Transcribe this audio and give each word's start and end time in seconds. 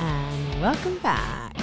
and 0.00 0.60
welcome 0.60 0.98
back 0.98 1.56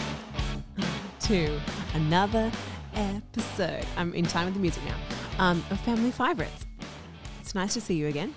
to 1.21 1.59
another 1.93 2.51
episode. 2.93 3.85
I'm 3.97 4.13
in 4.13 4.25
time 4.25 4.45
with 4.45 4.55
the 4.55 4.59
music 4.59 4.83
now. 4.85 4.95
Um, 5.37 5.63
of 5.69 5.79
Family 5.81 6.11
Favorites. 6.11 6.65
It's 7.39 7.55
nice 7.55 7.73
to 7.75 7.81
see 7.81 7.95
you 7.95 8.07
again. 8.07 8.33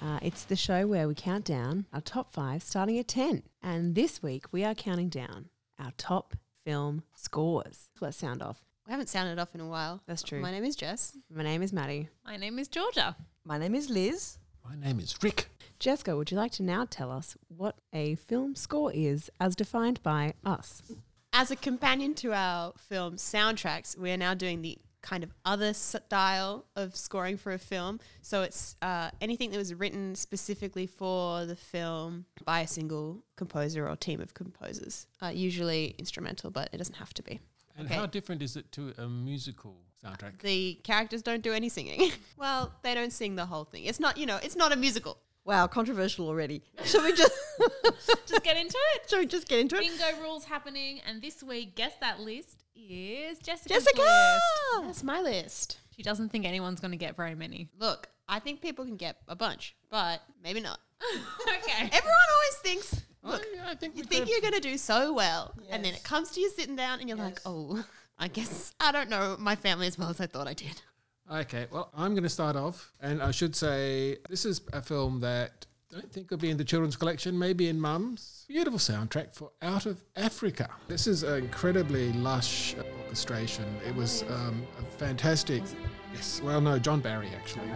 Uh, 0.00 0.18
it's 0.22 0.44
the 0.44 0.56
show 0.56 0.86
where 0.86 1.06
we 1.06 1.14
count 1.14 1.44
down 1.44 1.86
our 1.92 2.00
top 2.00 2.32
five 2.32 2.62
starting 2.62 2.98
at 2.98 3.08
10. 3.08 3.42
And 3.62 3.94
this 3.94 4.22
week 4.22 4.46
we 4.50 4.64
are 4.64 4.74
counting 4.74 5.08
down 5.08 5.50
our 5.78 5.92
top 5.96 6.34
film 6.64 7.02
scores. 7.14 7.88
Let's 8.00 8.16
sound 8.16 8.42
off. 8.42 8.62
We 8.86 8.90
haven't 8.92 9.08
sounded 9.08 9.38
off 9.38 9.54
in 9.54 9.60
a 9.60 9.66
while. 9.68 10.02
That's 10.06 10.22
true. 10.22 10.40
My 10.40 10.50
name 10.50 10.64
is 10.64 10.74
Jess. 10.74 11.16
My 11.32 11.42
name 11.42 11.62
is 11.62 11.72
Maddie. 11.72 12.08
My 12.24 12.36
name 12.36 12.58
is 12.58 12.68
Georgia. 12.68 13.16
My 13.44 13.58
name 13.58 13.74
is 13.74 13.90
Liz. 13.90 14.38
My 14.68 14.74
name 14.74 14.98
is 14.98 15.16
Rick. 15.22 15.48
Jessica, 15.82 16.16
would 16.16 16.30
you 16.30 16.36
like 16.36 16.52
to 16.52 16.62
now 16.62 16.86
tell 16.88 17.10
us 17.10 17.36
what 17.48 17.74
a 17.92 18.14
film 18.14 18.54
score 18.54 18.92
is 18.94 19.28
as 19.40 19.56
defined 19.56 20.00
by 20.04 20.32
us? 20.44 20.80
As 21.32 21.50
a 21.50 21.56
companion 21.56 22.14
to 22.14 22.32
our 22.32 22.72
film 22.78 23.16
soundtracks, 23.16 23.98
we 23.98 24.12
are 24.12 24.16
now 24.16 24.32
doing 24.32 24.62
the 24.62 24.78
kind 25.00 25.24
of 25.24 25.34
other 25.44 25.74
style 25.74 26.66
of 26.76 26.94
scoring 26.94 27.36
for 27.36 27.50
a 27.50 27.58
film. 27.58 27.98
So 28.20 28.42
it's 28.42 28.76
uh, 28.80 29.10
anything 29.20 29.50
that 29.50 29.58
was 29.58 29.74
written 29.74 30.14
specifically 30.14 30.86
for 30.86 31.46
the 31.46 31.56
film 31.56 32.26
by 32.44 32.60
a 32.60 32.68
single 32.68 33.24
composer 33.34 33.88
or 33.88 33.96
team 33.96 34.20
of 34.20 34.34
composers, 34.34 35.08
uh, 35.20 35.32
usually 35.34 35.96
instrumental, 35.98 36.52
but 36.52 36.68
it 36.72 36.78
doesn't 36.78 36.94
have 36.94 37.12
to 37.14 37.24
be. 37.24 37.40
And 37.76 37.88
Okay. 37.88 37.96
how 37.96 38.06
different 38.06 38.40
is 38.40 38.54
it 38.54 38.70
to 38.70 38.94
a 38.98 39.08
musical 39.08 39.78
soundtrack? 40.00 40.42
The 40.42 40.74
characters 40.84 41.22
don't 41.22 41.42
do 41.42 41.52
any 41.52 41.68
singing. 41.68 42.12
well, 42.36 42.70
they 42.82 42.94
don't 42.94 43.12
sing 43.12 43.34
the 43.34 43.46
whole 43.46 43.64
thing. 43.64 43.82
It's 43.86 43.98
not, 43.98 44.16
you 44.16 44.26
know, 44.26 44.38
it's 44.44 44.54
not 44.54 44.70
a 44.70 44.76
musical. 44.76 45.18
Wow, 45.44 45.66
controversial 45.66 46.28
already. 46.28 46.62
Shall 46.84 47.02
we 47.02 47.12
just 47.12 47.32
Just 48.26 48.44
get 48.44 48.56
into 48.56 48.78
it. 48.94 49.10
shall 49.10 49.18
we 49.18 49.26
just 49.26 49.48
get 49.48 49.58
into 49.60 49.76
it? 49.76 49.80
Bingo 49.80 50.22
rules 50.22 50.44
happening, 50.44 51.00
and 51.06 51.20
this 51.20 51.42
week, 51.42 51.74
guess 51.74 51.92
that 52.00 52.20
list 52.20 52.64
is 52.74 53.38
Jessica's 53.38 53.84
Jessica! 53.84 54.00
list. 54.00 54.86
That's 54.86 55.02
my 55.04 55.20
list. 55.20 55.78
She 55.94 56.02
doesn't 56.02 56.30
think 56.30 56.46
anyone's 56.46 56.80
going 56.80 56.92
to 56.92 56.96
get 56.96 57.16
very 57.16 57.34
many. 57.34 57.68
Look, 57.78 58.08
I 58.28 58.38
think 58.38 58.62
people 58.62 58.84
can 58.84 58.96
get 58.96 59.18
a 59.28 59.36
bunch, 59.36 59.76
but 59.90 60.22
maybe 60.42 60.60
not. 60.60 60.80
okay. 61.42 61.82
Everyone 61.84 62.28
always 62.34 62.56
thinks, 62.62 63.02
look, 63.22 63.44
I, 63.66 63.72
I 63.72 63.74
think 63.74 63.96
you 63.96 64.04
think 64.04 64.28
you're 64.30 64.40
going 64.40 64.54
to 64.54 64.60
do 64.60 64.78
so 64.78 65.12
well. 65.12 65.54
And 65.68 65.84
then 65.84 65.94
it 65.94 66.02
comes 66.04 66.30
to 66.32 66.40
you 66.40 66.48
sitting 66.50 66.76
down 66.76 67.00
and 67.00 67.08
you're 67.08 67.18
like, 67.18 67.40
oh, 67.44 67.84
I 68.18 68.28
guess 68.28 68.72
I 68.80 68.92
don't 68.92 69.10
know 69.10 69.36
my 69.38 69.56
family 69.56 69.86
as 69.86 69.98
well 69.98 70.08
as 70.08 70.20
I 70.20 70.26
thought 70.26 70.48
I 70.48 70.54
did. 70.54 70.80
Okay, 71.30 71.66
well, 71.70 71.90
I'm 71.96 72.12
going 72.12 72.24
to 72.24 72.28
start 72.28 72.56
off, 72.56 72.92
and 73.00 73.22
I 73.22 73.30
should 73.30 73.56
say 73.56 74.18
this 74.28 74.44
is 74.44 74.60
a 74.72 74.82
film 74.82 75.20
that 75.20 75.66
I 75.92 76.00
don't 76.00 76.12
think 76.12 76.30
will 76.30 76.38
be 76.38 76.50
in 76.50 76.56
the 76.56 76.64
children's 76.64 76.96
collection, 76.96 77.38
maybe 77.38 77.68
in 77.68 77.78
Mum's. 77.78 78.46
Beautiful 78.48 78.78
soundtrack 78.78 79.34
for 79.34 79.50
Out 79.60 79.84
of 79.84 80.02
Africa. 80.16 80.70
This 80.88 81.06
is 81.06 81.22
an 81.22 81.44
incredibly 81.44 82.12
lush 82.14 82.74
orchestration. 83.02 83.64
It 83.86 83.94
was 83.94 84.22
um, 84.30 84.66
a 84.78 84.82
fantastic. 84.82 85.62
Yes, 86.14 86.40
well, 86.42 86.62
no, 86.62 86.78
John 86.78 87.00
Barry 87.00 87.28
actually. 87.36 87.70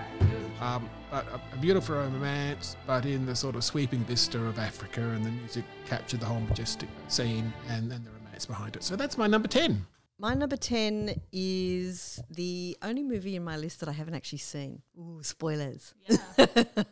Um, 0.63 0.89
but 1.11 1.27
a, 1.29 1.41
a 1.55 1.59
beautiful 1.59 1.97
romance, 1.97 2.77
but 2.87 3.05
in 3.05 3.27
the 3.27 3.37
sort 3.37 3.55
of 3.55 3.65
sweeping 3.65 4.01
vista 4.05 4.39
of 4.39 4.59
Africa, 4.59 5.01
and 5.01 5.25
the 5.25 5.31
music 5.31 5.65
captured 5.87 6.21
the 6.21 6.27
whole 6.27 6.41
majestic 6.41 6.89
scene 7.09 7.53
and, 7.69 7.91
then 7.91 8.03
the 8.03 8.11
romance 8.11 8.47
behind 8.47 8.77
it. 8.77 8.83
So 8.83 8.97
that's 8.97 9.19
my 9.19 9.27
number 9.27 9.49
10. 9.49 9.85
My 10.19 10.33
number 10.35 10.57
10 10.57 11.21
is 11.31 12.19
the 12.31 12.77
only 12.83 13.03
movie 13.03 13.37
in 13.37 13.45
my 13.45 13.57
list 13.59 13.81
that 13.81 13.89
I 13.89 13.93
haven't 13.93 14.15
actually 14.15 14.39
seen. 14.39 14.81
Ooh, 14.99 15.23
spoilers. 15.23 15.95
Yeah. 16.07 16.47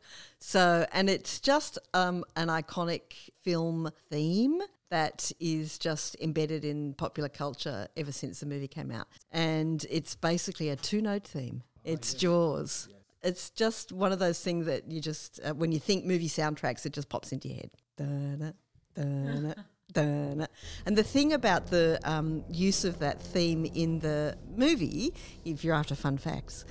So, 0.46 0.84
and 0.92 1.08
it's 1.08 1.40
just 1.40 1.78
um, 1.94 2.22
an 2.36 2.48
iconic 2.48 3.30
film 3.42 3.90
theme 4.10 4.60
that 4.90 5.32
is 5.40 5.78
just 5.78 6.16
embedded 6.20 6.66
in 6.66 6.92
popular 6.92 7.30
culture 7.30 7.88
ever 7.96 8.12
since 8.12 8.40
the 8.40 8.46
movie 8.46 8.68
came 8.68 8.90
out. 8.90 9.06
And 9.32 9.86
it's 9.88 10.14
basically 10.14 10.68
a 10.68 10.76
two 10.76 11.00
note 11.00 11.24
theme. 11.26 11.62
It's 11.82 12.12
Jaws. 12.12 12.90
It's 13.22 13.48
just 13.48 13.90
one 13.90 14.12
of 14.12 14.18
those 14.18 14.38
things 14.38 14.66
that 14.66 14.90
you 14.90 15.00
just, 15.00 15.40
uh, 15.42 15.54
when 15.54 15.72
you 15.72 15.78
think 15.80 16.04
movie 16.04 16.28
soundtracks, 16.28 16.84
it 16.84 16.92
just 16.92 17.08
pops 17.08 17.32
into 17.32 17.48
your 17.48 17.56
head. 17.56 17.70
Da-da, 17.96 18.52
da-da. 18.94 19.62
And 20.02 20.96
the 20.96 21.02
thing 21.02 21.32
about 21.32 21.66
the 21.68 21.98
um, 22.04 22.44
use 22.50 22.84
of 22.84 22.98
that 22.98 23.20
theme 23.20 23.64
in 23.74 24.00
the 24.00 24.36
movie, 24.56 25.14
if 25.44 25.64
you're 25.64 25.74
after 25.74 25.94
fun 25.94 26.18
facts, 26.18 26.64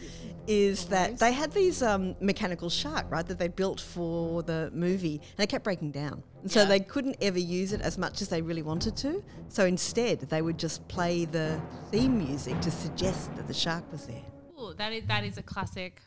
is 0.48 0.86
that 0.86 1.20
they 1.20 1.32
had 1.32 1.52
these 1.54 1.82
um, 1.82 2.16
mechanical 2.20 2.70
shark, 2.70 3.06
right, 3.10 3.26
that 3.26 3.40
they 3.40 3.48
built 3.48 3.80
for 3.80 4.44
the 4.44 4.70
movie, 4.74 5.22
and 5.38 5.44
it 5.44 5.50
kept 5.50 5.64
breaking 5.64 5.92
down. 5.92 6.24
And 6.42 6.52
so 6.52 6.62
Yeah. 6.62 6.66
they 6.66 6.80
couldn't 6.80 7.18
ever 7.22 7.40
use 7.40 7.72
it 7.74 7.82
as 7.82 7.98
much 7.98 8.22
as 8.22 8.28
they 8.28 8.42
really 8.42 8.62
wanted 8.62 8.98
to. 8.98 9.24
So 9.50 9.66
instead, 9.66 10.20
they 10.22 10.42
would 10.42 10.60
just 10.60 10.86
play 10.88 11.26
the 11.26 11.62
theme 11.92 12.18
music 12.18 12.60
to 12.62 12.72
suggest 12.72 13.34
that 13.36 13.48
the 13.48 13.54
shark 13.54 13.90
was 13.92 14.06
there. 14.08 14.22
Ooh, 14.60 14.74
that 14.74 14.92
is 14.94 15.06
that 15.08 15.24
is 15.24 15.38
a 15.38 15.44
classic. 15.44 16.02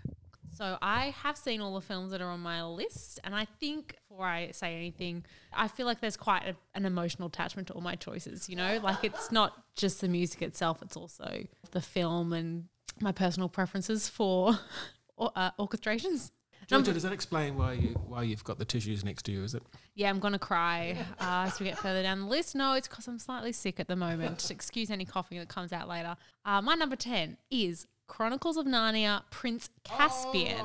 So 0.57 0.79
I 0.81 1.15
have 1.23 1.37
seen 1.37 1.61
all 1.61 1.75
the 1.75 1.83
films 1.83 2.13
that 2.13 2.23
are 2.23 2.31
on 2.31 2.41
my 2.41 2.65
list, 2.65 3.21
and 3.25 3.35
I 3.35 3.45
think 3.61 3.97
before 4.09 4.27
I 4.27 4.53
say 4.53 4.75
anything, 4.75 5.25
I 5.53 5.69
feel 5.69 5.85
like 5.85 6.01
there's 6.01 6.17
quite 6.17 6.45
a, 6.45 6.57
an 6.75 6.87
emotional 6.87 7.29
attachment 7.29 7.69
to 7.69 7.75
all 7.75 7.83
my 7.83 7.95
choices. 7.95 8.49
You 8.49 8.57
know, 8.57 8.81
like 8.83 9.05
it's 9.05 9.31
not 9.31 9.53
just 9.77 10.01
the 10.01 10.09
music 10.09 10.41
itself; 10.41 10.81
it's 10.81 10.97
also 10.97 11.45
the 11.73 11.83
film 11.83 12.33
and 12.33 12.65
my 13.01 13.13
personal 13.13 13.51
preferences 13.51 14.09
for 14.09 14.59
or, 15.17 15.31
uh, 15.37 15.51
orchestrations. 15.59 16.31
Georgia, 16.67 16.93
does 16.93 17.05
that 17.05 17.13
explain 17.13 17.57
why 17.57 17.75
you 17.75 17.89
why 18.09 18.23
you've 18.23 18.43
got 18.43 18.59
the 18.59 18.65
tissues 18.65 19.05
next 19.05 19.25
to 19.25 19.33
you? 19.33 19.45
Is 19.45 19.55
it? 19.55 19.63
Yeah, 19.95 20.09
I'm 20.09 20.19
gonna 20.19 20.39
cry 20.39 20.97
uh, 21.21 21.45
as 21.47 21.61
we 21.61 21.67
get 21.67 21.79
further 21.79 22.03
down 22.03 22.23
the 22.23 22.27
list. 22.27 22.55
No, 22.57 22.73
it's 22.73 22.89
because 22.89 23.07
I'm 23.07 23.19
slightly 23.19 23.53
sick 23.53 23.79
at 23.79 23.89
the 23.89 23.95
moment. 23.95 24.51
Excuse 24.51 24.91
any 24.91 25.05
coughing 25.05 25.39
that 25.39 25.49
comes 25.49 25.73
out 25.73 25.87
later. 25.87 26.17
Uh, 26.45 26.63
my 26.63 26.75
number 26.75 26.97
ten 26.97 27.37
is 27.51 27.87
Chronicles 28.07 28.57
of 28.57 28.67
Narnia: 28.67 29.23
Prince 29.31 29.71
Caspian. 29.85 30.65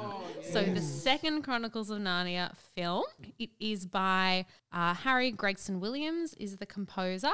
So 0.52 0.64
the 0.64 0.82
second 0.82 1.44
Chronicles 1.44 1.90
of 1.90 2.00
Narnia 2.00 2.56
film. 2.76 3.04
It 3.40 3.50
is 3.60 3.86
by 3.86 4.46
uh, 4.72 4.94
Harry 4.94 5.32
Gregson 5.32 5.80
Williams. 5.80 6.34
Is 6.36 6.58
the 6.58 6.66
composer. 6.66 7.32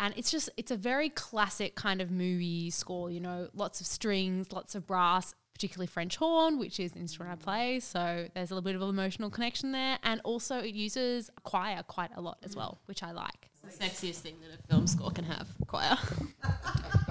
And 0.00 0.14
it's 0.16 0.30
just, 0.30 0.48
it's 0.56 0.70
a 0.70 0.76
very 0.76 1.08
classic 1.08 1.74
kind 1.74 2.00
of 2.00 2.08
movie 2.08 2.70
score, 2.70 3.10
you 3.10 3.18
know, 3.18 3.48
lots 3.52 3.80
of 3.80 3.86
strings, 3.88 4.52
lots 4.52 4.76
of 4.76 4.86
brass, 4.86 5.34
particularly 5.54 5.88
French 5.88 6.14
horn, 6.14 6.60
which 6.60 6.78
is 6.78 6.92
the 6.92 7.00
instrument 7.00 7.32
I 7.32 7.44
play. 7.44 7.80
So 7.80 8.28
there's 8.32 8.52
a 8.52 8.54
little 8.54 8.64
bit 8.64 8.76
of 8.76 8.82
an 8.82 8.90
emotional 8.90 9.28
connection 9.28 9.72
there. 9.72 9.98
And 10.04 10.20
also 10.22 10.58
it 10.60 10.72
uses 10.76 11.30
a 11.36 11.40
choir 11.40 11.82
quite 11.82 12.10
a 12.14 12.20
lot 12.20 12.38
as 12.44 12.54
well, 12.54 12.78
which 12.86 13.02
I 13.02 13.10
like. 13.10 13.50
It's 13.64 13.76
The 13.76 13.84
sexiest 13.86 14.20
thing 14.20 14.36
that 14.40 14.56
a 14.56 14.62
film 14.68 14.86
score 14.86 15.10
can 15.10 15.24
have, 15.24 15.48
choir. 15.66 15.98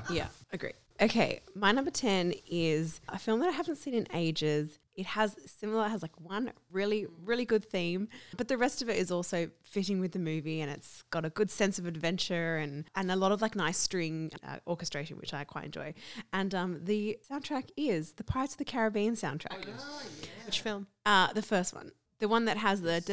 Yeah, 0.09 0.27
agree. 0.53 0.71
Okay, 1.00 1.41
my 1.53 1.72
number 1.72 1.91
10 1.91 2.34
is 2.50 3.02
a 3.09 3.19
film 3.19 3.40
that 3.41 3.50
I 3.50 3.52
haven't 3.52 3.75
seen 3.75 3.94
in 3.94 4.08
ages. 4.13 4.80
It 4.96 5.06
has 5.06 5.35
similar, 5.46 5.85
it 5.85 5.90
has 5.90 6.02
like 6.02 6.19
one 6.19 6.52
really, 6.72 7.06
really 7.24 7.46
good 7.46 7.63
theme, 7.63 8.08
but 8.35 8.47
the 8.47 8.58
rest 8.58 8.81
of 8.81 8.90
it 8.90 8.97
is 8.97 9.12
also 9.12 9.52
fitting 9.62 10.00
with 10.00 10.13
the 10.13 10.19
movie 10.19 10.59
and 10.59 10.72
it's 10.72 11.03
got 11.12 11.24
a 11.24 11.30
good 11.30 11.52
sense 11.52 11.78
of 11.78 11.86
adventure 11.86 12.57
and, 12.57 12.86
and 12.96 13.12
a 13.12 13.16
lot 13.16 13.31
of 13.31 13.44
like 13.44 13.56
nice 13.56 13.78
string 13.78 14.31
uh, 14.44 14.57
orchestration, 14.66 15.18
which 15.18 15.36
I 15.36 15.44
quite 15.44 15.66
enjoy. 15.66 15.94
And 16.34 16.56
um, 16.56 16.80
the 16.84 17.19
soundtrack 17.30 17.69
is 17.78 18.13
the 18.13 18.24
Pirates 18.24 18.53
of 18.53 18.57
the 18.57 18.66
Caribbean 18.66 19.13
soundtrack. 19.13 19.68
Which 20.47 20.62
film? 20.62 20.88
Uh, 21.06 21.31
the 21.31 21.44
first 21.44 21.75
one. 21.75 21.91
The 22.19 22.28
one 22.28 22.45
that 22.45 22.57
has 22.57 22.81
the 22.81 23.03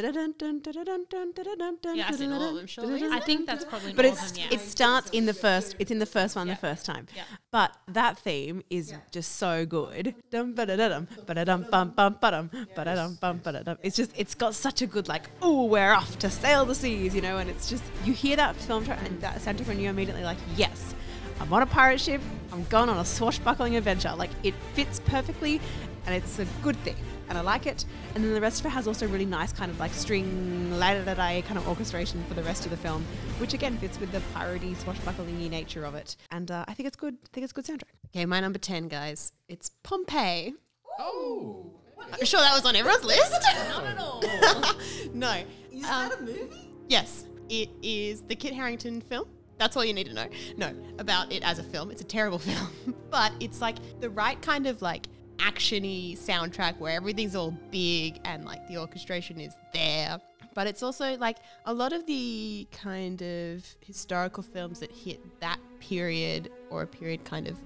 yeah, 1.94 2.06
I've 2.08 2.20
all 2.32 2.48
of 2.48 2.54
them. 2.54 2.66
Surely, 2.66 3.04
I 3.04 3.20
think 3.20 3.46
that's 3.46 3.64
probably. 3.64 3.92
But 3.92 4.06
it's 4.06 4.32
them, 4.32 4.40
yeah. 4.40 4.54
it 4.56 4.60
starts 4.60 5.10
in 5.10 5.26
the 5.26 5.34
first. 5.34 5.76
It's 5.78 5.90
in 5.90 5.98
the 5.98 6.06
first 6.06 6.36
one, 6.36 6.48
yeah. 6.48 6.54
the 6.54 6.60
first 6.60 6.86
time. 6.86 7.06
Yeah. 7.14 7.24
But 7.50 7.76
that 7.88 8.16
theme 8.18 8.62
is 8.70 8.94
just 9.10 9.36
so 9.36 9.66
good. 9.66 10.14
Dum 10.30 10.54
ba 10.54 10.64
dum 10.64 11.06
ba 11.26 11.44
dum 11.44 11.66
bum 11.70 11.90
bum 11.90 12.16
ba 12.18 12.30
dum 12.30 12.50
ba 12.74 12.84
dum 12.84 13.18
bum 13.20 13.40
ba 13.44 13.62
dum. 13.62 13.76
It's 13.82 13.94
just 13.94 14.10
it's 14.16 14.34
got 14.34 14.54
such 14.54 14.80
a 14.80 14.86
good 14.86 15.06
like 15.06 15.28
oh 15.42 15.64
we're 15.64 15.92
off 15.92 16.18
to 16.20 16.30
sail 16.30 16.64
the 16.64 16.74
seas 16.74 17.14
you 17.14 17.20
know 17.20 17.36
and 17.38 17.50
it's 17.50 17.68
just 17.68 17.84
you 18.04 18.12
hear 18.12 18.36
that 18.36 18.56
film 18.56 18.84
track 18.84 19.00
and 19.04 19.20
that 19.20 19.36
soundtrack 19.36 19.68
and 19.68 19.80
you're 19.80 19.90
immediately 19.90 20.24
like 20.24 20.38
yes 20.56 20.94
I'm 21.40 21.52
on 21.52 21.62
a 21.62 21.66
pirate 21.66 22.00
ship 22.00 22.20
I'm 22.52 22.64
going 22.64 22.88
on 22.88 22.98
a 22.98 23.04
swashbuckling 23.04 23.76
adventure 23.76 24.14
like 24.16 24.30
it 24.42 24.54
fits 24.74 25.00
perfectly 25.00 25.60
and 26.06 26.14
it's 26.14 26.38
a 26.38 26.46
good 26.62 26.76
theme 26.78 26.96
and 27.28 27.38
I 27.38 27.40
like 27.40 27.66
it. 27.66 27.84
And 28.14 28.22
then 28.24 28.32
the 28.34 28.40
rest 28.40 28.60
of 28.60 28.66
it 28.66 28.70
has 28.70 28.86
also 28.86 29.06
really 29.08 29.26
nice 29.26 29.52
kind 29.52 29.70
of 29.70 29.78
like 29.80 29.92
string 29.92 30.70
la 30.78 30.94
da 30.94 31.02
da 31.04 31.14
da 31.14 31.42
kind 31.42 31.58
of 31.58 31.66
orchestration 31.68 32.22
for 32.28 32.34
the 32.34 32.42
rest 32.42 32.64
of 32.64 32.70
the 32.70 32.76
film, 32.76 33.04
which 33.38 33.54
again 33.54 33.76
fits 33.78 33.98
with 34.00 34.12
the 34.12 34.20
parody 34.34 34.74
swashbuckling 34.74 35.38
nature 35.50 35.84
of 35.84 35.94
it. 35.94 36.16
And 36.30 36.50
uh, 36.50 36.64
I 36.68 36.74
think 36.74 36.86
it's 36.86 36.96
good. 36.96 37.14
I 37.14 37.28
think 37.32 37.44
it's 37.44 37.52
a 37.52 37.54
good 37.54 37.64
soundtrack. 37.66 37.90
Okay, 38.14 38.26
my 38.26 38.40
number 38.40 38.58
10, 38.58 38.88
guys. 38.88 39.32
It's 39.48 39.70
Pompeii. 39.82 40.54
Oh, 40.98 41.70
I'm 42.12 42.24
sure 42.24 42.40
that 42.40 42.54
was 42.54 42.64
on 42.64 42.76
everyone's 42.76 43.04
list. 43.04 43.32
Not 43.68 43.84
at 43.84 43.98
all. 43.98 44.22
no. 45.14 45.42
Is 45.72 45.84
Um, 45.84 46.08
that 46.08 46.18
a 46.18 46.22
movie? 46.22 46.70
Yes, 46.88 47.24
it 47.48 47.70
is 47.82 48.22
the 48.22 48.36
Kit 48.36 48.52
Harington 48.54 49.00
film. 49.00 49.26
That's 49.58 49.76
all 49.76 49.84
you 49.84 49.92
need 49.94 50.06
to 50.08 50.14
know. 50.14 50.26
No, 50.56 50.72
about 50.98 51.32
it 51.32 51.42
as 51.44 51.58
a 51.58 51.62
film. 51.62 51.90
It's 51.90 52.02
a 52.02 52.04
terrible 52.04 52.38
film, 52.50 52.94
but 53.10 53.32
it's 53.40 53.60
like 53.60 53.76
the 54.00 54.10
right 54.10 54.40
kind 54.42 54.66
of 54.66 54.82
like 54.82 55.06
actiony 55.38 56.16
soundtrack 56.18 56.78
where 56.78 56.94
everything's 56.96 57.36
all 57.36 57.52
big 57.70 58.20
and 58.24 58.44
like 58.44 58.66
the 58.68 58.78
orchestration 58.78 59.40
is 59.40 59.54
there. 59.72 60.18
But 60.54 60.68
it's 60.68 60.82
also 60.82 61.16
like 61.16 61.38
a 61.66 61.74
lot 61.74 61.92
of 61.92 62.06
the 62.06 62.66
kind 62.70 63.20
of 63.20 63.64
historical 63.80 64.42
films 64.42 64.78
that 64.80 64.92
hit 64.92 65.20
that 65.40 65.58
period 65.80 66.50
or 66.70 66.82
a 66.82 66.86
period 66.86 67.24
kind 67.24 67.48
of 67.48 67.58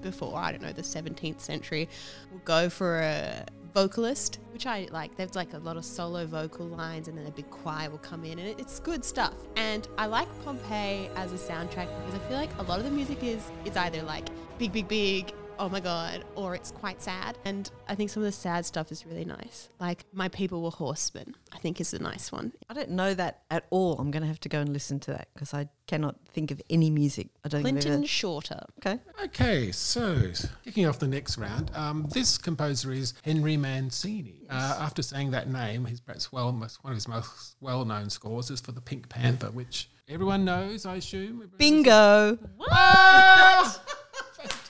before, 0.00 0.38
I 0.38 0.52
don't 0.52 0.62
know, 0.62 0.72
the 0.72 0.82
17th 0.82 1.40
century, 1.40 1.88
will 2.30 2.38
go 2.44 2.70
for 2.70 3.00
a 3.00 3.46
vocalist, 3.74 4.38
which 4.52 4.64
I 4.64 4.88
like. 4.90 5.16
There's 5.16 5.34
like 5.34 5.52
a 5.52 5.58
lot 5.58 5.76
of 5.76 5.84
solo 5.84 6.24
vocal 6.24 6.66
lines, 6.66 7.08
and 7.08 7.18
then 7.18 7.26
a 7.26 7.30
big 7.30 7.50
choir 7.50 7.90
will 7.90 7.98
come 7.98 8.24
in, 8.24 8.38
and 8.38 8.58
it's 8.58 8.80
good 8.80 9.04
stuff. 9.04 9.34
And 9.56 9.86
I 9.98 10.06
like 10.06 10.28
Pompeii 10.44 11.10
as 11.16 11.32
a 11.32 11.36
soundtrack 11.36 11.88
because 11.98 12.14
I 12.14 12.18
feel 12.28 12.38
like 12.38 12.50
a 12.58 12.62
lot 12.62 12.78
of 12.78 12.84
the 12.84 12.90
music 12.90 13.22
is 13.22 13.42
it's 13.64 13.76
either 13.76 14.02
like 14.02 14.28
big, 14.58 14.72
big, 14.72 14.88
big, 14.88 15.32
oh 15.58 15.68
my 15.68 15.80
god, 15.80 16.24
or 16.34 16.54
it's 16.54 16.70
quite 16.70 17.00
sad. 17.02 17.38
And 17.44 17.70
I 17.88 17.94
think 17.94 18.10
some 18.10 18.22
of 18.22 18.26
the 18.26 18.32
sad 18.32 18.66
stuff 18.66 18.90
is 18.92 19.06
really 19.06 19.24
nice. 19.24 19.68
Like 19.80 20.04
My 20.12 20.28
People 20.28 20.62
Were 20.62 20.70
Horsemen, 20.70 21.34
I 21.52 21.58
think 21.58 21.80
is 21.80 21.92
a 21.94 21.98
nice 21.98 22.30
one. 22.32 22.52
I 22.68 22.74
don't 22.74 22.90
know 22.90 23.14
that 23.14 23.42
at 23.50 23.64
all. 23.70 23.98
I'm 23.98 24.10
going 24.10 24.22
to 24.22 24.26
have 24.28 24.40
to 24.40 24.48
go 24.48 24.60
and 24.60 24.72
listen 24.72 25.00
to 25.00 25.12
that 25.12 25.28
because 25.34 25.54
I 25.54 25.68
cannot 25.86 26.16
think 26.32 26.50
of 26.50 26.60
any 26.68 26.90
music. 26.90 27.28
I 27.44 27.48
don't 27.48 27.62
think 27.62 27.80
Clinton 27.80 28.00
ever- 28.00 28.06
Shorter. 28.06 28.60
Okay. 28.78 28.98
Okay, 29.24 29.72
so 29.72 30.32
kicking 30.64 30.86
off 30.86 30.98
the 30.98 31.06
next 31.06 31.38
round, 31.38 31.70
um, 31.74 32.06
this 32.12 32.38
composer 32.38 32.92
is 32.92 33.14
Henry 33.24 33.56
Mancini. 33.56 34.42
Uh, 34.50 34.78
after 34.80 35.02
saying 35.02 35.30
that 35.30 35.48
name, 35.50 35.84
his 35.84 36.00
perhaps 36.00 36.32
well 36.32 36.52
most, 36.52 36.82
one 36.84 36.92
of 36.92 36.96
his 36.96 37.08
most 37.08 37.56
well-known 37.60 38.10
scores 38.10 38.50
is 38.50 38.60
for 38.60 38.72
the 38.72 38.80
Pink 38.80 39.08
Panther, 39.08 39.50
which 39.50 39.90
everyone 40.08 40.44
knows, 40.44 40.86
I 40.86 40.96
assume. 40.96 41.42
Everyone 41.42 41.50
knows 41.50 41.58
Bingo. 41.58 42.38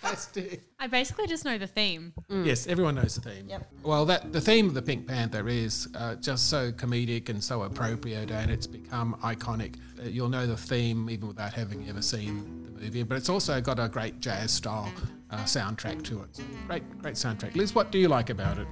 It? 0.07 0.19
Fantastic. 0.19 0.63
I 0.81 0.87
basically 0.87 1.27
just 1.27 1.45
know 1.45 1.59
the 1.59 1.67
theme. 1.67 2.13
Yes, 2.29 2.67
everyone 2.67 2.95
knows 2.97 3.15
the 3.15 3.31
theme. 3.31 3.49
Yep. 3.49 3.73
Well, 3.83 4.05
that 4.07 4.33
the 4.33 4.41
theme 4.41 4.69
of 4.69 4.75
the 4.75 4.83
Pink 4.83 5.07
Panther 5.07 5.49
is 5.49 5.89
uh, 5.95 6.17
just 6.17 6.49
so 6.51 6.73
comedic 6.73 7.29
and 7.29 7.43
so 7.43 7.63
appropriate, 7.63 8.31
and 8.31 8.51
it's 8.51 8.67
become 8.67 9.15
iconic. 9.23 9.77
Uh, 9.99 10.05
you'll 10.05 10.29
know 10.29 10.47
the 10.47 10.57
theme 10.57 11.09
even 11.11 11.29
without 11.29 11.53
having 11.53 11.89
ever 11.89 12.03
seen 12.03 12.65
the 12.65 12.81
movie. 12.81 13.03
But 13.03 13.17
it's 13.17 13.29
also 13.29 13.61
got 13.61 13.79
a 13.79 13.89
great 13.89 14.21
jazz 14.21 14.51
style 14.53 14.93
uh, 15.31 15.39
soundtrack 15.45 16.03
to 16.05 16.23
it. 16.23 16.41
Great, 16.67 16.99
great 16.99 17.15
soundtrack. 17.15 17.55
Liz, 17.57 17.75
what 17.75 17.91
do 17.91 17.99
you 17.99 18.09
like 18.09 18.31
about 18.31 18.59
it? 18.59 18.69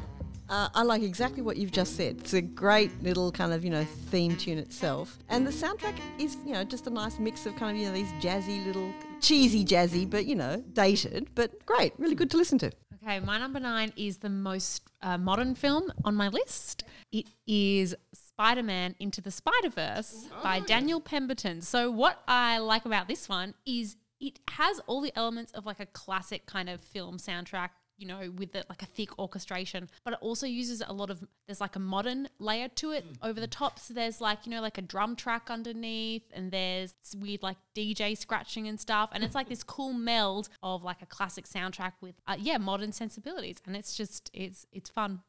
Uh, 0.48 0.68
I 0.74 0.82
like 0.82 1.02
exactly 1.02 1.42
what 1.42 1.56
you've 1.56 1.72
just 1.72 1.96
said. 1.96 2.18
It's 2.18 2.34
a 2.34 2.42
great 2.42 2.90
little 3.02 3.32
kind 3.32 3.52
of, 3.52 3.64
you 3.64 3.70
know, 3.70 3.84
theme 3.84 4.36
tune 4.36 4.58
itself. 4.58 5.18
And 5.28 5.46
the 5.46 5.50
soundtrack 5.50 5.98
is, 6.18 6.36
you 6.44 6.52
know, 6.52 6.64
just 6.64 6.86
a 6.86 6.90
nice 6.90 7.18
mix 7.18 7.46
of 7.46 7.56
kind 7.56 7.76
of, 7.76 7.82
you 7.82 7.88
know, 7.88 7.94
these 7.94 8.12
jazzy 8.22 8.64
little, 8.66 8.92
cheesy 9.20 9.64
jazzy, 9.64 10.08
but, 10.08 10.26
you 10.26 10.34
know, 10.34 10.62
dated, 10.72 11.28
but 11.34 11.64
great. 11.64 11.94
Really 11.98 12.14
good 12.14 12.30
to 12.32 12.36
listen 12.36 12.58
to. 12.58 12.70
Okay, 13.02 13.20
my 13.20 13.38
number 13.38 13.60
nine 13.60 13.92
is 13.96 14.18
the 14.18 14.30
most 14.30 14.82
uh, 15.02 15.18
modern 15.18 15.54
film 15.54 15.92
on 16.04 16.14
my 16.14 16.28
list. 16.28 16.84
It 17.12 17.26
is 17.46 17.94
Spider 18.14 18.62
Man 18.62 18.94
Into 18.98 19.20
the 19.20 19.30
Spider 19.30 19.68
Verse 19.68 20.26
by 20.42 20.60
Daniel 20.60 21.00
Pemberton. 21.00 21.60
So, 21.60 21.90
what 21.90 22.22
I 22.26 22.58
like 22.58 22.86
about 22.86 23.06
this 23.06 23.28
one 23.28 23.54
is 23.66 23.96
it 24.20 24.40
has 24.52 24.80
all 24.86 25.02
the 25.02 25.12
elements 25.16 25.52
of 25.52 25.66
like 25.66 25.80
a 25.80 25.86
classic 25.86 26.46
kind 26.46 26.70
of 26.70 26.80
film 26.80 27.18
soundtrack. 27.18 27.70
You 27.96 28.08
know, 28.08 28.32
with 28.36 28.52
the, 28.52 28.64
like 28.68 28.82
a 28.82 28.86
thick 28.86 29.18
orchestration, 29.18 29.88
but 30.04 30.14
it 30.14 30.18
also 30.20 30.46
uses 30.46 30.82
a 30.86 30.92
lot 30.92 31.10
of. 31.10 31.24
There's 31.46 31.60
like 31.60 31.76
a 31.76 31.80
modern 31.80 32.28
layer 32.38 32.68
to 32.68 32.90
it 32.90 33.04
over 33.22 33.40
the 33.40 33.46
top. 33.46 33.78
So 33.78 33.94
there's 33.94 34.20
like 34.20 34.46
you 34.46 34.50
know 34.50 34.60
like 34.60 34.78
a 34.78 34.82
drum 34.82 35.14
track 35.16 35.48
underneath, 35.48 36.24
and 36.32 36.50
there's 36.50 36.94
weird 37.16 37.42
like 37.42 37.56
DJ 37.74 38.16
scratching 38.16 38.66
and 38.68 38.80
stuff, 38.80 39.10
and 39.12 39.22
it's 39.22 39.34
like 39.34 39.48
this 39.48 39.62
cool 39.62 39.92
meld 39.92 40.48
of 40.62 40.82
like 40.82 41.02
a 41.02 41.06
classic 41.06 41.46
soundtrack 41.46 41.92
with 42.00 42.14
uh, 42.26 42.36
yeah 42.38 42.58
modern 42.58 42.92
sensibilities, 42.92 43.58
and 43.66 43.76
it's 43.76 43.96
just 43.96 44.30
it's 44.34 44.66
it's 44.72 44.90
fun. 44.90 45.20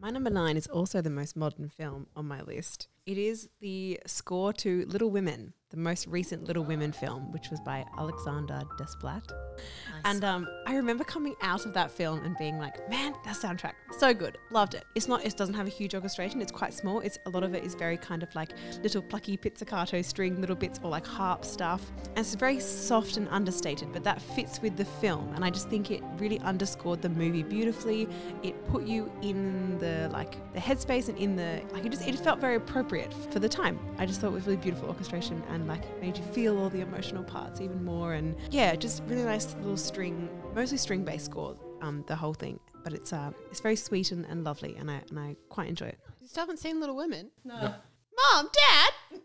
My 0.00 0.10
number 0.10 0.30
nine 0.30 0.56
is 0.56 0.68
also 0.68 1.00
the 1.00 1.10
most 1.10 1.36
modern 1.36 1.68
film 1.68 2.06
on 2.14 2.26
my 2.26 2.40
list. 2.40 2.88
It 3.08 3.16
is 3.16 3.48
the 3.62 3.98
score 4.04 4.52
to 4.52 4.84
Little 4.84 5.10
Women, 5.10 5.54
the 5.70 5.78
most 5.78 6.06
recent 6.08 6.44
Little 6.44 6.62
Women 6.62 6.92
film, 6.92 7.32
which 7.32 7.48
was 7.48 7.58
by 7.58 7.86
Alexander 7.96 8.60
Desplat. 8.78 9.26
Nice. 9.26 10.02
And 10.04 10.24
um, 10.24 10.48
I 10.66 10.76
remember 10.76 11.04
coming 11.04 11.34
out 11.40 11.64
of 11.64 11.72
that 11.72 11.90
film 11.90 12.22
and 12.22 12.36
being 12.36 12.58
like, 12.58 12.86
"Man, 12.90 13.14
that 13.24 13.34
soundtrack 13.34 13.72
so 13.98 14.12
good, 14.12 14.36
loved 14.50 14.74
it." 14.74 14.84
It's 14.94 15.08
not, 15.08 15.24
it 15.24 15.38
doesn't 15.38 15.54
have 15.54 15.66
a 15.66 15.70
huge 15.70 15.94
orchestration. 15.94 16.42
It's 16.42 16.52
quite 16.52 16.74
small. 16.74 17.00
It's 17.00 17.18
a 17.24 17.30
lot 17.30 17.44
of 17.44 17.54
it 17.54 17.64
is 17.64 17.74
very 17.74 17.96
kind 17.96 18.22
of 18.22 18.34
like 18.34 18.50
little 18.82 19.00
plucky 19.00 19.38
pizzicato 19.38 20.02
string 20.02 20.38
little 20.38 20.56
bits 20.56 20.78
or 20.82 20.90
like 20.90 21.06
harp 21.06 21.46
stuff. 21.46 21.90
And 22.08 22.18
it's 22.18 22.34
very 22.34 22.60
soft 22.60 23.16
and 23.16 23.26
understated, 23.30 23.90
but 23.90 24.04
that 24.04 24.20
fits 24.20 24.60
with 24.60 24.76
the 24.76 24.84
film. 24.84 25.32
And 25.34 25.46
I 25.46 25.48
just 25.48 25.70
think 25.70 25.90
it 25.90 26.02
really 26.18 26.40
underscored 26.40 27.00
the 27.00 27.08
movie 27.08 27.42
beautifully. 27.42 28.06
It 28.42 28.68
put 28.68 28.86
you 28.86 29.10
in 29.22 29.78
the 29.78 30.10
like 30.12 30.36
the 30.52 30.60
headspace 30.60 31.08
and 31.08 31.16
in 31.16 31.36
the 31.36 31.62
like. 31.72 31.86
It 31.86 31.88
just 31.88 32.06
it 32.06 32.14
felt 32.20 32.38
very 32.38 32.56
appropriate 32.56 32.97
for 33.30 33.38
the 33.38 33.48
time. 33.48 33.78
I 33.98 34.06
just 34.06 34.20
thought 34.20 34.28
it 34.28 34.32
was 34.34 34.46
really 34.46 34.56
beautiful 34.58 34.88
orchestration 34.88 35.42
and 35.48 35.66
like 35.66 35.82
made 36.00 36.16
you 36.16 36.24
feel 36.24 36.58
all 36.58 36.68
the 36.68 36.80
emotional 36.80 37.22
parts 37.24 37.60
even 37.60 37.84
more. 37.84 38.14
And 38.14 38.36
yeah, 38.50 38.74
just 38.76 39.02
really 39.06 39.24
nice 39.24 39.54
little 39.56 39.76
string, 39.76 40.28
mostly 40.54 40.78
string 40.78 41.04
based 41.04 41.26
score. 41.26 41.56
Um, 41.80 42.02
the 42.08 42.16
whole 42.16 42.34
thing, 42.34 42.58
but 42.82 42.92
it's 42.92 43.12
uh, 43.12 43.30
it's 43.50 43.60
very 43.60 43.76
sweet 43.76 44.10
and, 44.10 44.24
and 44.26 44.42
lovely, 44.42 44.74
and 44.76 44.90
I 44.90 45.00
and 45.10 45.18
I 45.18 45.36
quite 45.48 45.68
enjoy 45.68 45.86
it. 45.86 45.98
You 46.20 46.26
still 46.26 46.42
haven't 46.42 46.58
seen 46.58 46.80
Little 46.80 46.96
Women? 46.96 47.30
No. 47.44 47.54
Mom, 47.54 48.50
Dad, 48.52 48.92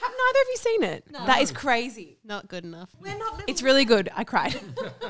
Have 0.00 0.10
neither 0.10 0.40
of 0.40 0.46
you 0.50 0.56
seen 0.56 0.82
it? 0.82 1.04
That 1.12 1.40
is 1.40 1.52
crazy. 1.52 2.18
not 2.24 2.48
good 2.48 2.64
enough. 2.64 2.90
We're 3.00 3.16
not 3.16 3.44
It's 3.46 3.62
really 3.62 3.84
good. 3.84 4.10
I 4.14 4.24
cried. 4.24 4.60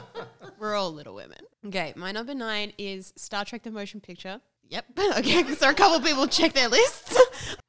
We're 0.59 0.75
all 0.75 0.93
Little 0.93 1.15
Women. 1.15 1.39
Okay, 1.67 1.93
my 1.97 2.13
number 2.13 2.35
nine 2.35 2.73
is 2.79 3.13
Star 3.17 3.45
Trek: 3.45 3.63
The 3.63 3.71
Motion 3.71 4.01
Picture. 4.01 4.41
Yep. 4.69 4.85
okay, 5.19 5.45
so 5.55 5.71
a 5.71 5.75
couple 5.75 6.01
people 6.07 6.27
check 6.27 6.53
their 6.53 6.69
lists. 6.69 7.19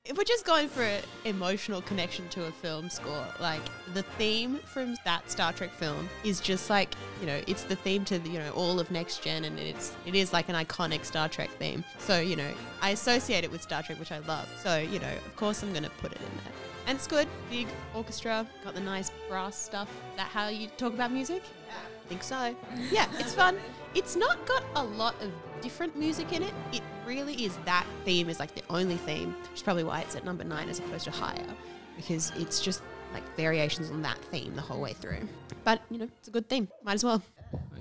If 0.07 0.17
we're 0.17 0.23
just 0.23 0.45
going 0.45 0.69
for 0.69 0.83
an 0.83 1.03
emotional 1.25 1.81
connection 1.81 2.27
to 2.29 2.45
a 2.45 2.51
film 2.51 2.89
score, 2.89 3.25
like 3.39 3.61
the 3.93 4.03
theme 4.03 4.57
from 4.59 4.95
that 5.03 5.29
Star 5.29 5.51
Trek 5.51 5.71
film 5.71 6.07
is 6.23 6.39
just 6.39 6.69
like 6.69 6.95
you 7.19 7.27
know, 7.27 7.41
it's 7.45 7.63
the 7.63 7.75
theme 7.75 8.05
to 8.05 8.19
the, 8.19 8.29
you 8.29 8.39
know 8.39 8.51
all 8.51 8.79
of 8.79 8.89
Next 8.89 9.21
Gen, 9.21 9.43
and 9.45 9.59
it's 9.59 9.95
it 10.05 10.15
is 10.15 10.31
like 10.31 10.49
an 10.49 10.55
iconic 10.55 11.03
Star 11.03 11.27
Trek 11.27 11.49
theme. 11.59 11.83
So 11.97 12.19
you 12.19 12.35
know, 12.35 12.49
I 12.81 12.91
associate 12.91 13.43
it 13.43 13.51
with 13.51 13.61
Star 13.61 13.83
Trek, 13.83 13.99
which 13.99 14.11
I 14.11 14.19
love. 14.19 14.47
So 14.63 14.77
you 14.77 14.99
know, 14.99 15.11
of 15.11 15.35
course, 15.35 15.61
I'm 15.61 15.73
gonna 15.73 15.91
put 16.01 16.11
it 16.11 16.19
in 16.19 16.37
there. 16.43 16.53
And 16.87 16.97
it's 16.97 17.07
good. 17.07 17.27
Big 17.49 17.67
orchestra, 17.93 18.47
got 18.63 18.73
the 18.73 18.79
nice 18.81 19.11
brass 19.27 19.57
stuff. 19.57 19.89
Is 20.11 20.17
that 20.17 20.27
how 20.27 20.47
you 20.47 20.67
talk 20.77 20.93
about 20.93 21.11
music? 21.11 21.43
Yeah. 21.67 21.73
I 21.75 22.07
think 22.07 22.23
so. 22.23 22.55
Yeah, 22.91 23.07
it's 23.19 23.33
fun. 23.33 23.57
It's 23.93 24.15
not 24.15 24.45
got 24.45 24.63
a 24.75 24.83
lot 24.83 25.15
of 25.21 25.31
different 25.61 25.95
music 25.95 26.33
in 26.33 26.43
it. 26.43 26.53
It 26.71 26.81
really 27.05 27.33
is 27.45 27.57
that 27.65 27.85
theme 28.05 28.29
is 28.29 28.39
like 28.39 28.53
the 28.53 28.63
only 28.69 28.97
theme, 28.97 29.35
which 29.41 29.55
is 29.55 29.61
probably 29.61 29.83
why 29.83 30.01
it's 30.01 30.15
at 30.15 30.23
number 30.25 30.43
nine 30.43 30.69
as 30.69 30.79
opposed 30.79 31.05
to 31.05 31.11
higher, 31.11 31.47
because 31.95 32.31
it's 32.37 32.59
just 32.61 32.81
like 33.13 33.23
variations 33.35 33.89
on 33.89 34.01
that 34.03 34.17
theme 34.25 34.55
the 34.55 34.61
whole 34.61 34.81
way 34.81 34.93
through. 34.93 35.27
But 35.63 35.81
you 35.89 35.97
know, 35.97 36.09
it's 36.19 36.27
a 36.27 36.31
good 36.31 36.47
theme. 36.47 36.67
Might 36.83 36.93
as 36.93 37.03
well. 37.03 37.23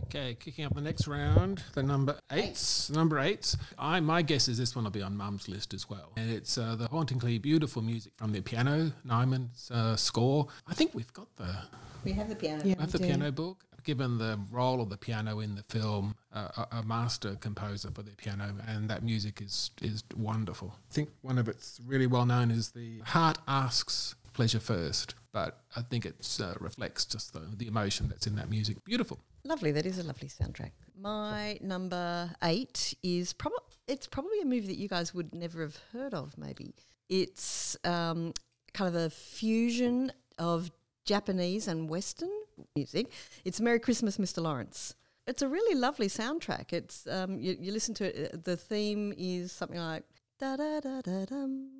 Okay, 0.04 0.36
kicking 0.38 0.64
up 0.64 0.74
the 0.74 0.80
next 0.80 1.08
round, 1.08 1.64
the 1.74 1.82
number 1.82 2.16
eights. 2.30 2.88
Number 2.88 3.18
eights. 3.18 3.56
I 3.78 3.98
my 4.00 4.22
guess 4.22 4.46
is 4.48 4.56
this 4.56 4.76
one 4.76 4.84
will 4.84 4.92
be 4.92 5.02
on 5.02 5.16
Mum's 5.16 5.48
list 5.48 5.74
as 5.74 5.90
well, 5.90 6.12
and 6.16 6.30
it's 6.30 6.56
uh, 6.56 6.76
the 6.76 6.86
hauntingly 6.86 7.38
beautiful 7.38 7.82
music 7.82 8.12
from 8.16 8.32
the 8.32 8.40
piano 8.40 8.92
Nyman's 9.06 9.70
uh, 9.70 9.96
score. 9.96 10.46
I 10.68 10.74
think 10.74 10.94
we've 10.94 11.12
got 11.12 11.26
the 11.36 11.56
We 12.04 12.12
have 12.12 12.28
the 12.28 12.36
piano. 12.36 12.62
I 12.64 12.80
have 12.80 12.92
the 12.92 13.00
piano 13.00 13.32
book. 13.32 13.58
Given 13.86 14.18
the 14.18 14.38
role 14.50 14.82
of 14.82 14.90
the 14.90 14.96
piano 14.96 15.38
in 15.38 15.54
the 15.54 15.62
film, 15.62 16.16
uh, 16.34 16.48
a, 16.56 16.78
a 16.78 16.82
master 16.82 17.36
composer 17.36 17.90
for 17.92 18.02
the 18.02 18.10
piano, 18.16 18.52
and 18.66 18.90
that 18.90 19.04
music 19.04 19.40
is 19.40 19.70
is 19.80 20.02
wonderful. 20.16 20.74
I 20.90 20.92
think 20.92 21.08
one 21.22 21.38
of 21.38 21.48
it's 21.48 21.80
really 21.86 22.08
well 22.08 22.26
known 22.26 22.50
is 22.50 22.72
the 22.72 22.98
heart 23.04 23.38
asks 23.46 24.16
pleasure 24.32 24.58
first, 24.60 25.14
but 25.32 25.60
I 25.76 25.82
think 25.82 26.04
it 26.04 26.16
uh, 26.42 26.54
reflects 26.60 27.04
just 27.06 27.32
the, 27.32 27.42
the 27.56 27.68
emotion 27.68 28.08
that's 28.08 28.26
in 28.26 28.34
that 28.36 28.50
music. 28.50 28.84
Beautiful. 28.84 29.18
Lovely. 29.44 29.70
That 29.70 29.86
is 29.86 30.00
a 30.00 30.02
lovely 30.02 30.28
soundtrack. 30.28 30.72
My 31.00 31.56
number 31.60 32.30
eight 32.42 32.92
is 33.04 33.32
probably 33.32 33.60
it's 33.86 34.08
probably 34.08 34.40
a 34.40 34.44
movie 34.44 34.66
that 34.66 34.78
you 34.78 34.88
guys 34.88 35.14
would 35.14 35.32
never 35.32 35.62
have 35.62 35.78
heard 35.92 36.12
of. 36.12 36.36
Maybe 36.36 36.74
it's 37.08 37.76
um, 37.84 38.34
kind 38.74 38.88
of 38.94 39.00
a 39.00 39.10
fusion 39.10 40.10
of 40.38 40.72
Japanese 41.04 41.68
and 41.68 41.88
Western 41.88 42.32
music. 42.74 43.06
It's 43.44 43.60
Merry 43.60 43.78
Christmas, 43.80 44.18
Mr. 44.18 44.42
Lawrence. 44.42 44.94
It's 45.26 45.42
a 45.42 45.48
really 45.48 45.78
lovely 45.78 46.06
soundtrack. 46.08 46.72
It's 46.72 47.06
um, 47.06 47.40
you, 47.40 47.56
you 47.60 47.72
listen 47.72 47.94
to 47.94 48.04
it. 48.04 48.34
uh, 48.34 48.38
The 48.44 48.56
theme 48.56 49.12
is 49.16 49.52
something 49.52 49.78
like 49.78 50.04
da 50.38 50.56
da 50.56 50.80
da 50.80 51.00
da 51.00 51.24
dum. 51.24 51.70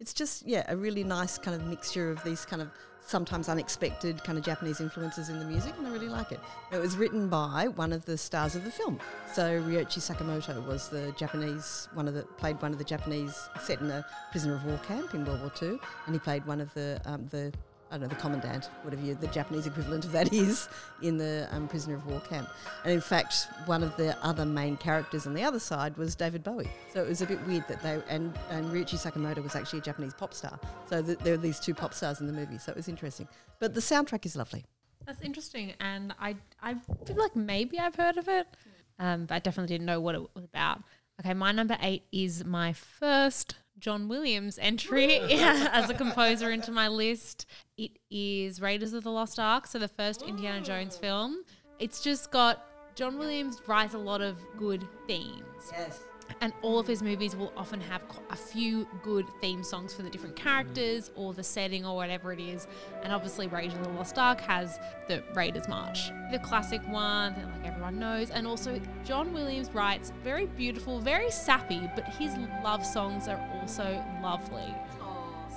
It's 0.00 0.12
just 0.12 0.46
yeah, 0.46 0.64
a 0.68 0.76
really 0.76 1.04
nice 1.04 1.38
kind 1.38 1.60
of 1.60 1.66
mixture 1.66 2.10
of 2.10 2.22
these 2.24 2.44
kind 2.44 2.60
of 2.60 2.70
sometimes 3.06 3.48
unexpected 3.48 4.22
kind 4.24 4.36
of 4.36 4.44
Japanese 4.44 4.80
influences 4.80 5.28
in 5.28 5.38
the 5.38 5.44
music, 5.44 5.72
and 5.78 5.86
I 5.86 5.90
really 5.90 6.08
like 6.08 6.32
it. 6.32 6.40
It 6.72 6.78
was 6.78 6.96
written 6.96 7.28
by 7.28 7.68
one 7.68 7.92
of 7.92 8.04
the 8.04 8.18
stars 8.18 8.56
of 8.56 8.64
the 8.64 8.70
film. 8.70 8.98
So 9.32 9.60
Ryuichi 9.62 10.00
Sakamoto 10.00 10.66
was 10.66 10.88
the 10.88 11.14
Japanese 11.16 11.88
one 11.94 12.08
of 12.08 12.14
the 12.14 12.22
played 12.22 12.60
one 12.60 12.72
of 12.72 12.78
the 12.78 12.84
Japanese 12.84 13.48
set 13.60 13.80
in 13.80 13.90
a 13.90 14.04
prisoner 14.32 14.54
of 14.54 14.64
war 14.64 14.78
camp 14.86 15.14
in 15.14 15.24
World 15.24 15.40
War 15.40 15.52
II, 15.62 15.78
and 16.06 16.14
he 16.14 16.18
played 16.18 16.44
one 16.46 16.60
of 16.60 16.72
the 16.74 17.00
um, 17.04 17.26
the 17.28 17.52
I 17.90 17.94
don't 17.94 18.02
know, 18.02 18.08
the 18.08 18.16
commandant, 18.16 18.66
whatever 18.82 19.02
you, 19.02 19.14
the 19.14 19.28
Japanese 19.28 19.66
equivalent 19.66 20.04
of 20.04 20.12
that 20.12 20.32
is, 20.32 20.68
in 21.02 21.18
the 21.18 21.48
um, 21.52 21.68
prisoner 21.68 21.94
of 21.96 22.06
war 22.06 22.20
camp. 22.20 22.48
And 22.84 22.92
in 22.92 23.00
fact, 23.00 23.48
one 23.66 23.82
of 23.82 23.96
the 23.96 24.16
other 24.24 24.44
main 24.44 24.76
characters 24.76 25.26
on 25.26 25.34
the 25.34 25.42
other 25.42 25.60
side 25.60 25.96
was 25.96 26.14
David 26.14 26.42
Bowie. 26.42 26.70
So 26.92 27.02
it 27.02 27.08
was 27.08 27.22
a 27.22 27.26
bit 27.26 27.44
weird 27.46 27.66
that 27.68 27.82
they, 27.82 28.00
and, 28.08 28.36
and 28.50 28.66
Ryuichi 28.70 28.98
Sakamoto 28.98 29.42
was 29.42 29.54
actually 29.54 29.78
a 29.78 29.82
Japanese 29.82 30.14
pop 30.14 30.34
star. 30.34 30.58
So 30.88 31.00
th- 31.02 31.18
there 31.18 31.34
are 31.34 31.38
these 31.38 31.60
two 31.60 31.74
pop 31.74 31.94
stars 31.94 32.20
in 32.20 32.26
the 32.26 32.32
movie. 32.32 32.58
So 32.58 32.72
it 32.72 32.76
was 32.76 32.88
interesting. 32.88 33.28
But 33.60 33.74
the 33.74 33.80
soundtrack 33.80 34.26
is 34.26 34.34
lovely. 34.36 34.64
That's 35.06 35.22
interesting, 35.22 35.72
and 35.78 36.12
I 36.18 36.34
I 36.60 36.74
feel 37.06 37.16
like 37.16 37.36
maybe 37.36 37.78
I've 37.78 37.94
heard 37.94 38.16
of 38.16 38.26
it, 38.26 38.48
um, 38.98 39.26
but 39.26 39.36
I 39.36 39.38
definitely 39.38 39.72
didn't 39.72 39.86
know 39.86 40.00
what 40.00 40.16
it 40.16 40.22
was 40.34 40.44
about. 40.44 40.82
Okay, 41.20 41.32
my 41.32 41.52
number 41.52 41.78
eight 41.80 42.02
is 42.10 42.44
my 42.44 42.72
first 42.72 43.54
John 43.78 44.08
Williams 44.08 44.58
entry 44.60 45.18
as 45.20 45.90
a 45.90 45.94
composer 45.94 46.50
into 46.50 46.70
my 46.70 46.88
list. 46.88 47.46
It 47.76 47.98
is 48.10 48.60
Raiders 48.60 48.92
of 48.92 49.04
the 49.04 49.10
Lost 49.10 49.38
Ark, 49.38 49.66
so 49.66 49.78
the 49.78 49.88
first 49.88 50.22
Indiana 50.22 50.60
Jones 50.60 50.96
film. 50.96 51.42
It's 51.78 52.02
just 52.02 52.30
got 52.30 52.64
John 52.94 53.18
Williams 53.18 53.60
writes 53.66 53.94
a 53.94 53.98
lot 53.98 54.22
of 54.22 54.38
good 54.56 54.86
themes. 55.06 55.70
Yes. 55.72 56.00
And 56.40 56.52
all 56.62 56.78
of 56.78 56.86
his 56.86 57.02
movies 57.02 57.34
will 57.34 57.52
often 57.56 57.80
have 57.80 58.02
a 58.30 58.36
few 58.36 58.86
good 59.02 59.26
theme 59.40 59.62
songs 59.62 59.94
for 59.94 60.02
the 60.02 60.10
different 60.10 60.36
mm. 60.36 60.42
characters 60.42 61.10
or 61.14 61.32
the 61.32 61.42
setting 61.42 61.84
or 61.84 61.96
whatever 61.96 62.32
it 62.32 62.40
is. 62.40 62.66
And 63.02 63.12
obviously, 63.12 63.46
Raiders 63.46 63.74
of 63.78 63.84
the 63.84 63.90
Lost 63.90 64.18
Ark 64.18 64.40
has 64.42 64.78
the 65.08 65.22
Raiders 65.34 65.68
March, 65.68 66.10
the 66.30 66.38
classic 66.38 66.82
one 66.88 67.34
that 67.34 67.46
like 67.46 67.66
everyone 67.66 67.98
knows. 67.98 68.30
And 68.30 68.46
also, 68.46 68.80
John 69.04 69.32
Williams 69.32 69.70
writes 69.72 70.12
very 70.22 70.46
beautiful, 70.46 70.98
very 71.00 71.30
sappy, 71.30 71.88
but 71.94 72.04
his 72.04 72.34
love 72.62 72.84
songs 72.84 73.28
are 73.28 73.40
also 73.60 74.04
lovely. 74.22 74.74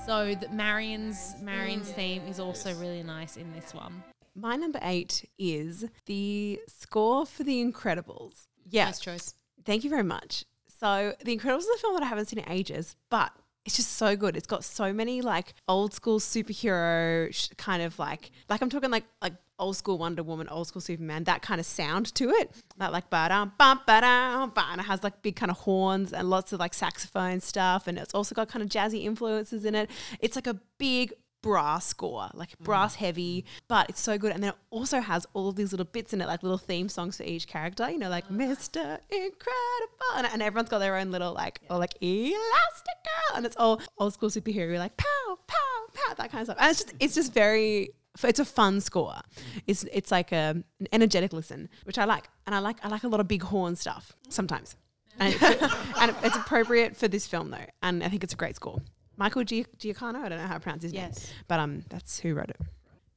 So 0.05 0.33
that 0.35 0.53
Marion's 0.53 1.35
Marion's 1.41 1.89
mm. 1.91 1.95
theme 1.95 2.21
is 2.27 2.39
also 2.39 2.73
really 2.75 3.03
nice 3.03 3.37
in 3.37 3.51
this 3.53 3.73
one. 3.73 4.03
My 4.35 4.55
number 4.55 4.79
eight 4.81 5.29
is 5.37 5.85
the 6.05 6.59
score 6.67 7.25
for 7.25 7.43
The 7.43 7.63
Incredibles. 7.63 8.47
Yeah, 8.69 8.85
Nice 8.85 8.99
choice. 8.99 9.33
thank 9.65 9.83
you 9.83 9.89
very 9.89 10.03
much. 10.03 10.45
So, 10.79 11.13
The 11.23 11.37
Incredibles 11.37 11.59
is 11.59 11.69
a 11.75 11.77
film 11.77 11.93
that 11.95 12.03
I 12.03 12.07
haven't 12.07 12.27
seen 12.27 12.39
in 12.39 12.49
ages, 12.49 12.95
but 13.09 13.33
it's 13.65 13.75
just 13.75 13.97
so 13.97 14.15
good. 14.15 14.37
It's 14.37 14.47
got 14.47 14.63
so 14.63 14.93
many 14.93 15.21
like 15.21 15.53
old 15.67 15.93
school 15.93 16.19
superhero 16.19 17.33
sh- 17.33 17.49
kind 17.57 17.83
of 17.83 17.99
like 17.99 18.31
like 18.49 18.61
I'm 18.61 18.69
talking 18.69 18.89
like 18.89 19.03
like 19.21 19.33
old 19.59 19.75
school 19.75 19.97
Wonder 19.97 20.23
Woman, 20.23 20.47
old 20.47 20.67
school 20.67 20.81
Superman, 20.81 21.25
that 21.25 21.41
kind 21.41 21.59
of 21.59 21.65
sound 21.65 22.13
to 22.15 22.29
it. 22.29 22.51
That 22.77 22.93
like 22.93 23.09
ba 23.09 23.27
dum 23.27 23.51
bum 23.57 23.81
ba 23.85 24.01
dum 24.01 24.51
ba 24.55 24.65
and 24.71 24.79
it 24.79 24.85
has 24.85 25.03
like 25.03 25.21
big 25.21 25.35
kind 25.35 25.51
of 25.51 25.57
horns 25.57 26.13
and 26.13 26.29
lots 26.29 26.53
of 26.53 26.59
like 26.59 26.73
saxophone 26.73 27.41
stuff 27.41 27.85
and 27.87 27.97
it's 27.97 28.15
also 28.15 28.33
got 28.33 28.47
kind 28.47 28.63
of 28.63 28.69
jazzy 28.69 29.03
influences 29.03 29.65
in 29.65 29.75
it. 29.75 29.89
It's 30.21 30.35
like 30.35 30.47
a 30.47 30.59
big 30.77 31.13
brass 31.41 31.85
score, 31.85 32.29
like 32.33 32.51
mm. 32.51 32.63
brass 32.63 32.95
heavy, 32.95 33.45
but 33.67 33.89
it's 33.89 34.01
so 34.01 34.17
good. 34.17 34.31
And 34.31 34.43
then 34.43 34.51
it 34.51 34.55
also 34.69 34.99
has 34.99 35.25
all 35.33 35.49
of 35.49 35.55
these 35.55 35.71
little 35.71 35.85
bits 35.85 36.13
in 36.13 36.21
it, 36.21 36.27
like 36.27 36.43
little 36.43 36.57
theme 36.57 36.89
songs 36.89 37.17
for 37.17 37.23
each 37.23 37.47
character, 37.47 37.89
you 37.89 37.97
know, 37.97 38.09
like 38.09 38.25
oh, 38.29 38.33
Mr. 38.33 38.99
Incredible. 39.09 40.09
And, 40.15 40.27
and 40.31 40.41
everyone's 40.41 40.69
got 40.69 40.79
their 40.79 40.97
own 40.97 41.11
little, 41.11 41.33
like, 41.33 41.61
or 41.69 41.77
like 41.77 41.95
Elastic 42.01 42.97
Girl. 43.03 43.37
And 43.37 43.45
it's 43.45 43.55
all 43.57 43.81
old 43.97 44.13
school 44.13 44.29
superhero, 44.29 44.77
like 44.77 44.97
pow, 44.97 45.37
pow, 45.47 45.55
pow, 45.93 46.13
that 46.15 46.31
kind 46.31 46.41
of 46.41 46.47
stuff. 46.47 46.57
And 46.59 46.69
it's 46.69 46.83
just, 46.83 46.95
it's 46.99 47.15
just 47.15 47.33
very, 47.33 47.89
it's 48.23 48.39
a 48.39 48.45
fun 48.45 48.81
score. 48.81 49.13
Mm. 49.13 49.61
It's, 49.67 49.83
it's 49.91 50.11
like 50.11 50.31
a, 50.31 50.63
an 50.79 50.87
energetic 50.91 51.33
listen, 51.33 51.69
which 51.83 51.97
I 51.97 52.05
like. 52.05 52.27
And 52.45 52.55
I 52.55 52.59
like, 52.59 52.77
I 52.83 52.89
like 52.89 53.03
a 53.03 53.07
lot 53.07 53.19
of 53.19 53.27
big 53.27 53.43
horn 53.43 53.75
stuff 53.75 54.13
sometimes. 54.29 54.75
And, 55.19 55.33
it- 55.33 55.61
and 55.99 56.15
it's 56.23 56.35
appropriate 56.35 56.97
for 56.97 57.07
this 57.07 57.27
film 57.27 57.51
though. 57.51 57.65
And 57.81 58.03
I 58.03 58.09
think 58.09 58.23
it's 58.23 58.33
a 58.33 58.37
great 58.37 58.55
score. 58.55 58.81
Michael 59.19 59.43
Gi- 59.43 59.65
Giacano, 59.77 60.19
I 60.23 60.29
don't 60.29 60.39
know 60.39 60.47
how 60.47 60.53
to 60.55 60.59
pronounce 60.61 60.81
his 60.83 60.93
name, 60.93 61.11
but 61.47 61.59
um, 61.59 61.83
that's 61.89 62.19
who 62.19 62.33
wrote 62.33 62.49
it. 62.49 62.57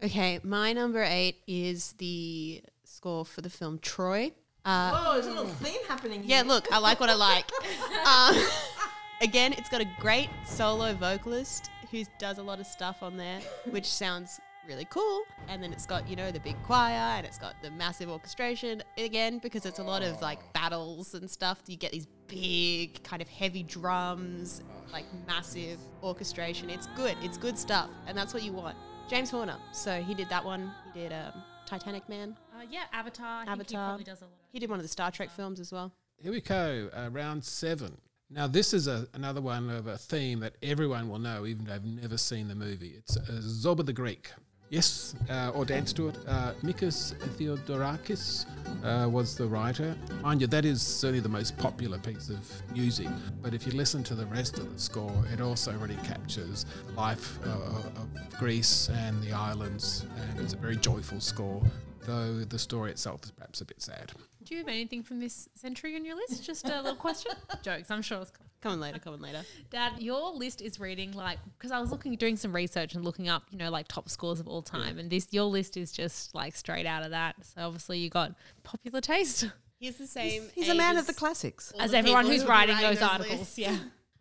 Okay, 0.04 0.40
my 0.42 0.72
number 0.72 1.02
eight 1.02 1.36
is 1.46 1.92
the 1.98 2.60
score 2.84 3.24
for 3.24 3.40
the 3.40 3.48
film 3.48 3.78
Troy. 3.78 4.32
Uh, 4.64 4.90
Oh, 4.94 5.12
there's 5.14 5.26
a 5.26 5.30
little 5.30 5.46
theme 5.46 5.80
happening 5.88 6.22
yeah, 6.24 6.42
look, 6.42 6.70
I 6.72 6.78
like 6.78 6.98
what 7.00 7.08
I 7.08 7.14
like. 7.14 7.50
um, 8.06 8.36
again, 9.20 9.52
it's 9.54 9.68
got 9.68 9.80
a 9.80 9.88
great 10.00 10.28
solo 10.46 10.92
vocalist 10.94 11.70
who 11.92 12.02
does 12.18 12.38
a 12.38 12.42
lot 12.42 12.58
of 12.58 12.66
stuff 12.66 13.02
on 13.02 13.16
there, 13.16 13.38
which 13.70 13.86
sounds 13.86 14.40
really 14.66 14.86
cool. 14.86 15.22
And 15.48 15.62
then 15.62 15.72
it's 15.72 15.86
got, 15.86 16.08
you 16.08 16.16
know, 16.16 16.30
the 16.30 16.40
big 16.40 16.56
choir 16.62 17.16
and 17.16 17.26
it's 17.26 17.38
got 17.38 17.54
the 17.62 17.70
massive 17.72 18.08
orchestration. 18.08 18.82
Again, 18.98 19.38
because 19.38 19.66
it's 19.66 19.78
a 19.78 19.82
lot 19.82 20.02
of 20.02 20.20
like 20.20 20.38
battles 20.52 21.14
and 21.14 21.30
stuff, 21.30 21.60
you 21.66 21.76
get 21.76 21.92
these 21.92 22.06
big, 22.28 23.02
kind 23.02 23.20
of 23.20 23.28
heavy 23.28 23.62
drums, 23.62 24.62
like 24.92 25.04
massive 25.26 25.78
orchestration. 26.02 26.70
It's 26.70 26.88
good. 26.96 27.16
It's 27.22 27.36
good 27.36 27.58
stuff. 27.58 27.90
And 28.06 28.16
that's 28.16 28.32
what 28.34 28.42
you 28.42 28.52
want. 28.52 28.76
James 29.08 29.30
Horner. 29.30 29.56
So 29.72 30.02
he 30.02 30.14
did 30.14 30.28
that 30.30 30.44
one. 30.44 30.72
He 30.94 31.00
did 31.00 31.12
um, 31.12 31.42
Titanic 31.66 32.08
Man. 32.08 32.36
Uh, 32.54 32.64
yeah, 32.70 32.84
Avatar. 32.92 33.42
I 33.42 33.44
think 33.44 33.70
he 33.70 33.76
Avatar. 33.76 33.88
probably 33.88 34.04
does 34.04 34.20
a 34.22 34.24
lot. 34.24 34.32
He 34.50 34.58
did 34.58 34.70
one 34.70 34.78
of 34.78 34.84
the 34.84 34.88
Star 34.88 35.10
Trek 35.10 35.30
films 35.30 35.60
as 35.60 35.72
well. 35.72 35.92
Here 36.18 36.30
we 36.30 36.40
go, 36.40 36.88
uh, 36.94 37.08
round 37.10 37.44
seven. 37.44 37.98
Now, 38.30 38.46
this 38.46 38.72
is 38.72 38.86
a, 38.86 39.06
another 39.12 39.42
one 39.42 39.68
of 39.68 39.86
a 39.86 39.98
theme 39.98 40.40
that 40.40 40.54
everyone 40.62 41.08
will 41.10 41.18
know, 41.18 41.44
even 41.44 41.64
though 41.64 41.72
they've 41.72 41.84
never 41.84 42.16
seen 42.16 42.48
the 42.48 42.54
movie. 42.54 42.94
It's 42.96 43.16
uh, 43.16 43.40
Zorba 43.42 43.84
the 43.84 43.92
Greek. 43.92 44.30
Yes, 44.72 45.14
uh, 45.28 45.50
or 45.54 45.66
danced 45.66 45.96
to 45.96 46.08
it. 46.08 46.16
Uh, 46.26 46.54
Mikis 46.62 47.12
Theodorakis 47.36 48.46
uh, 48.82 49.06
was 49.06 49.36
the 49.36 49.46
writer. 49.46 49.94
Mind 50.22 50.40
you, 50.40 50.46
that 50.46 50.64
is 50.64 50.80
certainly 50.80 51.20
the 51.20 51.28
most 51.28 51.58
popular 51.58 51.98
piece 51.98 52.30
of 52.30 52.40
music. 52.72 53.08
But 53.42 53.52
if 53.52 53.66
you 53.66 53.72
listen 53.74 54.02
to 54.04 54.14
the 54.14 54.24
rest 54.24 54.56
of 54.56 54.72
the 54.72 54.80
score, 54.80 55.12
it 55.30 55.42
also 55.42 55.72
really 55.72 55.98
captures 56.04 56.64
the 56.86 56.92
life 56.94 57.38
uh, 57.44 57.50
of 57.50 58.38
Greece 58.38 58.88
and 58.88 59.22
the 59.22 59.34
islands, 59.34 60.06
and 60.16 60.40
it's 60.40 60.54
a 60.54 60.56
very 60.56 60.76
joyful 60.76 61.20
score. 61.20 61.62
Though 62.06 62.38
the 62.38 62.58
story 62.58 62.92
itself 62.92 63.24
is 63.24 63.30
perhaps 63.30 63.60
a 63.60 63.66
bit 63.66 63.82
sad. 63.82 64.12
Do 64.42 64.54
you 64.54 64.60
have 64.60 64.68
anything 64.68 65.02
from 65.02 65.20
this 65.20 65.50
century 65.54 65.96
on 65.96 66.04
your 66.06 66.16
list? 66.16 66.42
Just 66.42 66.66
a 66.66 66.80
little 66.80 66.96
question. 66.96 67.32
Jokes. 67.62 67.90
I'm 67.90 68.00
sure 68.00 68.22
it's 68.22 68.30
cool. 68.30 68.41
Coming 68.62 68.80
later, 68.80 68.98
coming 69.00 69.20
later. 69.20 69.42
Dad, 69.70 69.94
your 69.98 70.32
list 70.32 70.62
is 70.62 70.78
reading 70.78 71.12
like 71.12 71.38
because 71.58 71.72
I 71.72 71.80
was 71.80 71.90
looking, 71.90 72.14
doing 72.16 72.36
some 72.36 72.54
research 72.54 72.94
and 72.94 73.04
looking 73.04 73.28
up, 73.28 73.42
you 73.50 73.58
know, 73.58 73.70
like 73.70 73.88
top 73.88 74.08
scores 74.08 74.38
of 74.38 74.46
all 74.46 74.62
time, 74.62 74.98
and 74.98 75.10
this 75.10 75.26
your 75.32 75.44
list 75.44 75.76
is 75.76 75.90
just 75.92 76.34
like 76.34 76.54
straight 76.54 76.86
out 76.86 77.02
of 77.02 77.10
that. 77.10 77.34
So 77.44 77.66
obviously 77.66 77.98
you 77.98 78.08
got 78.08 78.34
popular 78.62 79.00
taste, 79.00 79.48
He's 79.82 79.96
the 79.96 80.06
same. 80.06 80.44
He's 80.54 80.68
a 80.68 80.76
man 80.76 80.96
of 80.96 81.08
the 81.08 81.12
classics. 81.12 81.72
as 81.76 81.90
the 81.90 81.96
everyone 81.98 82.24
who's 82.26 82.42
who 82.42 82.48
writing 82.48 82.76
write 82.76 82.82
those 82.82 83.02
articles. 83.02 83.40
lists. 83.40 83.58
Yeah. 83.58 83.76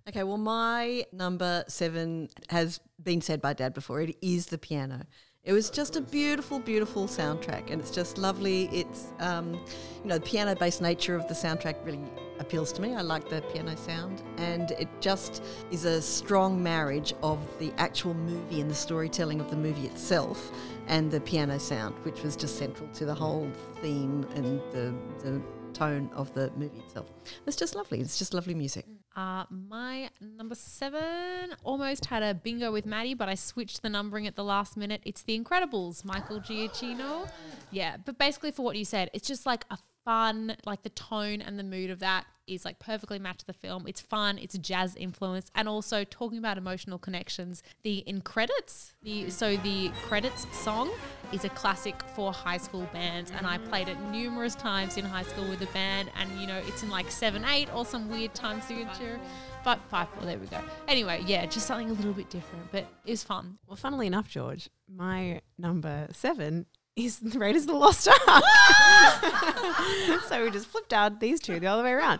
Okay, 0.09 0.23
well, 0.23 0.39
my 0.39 1.05
number 1.13 1.63
seven 1.67 2.29
has 2.49 2.79
been 3.01 3.21
said 3.21 3.43
by 3.43 3.53
Dad 3.53 3.75
before. 3.75 4.01
It 4.01 4.17
is 4.23 4.47
the 4.47 4.57
piano. 4.57 5.05
It 5.43 5.53
was 5.53 5.71
just 5.71 5.95
a 5.95 6.01
beautiful, 6.01 6.59
beautiful 6.59 7.07
soundtrack, 7.07 7.71
and 7.71 7.81
it's 7.81 7.89
just 7.89 8.19
lovely. 8.19 8.69
It's, 8.71 9.07
um, 9.19 9.53
you 9.55 10.05
know, 10.05 10.19
the 10.19 10.21
piano-based 10.21 10.83
nature 10.83 11.15
of 11.15 11.27
the 11.27 11.33
soundtrack 11.33 11.83
really 11.83 11.99
appeals 12.37 12.71
to 12.73 12.81
me. 12.81 12.93
I 12.93 13.01
like 13.01 13.27
the 13.27 13.41
piano 13.51 13.75
sound, 13.75 14.21
and 14.37 14.69
it 14.71 14.87
just 14.99 15.43
is 15.71 15.85
a 15.85 15.99
strong 15.99 16.61
marriage 16.61 17.15
of 17.23 17.39
the 17.57 17.73
actual 17.77 18.13
movie 18.13 18.61
and 18.61 18.69
the 18.69 18.75
storytelling 18.75 19.41
of 19.41 19.49
the 19.49 19.55
movie 19.55 19.87
itself, 19.87 20.51
and 20.85 21.09
the 21.09 21.19
piano 21.21 21.57
sound, 21.57 21.95
which 22.05 22.21
was 22.21 22.35
just 22.35 22.57
central 22.57 22.87
to 22.89 23.05
the 23.05 23.15
whole 23.15 23.49
theme 23.81 24.27
and 24.35 24.61
the, 24.71 24.93
the 25.23 25.41
tone 25.73 26.07
of 26.13 26.31
the 26.35 26.51
movie 26.55 26.77
itself. 26.77 27.07
It's 27.47 27.55
just 27.55 27.73
lovely. 27.73 27.99
It's 27.99 28.19
just 28.19 28.35
lovely 28.35 28.53
music. 28.53 28.85
Uh, 29.15 29.43
my 29.49 30.09
number 30.21 30.55
seven 30.55 31.53
almost 31.63 32.05
had 32.05 32.23
a 32.23 32.33
bingo 32.33 32.71
with 32.71 32.85
Maddie, 32.85 33.13
but 33.13 33.27
I 33.27 33.35
switched 33.35 33.81
the 33.81 33.89
numbering 33.89 34.25
at 34.25 34.35
the 34.35 34.43
last 34.43 34.77
minute. 34.77 35.01
It's 35.03 35.21
The 35.23 35.37
Incredibles, 35.37 36.05
Michael 36.05 36.39
Giacchino. 36.39 37.29
Yeah, 37.71 37.97
but 38.05 38.17
basically 38.17 38.51
for 38.51 38.63
what 38.63 38.77
you 38.77 38.85
said, 38.85 39.09
it's 39.13 39.27
just 39.27 39.45
like 39.45 39.65
a 39.69 39.77
fun, 40.03 40.55
like 40.65 40.83
the 40.83 40.89
tone 40.89 41.41
and 41.41 41.57
the 41.57 41.63
mood 41.63 41.89
of 41.89 41.99
that 41.99 42.25
is 42.47 42.65
like 42.65 42.79
perfectly 42.79 43.19
matched 43.19 43.47
the 43.47 43.53
film. 43.53 43.85
It's 43.87 44.01
fun, 44.01 44.37
it's 44.37 44.57
jazz 44.57 44.95
influence, 44.95 45.49
and 45.55 45.69
also 45.69 46.03
talking 46.03 46.37
about 46.37 46.57
emotional 46.57 46.97
connections. 46.97 47.63
The 47.83 47.99
in 47.99 48.21
credits, 48.21 48.93
the 49.01 49.29
so 49.29 49.57
the 49.57 49.89
credits 50.03 50.45
song 50.57 50.91
is 51.31 51.45
a 51.45 51.49
classic 51.49 51.95
for 52.15 52.33
high 52.33 52.57
school 52.57 52.87
bands, 52.93 53.31
and 53.35 53.47
I 53.47 53.57
played 53.57 53.87
it 53.87 53.99
numerous 54.11 54.55
times 54.55 54.97
in 54.97 55.05
high 55.05 55.23
school 55.23 55.47
with 55.49 55.61
a 55.61 55.71
band, 55.73 56.11
and 56.17 56.29
you 56.39 56.47
know 56.47 56.61
it's 56.67 56.83
in 56.83 56.89
like 56.89 57.09
seven 57.11 57.45
eight 57.45 57.73
or 57.73 57.85
some 57.85 58.09
weird 58.09 58.33
time 58.33 58.61
signature. 58.61 59.19
But 59.63 59.79
five 59.89 60.09
four, 60.09 60.25
there 60.25 60.39
we 60.39 60.47
go. 60.47 60.59
Anyway, 60.87 61.23
yeah, 61.27 61.45
just 61.45 61.67
something 61.67 61.89
a 61.89 61.93
little 61.93 62.13
bit 62.13 62.29
different, 62.29 62.71
but 62.71 62.87
it's 63.05 63.23
fun. 63.23 63.59
Well, 63.67 63.75
funnily 63.75 64.07
enough, 64.07 64.27
George, 64.27 64.69
my 64.89 65.41
number 65.57 66.07
seven 66.11 66.65
is 66.95 67.19
the 67.19 67.39
Raiders 67.39 67.63
of 67.63 67.69
the 67.69 67.73
Lost 67.73 68.07
Ark. 68.07 68.17
so 70.27 70.43
we 70.43 70.51
just 70.51 70.67
flipped 70.67 70.93
out 70.93 71.19
these 71.19 71.39
two 71.39 71.59
the 71.59 71.67
other 71.67 71.83
way 71.83 71.91
around. 71.91 72.19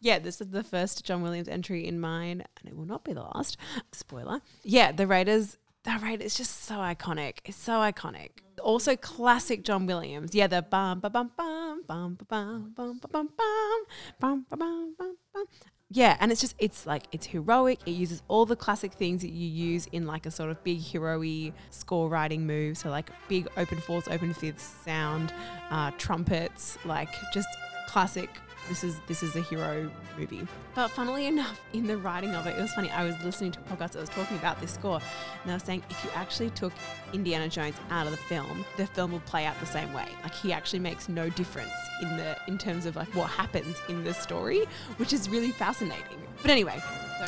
Yeah, 0.00 0.18
this 0.18 0.40
is 0.40 0.48
the 0.48 0.62
first 0.62 1.04
John 1.04 1.22
Williams 1.22 1.48
entry 1.48 1.86
in 1.86 1.98
mine, 1.98 2.44
and 2.60 2.68
it 2.68 2.76
will 2.76 2.86
not 2.86 3.04
be 3.04 3.12
the 3.12 3.22
last. 3.22 3.56
Spoiler. 3.92 4.40
Yeah, 4.64 4.92
the 4.92 5.06
Raiders. 5.06 5.58
The 5.84 5.98
Raiders 6.00 6.26
is 6.26 6.34
just 6.36 6.64
so 6.64 6.76
iconic. 6.76 7.38
It's 7.44 7.56
so 7.56 7.72
iconic. 7.72 8.30
Also, 8.62 8.94
classic 8.96 9.64
John 9.64 9.86
Williams. 9.86 10.34
Yeah, 10.34 10.46
the 10.46 10.62
bum 10.62 11.00
ba 11.00 11.10
bum 11.10 11.32
bum 11.36 11.82
bum 11.86 12.14
ba 12.14 12.24
bum 12.24 12.72
bum 12.76 12.98
ba 13.00 13.08
bum 13.08 13.28
bum 13.38 13.84
bum 14.20 14.46
ba 14.48 14.56
bum 14.56 14.94
bum 14.96 15.16
bum. 15.32 15.46
Yeah, 15.94 16.16
and 16.20 16.32
it's 16.32 16.40
just 16.40 16.54
it's 16.58 16.86
like 16.86 17.04
it's 17.12 17.26
heroic. 17.26 17.78
It 17.84 17.90
uses 17.90 18.22
all 18.28 18.46
the 18.46 18.56
classic 18.56 18.94
things 18.94 19.20
that 19.20 19.30
you 19.30 19.46
use 19.46 19.86
in 19.92 20.06
like 20.06 20.24
a 20.24 20.30
sort 20.30 20.50
of 20.50 20.62
big 20.64 20.78
hero-y 20.78 21.52
score 21.70 22.08
writing 22.08 22.46
move. 22.46 22.78
So 22.78 22.88
like 22.88 23.10
big 23.28 23.46
open 23.58 23.78
fourths, 23.78 24.08
open 24.08 24.32
fifths 24.32 24.62
sound, 24.84 25.34
uh, 25.70 25.90
trumpets, 25.98 26.78
like 26.86 27.10
just 27.34 27.48
classic. 27.88 28.30
This 28.68 28.84
is 28.84 29.00
this 29.06 29.22
is 29.22 29.36
a 29.36 29.40
hero 29.40 29.90
movie. 30.18 30.46
But 30.74 30.88
funnily 30.88 31.26
enough, 31.26 31.60
in 31.72 31.86
the 31.86 31.96
writing 31.96 32.34
of 32.34 32.46
it, 32.46 32.56
it 32.56 32.62
was 32.62 32.72
funny. 32.72 32.90
I 32.90 33.04
was 33.04 33.14
listening 33.24 33.52
to 33.52 33.60
a 33.60 33.62
podcast 33.64 33.92
that 33.92 34.00
was 34.00 34.08
talking 34.08 34.36
about 34.38 34.60
this 34.60 34.72
score, 34.72 34.96
and 34.96 35.50
they 35.50 35.52
were 35.52 35.58
saying 35.58 35.82
if 35.90 36.04
you 36.04 36.10
actually 36.14 36.50
took 36.50 36.72
Indiana 37.12 37.48
Jones 37.48 37.74
out 37.90 38.06
of 38.06 38.12
the 38.12 38.18
film, 38.18 38.64
the 38.76 38.86
film 38.86 39.12
would 39.12 39.24
play 39.26 39.46
out 39.46 39.58
the 39.60 39.66
same 39.66 39.92
way. 39.92 40.08
Like 40.22 40.34
he 40.34 40.52
actually 40.52 40.78
makes 40.78 41.08
no 41.08 41.28
difference 41.30 41.72
in 42.02 42.16
the 42.16 42.36
in 42.48 42.56
terms 42.58 42.86
of 42.86 42.96
like 42.96 43.14
what 43.14 43.30
happens 43.30 43.76
in 43.88 44.04
the 44.04 44.14
story, 44.14 44.64
which 44.96 45.12
is 45.12 45.28
really 45.28 45.50
fascinating. 45.50 46.22
But 46.40 46.50
anyway, 46.50 46.82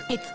it's 0.08 0.30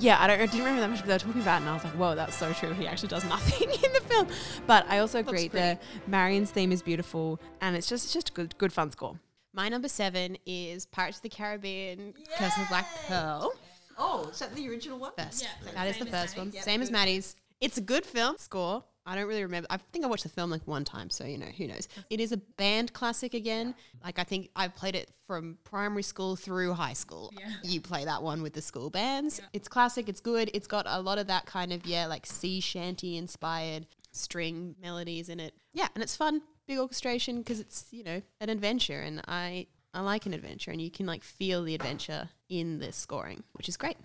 yeah, 0.00 0.22
I 0.22 0.26
don't 0.26 0.40
I 0.40 0.46
didn't 0.46 0.60
remember 0.60 0.80
that 0.80 0.90
much, 0.90 1.00
but 1.00 1.08
they 1.08 1.14
were 1.14 1.18
talking 1.18 1.42
about 1.42 1.56
it, 1.56 1.60
and 1.62 1.70
I 1.70 1.74
was 1.74 1.84
like, 1.84 1.94
whoa, 1.94 2.14
that's 2.14 2.36
so 2.36 2.52
true. 2.52 2.72
He 2.72 2.86
actually 2.86 3.08
does 3.08 3.24
nothing 3.28 3.68
in 3.70 3.92
the 3.92 4.00
film. 4.00 4.28
But 4.66 4.86
I 4.88 4.98
also 4.98 5.18
agree 5.18 5.48
the 5.48 5.78
Marion's 6.06 6.50
theme 6.50 6.72
is 6.72 6.82
beautiful, 6.82 7.40
and 7.60 7.76
it's 7.76 7.88
just 7.88 8.04
it's 8.04 8.14
just 8.14 8.30
a 8.30 8.32
good 8.32 8.56
good 8.58 8.72
fun 8.72 8.90
score. 8.90 9.18
My 9.58 9.68
number 9.68 9.88
seven 9.88 10.38
is 10.46 10.86
Pirates 10.86 11.16
of 11.16 11.24
the 11.24 11.28
Caribbean, 11.30 12.14
Curse 12.36 12.56
of 12.56 12.62
the 12.62 12.68
Black 12.68 12.86
Pearl. 13.08 13.52
Oh, 13.98 14.28
is 14.30 14.38
that 14.38 14.54
the 14.54 14.68
original 14.68 15.00
one? 15.00 15.10
First. 15.18 15.48
that 15.74 15.88
is 15.88 15.98
the 15.98 16.06
first 16.06 16.38
one. 16.38 16.52
Same 16.52 16.80
as 16.80 16.92
Maddie's. 16.92 17.34
It's 17.60 17.76
a 17.76 17.80
good 17.80 18.06
film. 18.06 18.36
Score. 18.38 18.84
I 19.04 19.16
don't 19.16 19.26
really 19.26 19.42
remember. 19.42 19.66
I 19.68 19.78
think 19.78 20.04
I 20.04 20.08
watched 20.08 20.22
the 20.22 20.28
film 20.28 20.50
like 20.50 20.62
one 20.66 20.84
time, 20.84 21.10
so 21.10 21.24
you 21.24 21.38
know, 21.38 21.46
who 21.46 21.66
knows. 21.66 21.88
It 22.08 22.20
is 22.20 22.30
a 22.30 22.36
band 22.36 22.92
classic 22.92 23.34
again. 23.34 23.74
Like 24.04 24.20
I 24.20 24.22
think 24.22 24.48
I 24.54 24.68
played 24.68 24.94
it 24.94 25.10
from 25.26 25.58
primary 25.64 26.04
school 26.04 26.36
through 26.36 26.74
high 26.74 26.92
school. 26.92 27.32
Yeah. 27.36 27.48
You 27.64 27.80
play 27.80 28.04
that 28.04 28.22
one 28.22 28.42
with 28.42 28.52
the 28.52 28.62
school 28.62 28.90
bands. 28.90 29.40
It's 29.52 29.66
classic, 29.66 30.08
it's 30.08 30.20
good. 30.20 30.52
It's 30.54 30.68
got 30.68 30.86
a 30.86 31.00
lot 31.00 31.18
of 31.18 31.26
that 31.26 31.46
kind 31.46 31.72
of, 31.72 31.84
yeah, 31.84 32.06
like 32.06 32.26
sea 32.26 32.60
shanty 32.60 33.16
inspired 33.16 33.88
string 34.12 34.76
melodies 34.80 35.28
in 35.28 35.40
it. 35.40 35.52
Yeah, 35.72 35.88
and 35.96 36.04
it's 36.04 36.14
fun. 36.14 36.42
Big 36.68 36.78
orchestration 36.78 37.38
because 37.38 37.58
it's, 37.58 37.86
you 37.90 38.04
know, 38.04 38.22
an 38.40 38.48
adventure 38.48 39.00
and 39.00 39.22
I 39.26 39.66
I 39.92 40.00
like 40.00 40.26
an 40.26 40.34
adventure 40.34 40.70
and 40.70 40.80
you 40.80 40.90
can 40.90 41.06
like 41.06 41.24
feel 41.24 41.64
the 41.64 41.74
adventure 41.74 42.28
in 42.48 42.78
the 42.78 42.92
scoring, 42.92 43.42
which 43.54 43.68
is 43.68 43.76
great. 43.76 43.96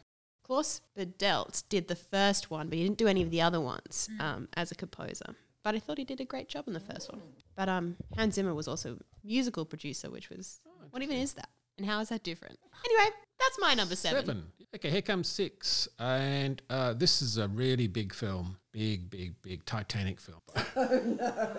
Klaus 0.44 0.82
Badelt 0.98 1.64
did 1.70 1.88
the 1.88 1.96
first 1.96 2.50
one, 2.50 2.70
but 2.70 2.78
he 2.78 2.84
didn't 2.84 2.98
do 2.98 3.08
any 3.08 3.22
of 3.22 3.30
the 3.32 3.42
other 3.42 3.62
ones 3.62 4.10
um, 4.20 4.48
as 4.56 4.72
a 4.72 4.76
composer. 4.76 5.36
But 5.64 5.76
I 5.76 5.80
thought 5.80 5.98
he 5.98 6.04
did 6.04 6.20
a 6.20 6.26
great 6.26 6.50
job 6.50 6.66
on 6.68 6.74
the 6.74 6.80
first 6.80 7.12
one. 7.12 7.22
But 7.56 7.70
um, 7.70 7.96
Hans 8.18 8.36
Zimmer 8.36 8.54
was 8.54 8.68
also 8.68 8.98
musical 9.24 9.66
producer, 9.66 10.10
which 10.10 10.30
was 10.30 10.60
what 10.92 11.02
even 11.04 11.18
is 11.18 11.34
that? 11.34 11.50
And 11.78 11.88
how 11.88 12.00
is 12.00 12.10
that 12.10 12.24
different? 12.24 12.60
Anyway, 12.86 13.16
that's 13.44 13.60
my 13.60 13.74
number 13.74 13.96
seven. 13.96 14.26
Seven. 14.26 14.44
Okay, 14.76 14.90
here 14.90 15.02
comes 15.02 15.28
six. 15.28 15.88
And 16.00 16.62
uh, 16.70 16.94
this 16.94 17.22
is 17.22 17.38
a 17.38 17.48
really 17.48 17.88
big 17.88 18.14
film. 18.14 18.58
Big, 18.72 19.10
big, 19.10 19.40
big 19.42 19.66
Titanic 19.66 20.20
film. 20.20 20.42
Oh, 20.76 21.00
no. 21.06 21.56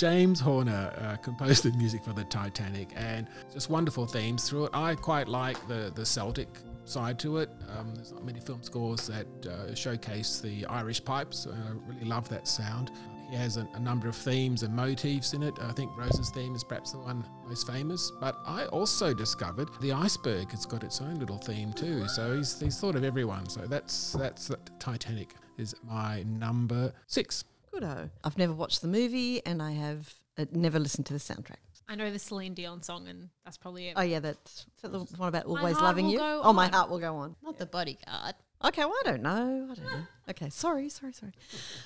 James 0.00 0.40
Horner 0.40 0.92
uh, 0.98 1.16
composed 1.16 1.62
the 1.62 1.70
music 1.72 2.02
for 2.02 2.12
the 2.12 2.24
Titanic 2.24 2.90
and 2.96 3.28
just 3.52 3.70
wonderful 3.70 4.06
themes 4.06 4.48
through 4.48 4.64
it. 4.64 4.70
I 4.74 4.96
quite 4.96 5.28
like 5.28 5.56
the, 5.68 5.92
the 5.94 6.04
Celtic 6.04 6.48
side 6.84 7.18
to 7.20 7.38
it. 7.38 7.50
Um, 7.78 7.94
there's 7.94 8.10
not 8.10 8.24
many 8.24 8.40
film 8.40 8.62
scores 8.62 9.06
that 9.06 9.26
uh, 9.46 9.74
showcase 9.74 10.40
the 10.40 10.66
Irish 10.66 11.04
pipes. 11.04 11.46
I 11.46 11.72
really 11.86 12.06
love 12.06 12.28
that 12.30 12.48
sound. 12.48 12.90
He 13.32 13.38
has 13.38 13.56
a, 13.56 13.66
a 13.72 13.80
number 13.80 14.10
of 14.10 14.14
themes 14.14 14.62
and 14.62 14.76
motifs 14.76 15.32
in 15.32 15.42
it. 15.42 15.54
I 15.62 15.72
think 15.72 15.90
Rose's 15.96 16.28
theme 16.28 16.54
is 16.54 16.62
perhaps 16.62 16.92
the 16.92 16.98
one 16.98 17.24
most 17.48 17.66
famous. 17.66 18.12
But 18.20 18.38
I 18.44 18.66
also 18.66 19.14
discovered 19.14 19.70
the 19.80 19.90
iceberg 19.90 20.50
has 20.50 20.66
got 20.66 20.84
its 20.84 21.00
own 21.00 21.14
little 21.14 21.38
theme 21.38 21.72
too. 21.72 22.06
So 22.08 22.36
he's, 22.36 22.60
he's 22.60 22.78
thought 22.78 22.94
of 22.94 23.04
everyone. 23.04 23.48
So 23.48 23.62
that's 23.62 24.12
that's 24.12 24.48
that 24.48 24.78
Titanic 24.78 25.34
is 25.56 25.74
my 25.82 26.24
number 26.24 26.92
six. 27.06 27.44
Goodo. 27.72 28.10
I've 28.22 28.36
never 28.36 28.52
watched 28.52 28.82
the 28.82 28.88
movie 28.88 29.40
and 29.46 29.62
I 29.62 29.70
have 29.70 30.12
uh, 30.36 30.44
never 30.52 30.78
listened 30.78 31.06
to 31.06 31.14
the 31.14 31.18
soundtrack. 31.18 31.56
I 31.88 31.94
know 31.94 32.10
the 32.10 32.18
Celine 32.18 32.52
Dion 32.52 32.82
song, 32.82 33.08
and 33.08 33.28
that's 33.44 33.56
probably 33.56 33.88
it. 33.88 33.94
Oh 33.96 34.02
yeah, 34.02 34.20
that's 34.20 34.66
the 34.82 34.90
one 35.16 35.28
about 35.28 35.46
always 35.46 35.76
loving 35.76 36.08
you. 36.08 36.18
go 36.18 36.40
Oh, 36.42 36.52
my 36.52 36.68
heart 36.68 36.90
will 36.90 36.98
go 36.98 37.16
on. 37.16 37.34
Not 37.42 37.58
the 37.58 37.66
bodyguard. 37.66 38.34
Okay, 38.64 38.84
well 38.84 38.94
I 39.04 39.10
don't 39.10 39.22
know. 39.22 39.68
I 39.70 39.74
don't 39.74 39.84
know. 39.84 40.06
Okay, 40.30 40.48
sorry, 40.50 40.88
sorry, 40.88 41.12
sorry. 41.12 41.32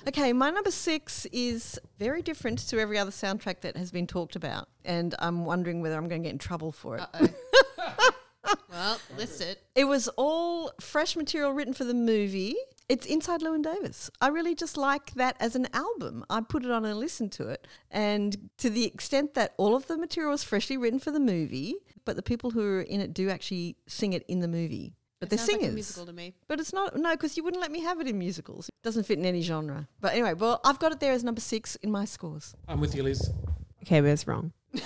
Okay, 0.06 0.32
my 0.32 0.50
number 0.50 0.70
six 0.70 1.26
is 1.32 1.78
very 1.98 2.22
different 2.22 2.58
to 2.68 2.78
every 2.78 2.98
other 2.98 3.10
soundtrack 3.10 3.62
that 3.62 3.76
has 3.76 3.90
been 3.90 4.06
talked 4.06 4.36
about, 4.36 4.68
and 4.84 5.14
I'm 5.18 5.44
wondering 5.44 5.80
whether 5.80 5.96
I'm 5.96 6.08
going 6.08 6.22
to 6.22 6.26
get 6.28 6.32
in 6.32 6.38
trouble 6.38 6.72
for 6.72 6.96
it. 6.96 7.02
Uh 7.14 7.28
oh. 7.78 8.10
well, 8.70 9.00
list 9.16 9.40
it. 9.40 9.62
It 9.74 9.84
was 9.84 10.08
all 10.16 10.72
fresh 10.80 11.16
material 11.16 11.52
written 11.52 11.72
for 11.74 11.84
the 11.84 11.94
movie. 11.94 12.56
It's 12.88 13.06
Inside 13.06 13.40
Llewyn 13.40 13.62
Davis. 13.62 14.10
I 14.20 14.28
really 14.28 14.54
just 14.54 14.76
like 14.76 15.12
that 15.14 15.36
as 15.40 15.56
an 15.56 15.66
album. 15.72 16.24
I 16.30 16.40
put 16.40 16.64
it 16.64 16.70
on 16.70 16.84
and 16.84 16.98
listened 16.98 17.32
to 17.32 17.48
it. 17.48 17.66
And 17.90 18.50
to 18.58 18.70
the 18.70 18.84
extent 18.84 19.34
that 19.34 19.54
all 19.56 19.74
of 19.74 19.88
the 19.88 19.98
material 19.98 20.30
was 20.30 20.44
freshly 20.44 20.76
written 20.76 21.00
for 21.00 21.10
the 21.10 21.18
movie, 21.18 21.76
but 22.04 22.14
the 22.14 22.22
people 22.22 22.50
who 22.50 22.62
are 22.62 22.82
in 22.82 23.00
it 23.00 23.12
do 23.12 23.28
actually 23.28 23.76
sing 23.88 24.12
it 24.12 24.24
in 24.28 24.38
the 24.38 24.46
movie. 24.48 24.94
But 25.20 25.31
they're 25.31 25.38
Sounds 25.38 25.48
like 25.48 25.57
a 25.57 25.61
singers. 25.61 25.74
musical 25.74 26.07
to 26.07 26.12
me. 26.12 26.35
But 26.46 26.61
it's 26.61 26.72
not, 26.72 26.96
no, 26.96 27.12
because 27.12 27.37
you 27.37 27.44
wouldn't 27.44 27.61
let 27.61 27.72
me 27.72 27.81
have 27.81 28.00
it 28.00 28.07
in 28.07 28.18
musicals. 28.18 28.68
It 28.68 28.83
doesn't 28.83 29.05
fit 29.05 29.18
in 29.18 29.24
any 29.24 29.40
genre. 29.40 29.88
But 30.00 30.12
anyway, 30.12 30.35
well, 30.35 30.61
I've 30.64 30.79
got 30.79 30.92
it 30.92 31.00
there 31.00 31.12
as 31.12 31.24
number 31.24 31.40
six 31.40 31.76
in 31.76 31.90
my 31.90 32.05
scores. 32.05 32.55
I'm 32.68 32.81
with 32.81 32.94
you, 32.94 33.02
Liz. 33.02 33.31
Okay, 33.83 34.00
but 34.00 34.09
it's 34.11 34.26
wrong. 34.26 34.52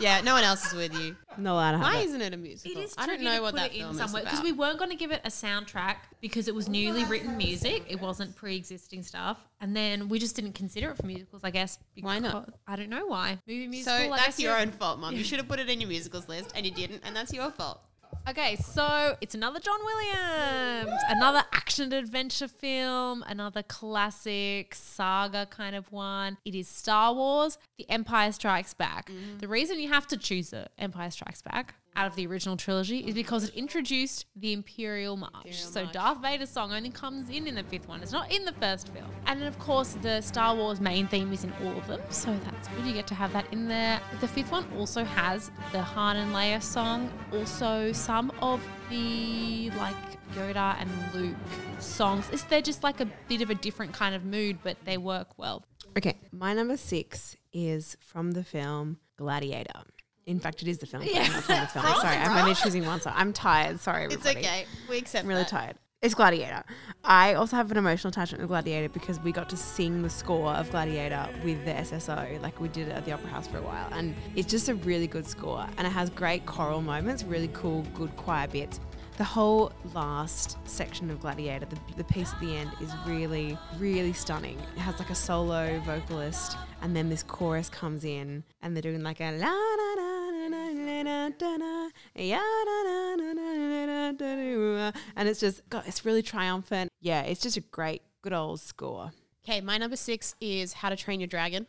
Yeah, 0.00 0.20
no 0.20 0.34
one 0.34 0.44
else 0.44 0.64
is 0.66 0.74
with 0.74 0.94
you. 0.94 1.16
No, 1.36 1.36
I'm 1.36 1.42
not 1.42 1.52
allowed 1.52 1.70
have 1.72 1.80
Why 1.80 2.00
it. 2.00 2.06
isn't 2.06 2.20
it 2.20 2.34
a 2.34 2.36
musical? 2.36 2.80
It 2.80 2.84
is 2.84 2.94
I 2.96 3.06
don't 3.06 3.20
know 3.20 3.36
to 3.36 3.42
what 3.42 3.54
put 3.54 3.60
that 3.60 3.70
it 3.72 3.76
in 3.76 3.80
film 3.82 3.90
is 3.92 3.98
somewhere 3.98 4.22
about. 4.22 4.30
because 4.30 4.44
we 4.44 4.52
weren't 4.52 4.78
going 4.78 4.90
to 4.90 4.96
give 4.96 5.10
it 5.10 5.20
a 5.24 5.28
soundtrack 5.28 5.96
because 6.20 6.48
it 6.48 6.54
was 6.54 6.68
oh, 6.68 6.72
newly 6.72 7.04
written 7.04 7.36
music. 7.36 7.84
It 7.88 8.00
wasn't 8.00 8.34
pre-existing 8.36 9.02
stuff, 9.02 9.38
and 9.60 9.74
then 9.74 10.08
we 10.08 10.18
just 10.18 10.36
didn't 10.36 10.52
consider 10.52 10.90
it 10.90 10.96
for 10.96 11.06
musicals. 11.06 11.42
I 11.44 11.50
guess. 11.50 11.78
Why 12.00 12.18
not? 12.18 12.54
I 12.66 12.76
don't 12.76 12.90
know 12.90 13.06
why. 13.06 13.38
Movie 13.46 13.66
musical. 13.66 13.98
so 13.98 14.12
I 14.12 14.16
that's 14.16 14.38
your 14.38 14.56
own 14.56 14.70
fault, 14.70 14.98
Mum. 15.00 15.14
You 15.14 15.24
should 15.24 15.38
have 15.38 15.48
put 15.48 15.58
it 15.58 15.68
in 15.68 15.80
your 15.80 15.88
musicals 15.88 16.28
list, 16.28 16.52
and 16.54 16.64
you 16.64 16.72
didn't, 16.72 17.02
and 17.04 17.14
that's 17.14 17.32
your 17.32 17.50
fault. 17.50 17.80
Okay, 18.28 18.56
so 18.56 19.16
it's 19.20 19.34
another 19.34 19.58
John 19.60 19.78
Williams, 19.84 21.00
another 21.08 21.42
action 21.52 21.92
adventure 21.92 22.48
film, 22.48 23.24
another 23.26 23.62
classic 23.62 24.74
saga 24.74 25.46
kind 25.46 25.74
of 25.74 25.90
one. 25.92 26.36
It 26.44 26.54
is 26.54 26.68
Star 26.68 27.14
Wars: 27.14 27.58
The 27.78 27.88
Empire 27.90 28.32
Strikes 28.32 28.74
Back. 28.74 29.10
Mm-hmm. 29.10 29.38
The 29.38 29.48
reason 29.48 29.80
you 29.80 29.88
have 29.88 30.06
to 30.08 30.16
choose 30.16 30.50
The 30.50 30.68
Empire 30.78 31.10
Strikes 31.10 31.42
Back 31.42 31.74
out 31.98 32.06
of 32.06 32.14
the 32.14 32.26
original 32.28 32.56
trilogy 32.56 33.00
is 33.00 33.14
because 33.14 33.48
it 33.48 33.54
introduced 33.56 34.26
the 34.36 34.52
Imperial 34.52 35.16
March. 35.16 35.52
so 35.52 35.84
Darth 35.86 36.22
Vader's 36.22 36.48
song 36.48 36.72
only 36.72 36.90
comes 36.90 37.28
in 37.28 37.48
in 37.48 37.56
the 37.56 37.64
fifth 37.64 37.88
one. 37.88 38.00
It's 38.02 38.12
not 38.12 38.32
in 38.32 38.44
the 38.44 38.52
first 38.52 38.88
film. 38.90 39.10
And 39.26 39.40
then 39.40 39.48
of 39.48 39.58
course 39.58 39.96
the 40.00 40.20
Star 40.20 40.54
Wars 40.54 40.80
main 40.80 41.08
theme 41.08 41.32
is 41.32 41.42
in 41.42 41.52
all 41.64 41.76
of 41.76 41.86
them, 41.88 42.00
so 42.10 42.32
that's 42.44 42.68
good. 42.68 42.86
You 42.86 42.92
get 42.92 43.08
to 43.08 43.16
have 43.16 43.32
that 43.32 43.52
in 43.52 43.66
there. 43.66 44.00
The 44.20 44.28
fifth 44.28 44.52
one 44.52 44.64
also 44.78 45.02
has 45.02 45.50
the 45.72 45.82
Han 45.82 46.16
and 46.16 46.32
Leia 46.32 46.62
song, 46.62 47.10
also 47.32 47.90
some 47.90 48.30
of 48.40 48.64
the 48.90 49.70
like 49.70 49.96
Yoda 50.34 50.76
and 50.80 50.90
Luke 51.14 51.36
songs. 51.80 52.28
It's, 52.32 52.44
they're 52.44 52.62
just 52.62 52.84
like 52.84 53.00
a 53.00 53.06
bit 53.28 53.42
of 53.42 53.50
a 53.50 53.56
different 53.56 53.92
kind 53.92 54.14
of 54.14 54.24
mood, 54.24 54.58
but 54.62 54.76
they 54.84 54.98
work 54.98 55.36
well. 55.36 55.64
Okay, 55.96 56.16
my 56.30 56.54
number 56.54 56.76
six 56.76 57.36
is 57.52 57.96
from 58.00 58.32
the 58.32 58.44
film 58.44 58.98
Gladiator. 59.16 59.82
In 60.28 60.38
fact, 60.38 60.60
it 60.60 60.68
is 60.68 60.78
the 60.78 60.86
film. 60.86 61.02
but 61.04 61.14
not 61.14 61.26
from 61.42 61.60
the 61.60 61.66
film. 61.66 61.84
Sorry, 62.00 62.16
I'm 62.16 62.36
only 62.36 62.54
choosing 62.54 62.84
one 62.84 63.00
song. 63.00 63.14
I'm 63.16 63.32
tired. 63.32 63.80
Sorry, 63.80 64.04
It's 64.04 64.26
okay. 64.26 64.66
We 64.88 64.98
accept 64.98 65.24
I'm 65.24 65.28
really 65.28 65.42
that. 65.42 65.48
tired. 65.48 65.76
It's 66.00 66.14
Gladiator. 66.14 66.62
I 67.02 67.34
also 67.34 67.56
have 67.56 67.72
an 67.72 67.76
emotional 67.76 68.10
attachment 68.10 68.40
to 68.42 68.46
Gladiator 68.46 68.88
because 68.90 69.18
we 69.20 69.32
got 69.32 69.48
to 69.48 69.56
sing 69.56 70.02
the 70.02 70.10
score 70.10 70.50
of 70.52 70.70
Gladiator 70.70 71.28
with 71.42 71.64
the 71.64 71.72
SSO. 71.72 72.40
Like 72.40 72.60
we 72.60 72.68
did 72.68 72.88
it 72.88 72.92
at 72.92 73.04
the 73.04 73.12
Opera 73.12 73.30
House 73.30 73.48
for 73.48 73.58
a 73.58 73.62
while. 73.62 73.88
And 73.92 74.14
it's 74.36 74.48
just 74.48 74.68
a 74.68 74.74
really 74.76 75.06
good 75.08 75.26
score. 75.26 75.66
And 75.76 75.86
it 75.86 75.90
has 75.90 76.08
great 76.10 76.46
choral 76.46 76.82
moments, 76.82 77.24
really 77.24 77.48
cool, 77.52 77.82
good 77.94 78.14
choir 78.16 78.46
bits. 78.46 78.78
The 79.18 79.24
whole 79.24 79.72
last 79.94 80.58
section 80.64 81.10
of 81.10 81.18
Gladiator, 81.18 81.66
the, 81.66 81.76
the 81.96 82.04
piece 82.04 82.32
at 82.32 82.38
the 82.38 82.56
end, 82.56 82.70
is 82.80 82.92
really, 83.04 83.58
really 83.76 84.12
stunning. 84.12 84.56
It 84.76 84.78
has 84.78 84.96
like 85.00 85.10
a 85.10 85.14
solo 85.16 85.80
vocalist, 85.80 86.56
and 86.82 86.94
then 86.94 87.08
this 87.08 87.24
chorus 87.24 87.68
comes 87.68 88.04
in, 88.04 88.44
and 88.62 88.76
they're 88.76 88.82
doing 88.82 89.02
like 89.02 89.20
a 89.20 89.32
la 89.32 89.40
da 89.40 89.94
da 89.96 90.48
da 90.48 90.48
da 90.48 91.02
da 91.02 91.28
da 91.30 91.58
da 91.58 91.88
ya 92.14 92.38
da 92.38 92.82
da 92.84 93.16
da 93.16 93.34
da 93.34 93.56
da 93.86 94.12
da 94.12 94.92
da 94.92 94.98
and 95.16 95.28
it's 95.28 95.40
just 95.40 95.68
God, 95.68 95.82
it's 95.88 96.04
really 96.04 96.22
triumphant. 96.22 96.92
Yeah, 97.00 97.22
it's 97.22 97.40
just 97.40 97.56
a 97.56 97.60
great, 97.60 98.02
good 98.22 98.32
old 98.32 98.60
score. 98.60 99.10
Okay, 99.44 99.60
my 99.60 99.78
number 99.78 99.96
six 99.96 100.36
is 100.40 100.74
How 100.74 100.90
to 100.90 100.96
Train 100.96 101.18
Your 101.18 101.26
Dragon. 101.26 101.66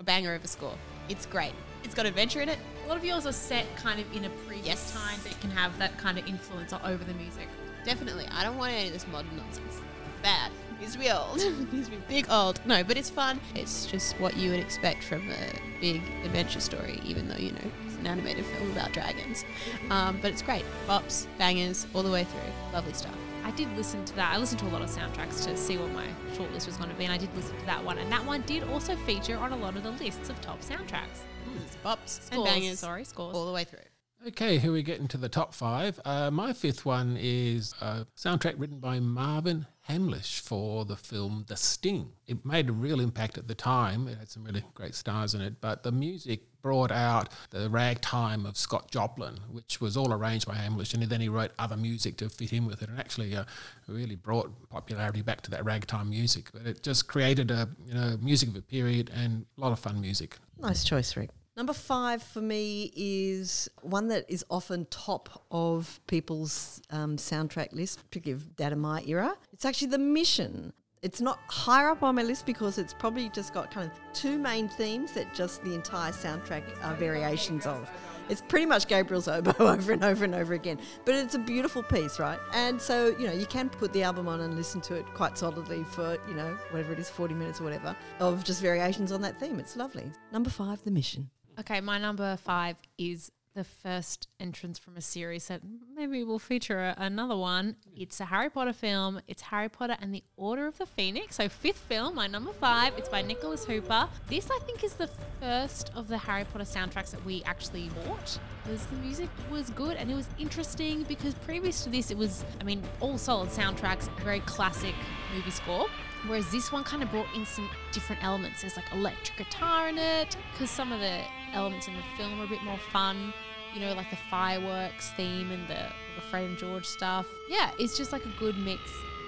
A 0.00 0.02
banger 0.02 0.34
of 0.34 0.44
a 0.44 0.48
score. 0.48 0.78
It's 1.10 1.26
great. 1.26 1.52
It's 1.84 1.94
got 1.94 2.06
adventure 2.06 2.40
in 2.40 2.48
it. 2.48 2.58
A 2.84 2.88
lot 2.88 2.96
of 2.96 3.04
yours 3.04 3.26
are 3.26 3.32
set 3.32 3.64
kind 3.76 4.00
of 4.00 4.16
in 4.16 4.24
a 4.24 4.30
previous 4.46 4.66
Yes. 4.66 4.92
time 4.94 5.18
that 5.24 5.38
can 5.40 5.50
have 5.50 5.78
that 5.78 5.96
kind 5.98 6.18
of 6.18 6.26
influence 6.26 6.72
over 6.72 7.04
the 7.04 7.14
music. 7.14 7.48
Definitely. 7.84 8.26
I 8.32 8.42
don't 8.42 8.56
want 8.56 8.72
any 8.72 8.86
of 8.88 8.92
this 8.92 9.06
modern 9.06 9.36
nonsense. 9.36 9.80
Bad. 10.22 10.50
Needs 10.80 10.94
to 10.94 10.98
be 10.98 11.10
old. 11.10 11.36
Needs 11.72 11.88
to 11.88 11.94
be 11.94 12.02
big 12.08 12.26
old. 12.30 12.60
No, 12.66 12.82
but 12.82 12.96
it's 12.96 13.10
fun. 13.10 13.40
It's 13.54 13.86
just 13.86 14.18
what 14.18 14.36
you 14.36 14.50
would 14.50 14.60
expect 14.60 15.04
from 15.04 15.30
a 15.30 15.80
big 15.80 16.02
adventure 16.24 16.60
story, 16.60 17.00
even 17.04 17.28
though, 17.28 17.36
you 17.36 17.52
know, 17.52 17.70
it's 17.86 17.96
an 17.96 18.06
animated 18.06 18.44
film 18.46 18.70
about 18.72 18.92
dragons. 18.92 19.44
Um, 19.90 20.18
but 20.22 20.30
it's 20.32 20.42
great. 20.42 20.64
Bops, 20.88 21.26
bangers, 21.38 21.86
all 21.94 22.02
the 22.02 22.10
way 22.10 22.24
through. 22.24 22.40
Lovely 22.72 22.94
stuff. 22.94 23.14
I 23.44 23.50
did 23.50 23.68
listen 23.76 24.02
to 24.06 24.16
that. 24.16 24.32
I 24.34 24.38
listened 24.38 24.60
to 24.60 24.66
a 24.66 24.70
lot 24.70 24.80
of 24.80 24.88
soundtracks 24.88 25.44
to 25.44 25.54
see 25.56 25.76
what 25.76 25.92
my 25.92 26.06
shortlist 26.32 26.66
was 26.66 26.78
going 26.78 26.88
to 26.88 26.96
be, 26.96 27.04
and 27.04 27.12
I 27.12 27.18
did 27.18 27.28
listen 27.36 27.56
to 27.60 27.66
that 27.66 27.84
one. 27.84 27.98
And 27.98 28.10
that 28.10 28.24
one 28.24 28.40
did 28.46 28.62
also 28.64 28.96
feature 28.96 29.36
on 29.36 29.52
a 29.52 29.56
lot 29.56 29.76
of 29.76 29.82
the 29.82 29.90
lists 29.90 30.30
of 30.30 30.40
top 30.40 30.62
soundtracks. 30.62 31.20
It's 31.64 31.76
bops 31.84 32.20
and 32.32 32.44
bangers 32.44 32.80
sorry, 32.80 33.04
scores. 33.04 33.36
all 33.36 33.46
the 33.46 33.52
way 33.52 33.64
through. 33.64 33.80
Okay, 34.26 34.56
here 34.56 34.72
we 34.72 34.82
get 34.82 35.00
into 35.00 35.18
the 35.18 35.28
top 35.28 35.52
five. 35.52 36.00
Uh, 36.04 36.30
my 36.30 36.54
fifth 36.54 36.86
one 36.86 37.18
is 37.20 37.74
a 37.82 38.06
soundtrack 38.16 38.54
written 38.56 38.78
by 38.78 38.98
Marvin 38.98 39.66
Hamlisch 39.88 40.40
for 40.40 40.86
the 40.86 40.96
film 40.96 41.44
The 41.46 41.56
Sting. 41.58 42.12
It 42.26 42.44
made 42.44 42.70
a 42.70 42.72
real 42.72 43.00
impact 43.00 43.36
at 43.36 43.48
the 43.48 43.54
time. 43.54 44.08
It 44.08 44.16
had 44.16 44.30
some 44.30 44.44
really 44.44 44.64
great 44.72 44.94
stars 44.94 45.34
in 45.34 45.42
it, 45.42 45.60
but 45.60 45.82
the 45.82 45.92
music 45.92 46.44
brought 46.64 46.90
out 46.90 47.28
the 47.50 47.68
ragtime 47.68 48.46
of 48.46 48.56
Scott 48.56 48.90
Joplin, 48.90 49.38
which 49.52 49.82
was 49.82 49.98
all 49.98 50.14
arranged 50.14 50.48
by 50.48 50.54
Hamlisch, 50.54 50.94
and 50.94 51.02
then 51.02 51.20
he 51.20 51.28
wrote 51.28 51.50
other 51.58 51.76
music 51.76 52.16
to 52.16 52.30
fit 52.30 52.54
in 52.54 52.64
with 52.64 52.80
it, 52.80 52.88
and 52.88 52.98
actually 52.98 53.36
uh, 53.36 53.44
really 53.86 54.16
brought 54.16 54.50
popularity 54.70 55.20
back 55.20 55.42
to 55.42 55.50
that 55.50 55.62
ragtime 55.62 56.08
music. 56.08 56.48
But 56.54 56.66
it 56.66 56.82
just 56.82 57.06
created 57.06 57.50
a 57.50 57.68
you 57.86 57.92
know 57.92 58.16
music 58.22 58.48
of 58.48 58.56
a 58.56 58.62
period 58.62 59.10
and 59.14 59.44
a 59.58 59.60
lot 59.60 59.72
of 59.72 59.78
fun 59.78 60.00
music. 60.00 60.38
Nice 60.58 60.84
choice, 60.84 61.14
Rick. 61.18 61.28
Number 61.54 61.74
five 61.74 62.22
for 62.22 62.40
me 62.40 62.90
is 62.96 63.68
one 63.82 64.08
that 64.08 64.24
is 64.28 64.42
often 64.50 64.86
top 64.86 65.44
of 65.50 66.00
people's 66.06 66.80
um, 66.88 67.18
soundtrack 67.18 67.74
list, 67.74 68.02
particularly 68.08 68.42
Dad 68.56 68.72
and 68.72 68.80
my 68.80 69.02
era. 69.06 69.36
It's 69.52 69.66
actually 69.66 69.88
The 69.88 69.98
Mission. 69.98 70.72
It's 71.04 71.20
not 71.20 71.38
higher 71.48 71.90
up 71.90 72.02
on 72.02 72.14
my 72.14 72.22
list 72.22 72.46
because 72.46 72.78
it's 72.78 72.94
probably 72.94 73.28
just 73.28 73.52
got 73.52 73.70
kind 73.70 73.90
of 73.90 74.14
two 74.14 74.38
main 74.38 74.68
themes 74.68 75.12
that 75.12 75.34
just 75.34 75.62
the 75.62 75.74
entire 75.74 76.12
soundtrack 76.12 76.62
are 76.82 76.94
variations 76.94 77.66
of. 77.66 77.90
It's 78.30 78.40
pretty 78.40 78.64
much 78.64 78.88
Gabriel's 78.88 79.28
oboe 79.28 79.52
over 79.58 79.92
and 79.92 80.02
over 80.02 80.24
and 80.24 80.34
over 80.34 80.54
again, 80.54 80.78
but 81.04 81.14
it's 81.14 81.34
a 81.34 81.38
beautiful 81.38 81.82
piece, 81.82 82.18
right? 82.18 82.38
And 82.54 82.80
so, 82.80 83.14
you 83.18 83.26
know, 83.26 83.34
you 83.34 83.44
can 83.44 83.68
put 83.68 83.92
the 83.92 84.02
album 84.02 84.28
on 84.28 84.40
and 84.40 84.56
listen 84.56 84.80
to 84.80 84.94
it 84.94 85.04
quite 85.12 85.36
solidly 85.36 85.84
for, 85.84 86.16
you 86.26 86.32
know, 86.32 86.56
whatever 86.70 86.94
it 86.94 86.98
is, 86.98 87.10
40 87.10 87.34
minutes 87.34 87.60
or 87.60 87.64
whatever, 87.64 87.94
of 88.18 88.42
just 88.42 88.62
variations 88.62 89.12
on 89.12 89.20
that 89.20 89.38
theme. 89.38 89.60
It's 89.60 89.76
lovely. 89.76 90.10
Number 90.32 90.48
five, 90.48 90.82
The 90.84 90.90
Mission. 90.90 91.28
Okay, 91.60 91.82
my 91.82 91.98
number 91.98 92.38
five 92.38 92.76
is 92.96 93.30
the 93.54 93.64
first 93.64 94.28
entrance 94.40 94.78
from 94.78 94.96
a 94.96 95.00
series 95.00 95.46
that 95.46 95.60
maybe 95.94 96.24
will 96.24 96.38
feature 96.38 96.80
a, 96.80 96.94
another 96.98 97.36
one. 97.36 97.76
It's 97.96 98.18
a 98.20 98.24
Harry 98.24 98.50
Potter 98.50 98.72
film. 98.72 99.20
It's 99.28 99.42
Harry 99.42 99.68
Potter 99.68 99.96
and 100.00 100.12
the 100.12 100.24
Order 100.36 100.66
of 100.66 100.76
the 100.78 100.86
Phoenix. 100.86 101.36
So 101.36 101.48
fifth 101.48 101.78
film, 101.78 102.16
my 102.16 102.26
number 102.26 102.52
five. 102.52 102.94
It's 102.98 103.08
by 103.08 103.22
Nicholas 103.22 103.64
Hooper. 103.64 104.08
This 104.28 104.50
I 104.50 104.58
think 104.64 104.82
is 104.82 104.94
the 104.94 105.08
first 105.40 105.92
of 105.94 106.08
the 106.08 106.18
Harry 106.18 106.44
Potter 106.44 106.64
soundtracks 106.64 107.12
that 107.12 107.24
we 107.24 107.42
actually 107.44 107.90
bought 108.06 108.38
because 108.64 108.84
the 108.86 108.96
music 108.96 109.28
was 109.50 109.70
good 109.70 109.96
and 109.96 110.10
it 110.10 110.14
was 110.14 110.28
interesting 110.38 111.04
because 111.04 111.34
previous 111.34 111.84
to 111.84 111.90
this 111.90 112.10
it 112.10 112.16
was 112.16 112.44
I 112.60 112.64
mean 112.64 112.82
all 113.00 113.18
solid 113.18 113.50
soundtracks, 113.50 114.08
very 114.20 114.40
classic 114.40 114.94
movie 115.34 115.50
score. 115.50 115.86
Whereas 116.26 116.50
this 116.50 116.72
one 116.72 116.84
kind 116.84 117.02
of 117.02 117.10
brought 117.10 117.26
in 117.36 117.44
some 117.44 117.68
different 117.92 118.24
elements. 118.24 118.62
There's 118.62 118.76
like 118.76 118.90
electric 118.92 119.36
guitar 119.36 119.90
in 119.90 119.98
it 119.98 120.36
because 120.52 120.70
some 120.70 120.90
of 120.90 121.00
the 121.00 121.20
elements 121.54 121.88
in 121.88 121.94
the 121.94 122.02
film 122.16 122.40
are 122.40 122.44
a 122.44 122.48
bit 122.48 122.62
more 122.62 122.78
fun. 122.92 123.32
You 123.74 123.80
know, 123.80 123.94
like 123.94 124.10
the 124.10 124.18
fireworks 124.30 125.10
theme 125.16 125.50
and 125.50 125.66
the, 125.66 125.86
the 126.14 126.20
Fred 126.30 126.44
and 126.44 126.58
George 126.58 126.86
stuff. 126.86 127.26
Yeah, 127.48 127.72
it's 127.78 127.96
just 127.96 128.12
like 128.12 128.24
a 128.24 128.32
good 128.38 128.56
mix 128.58 128.80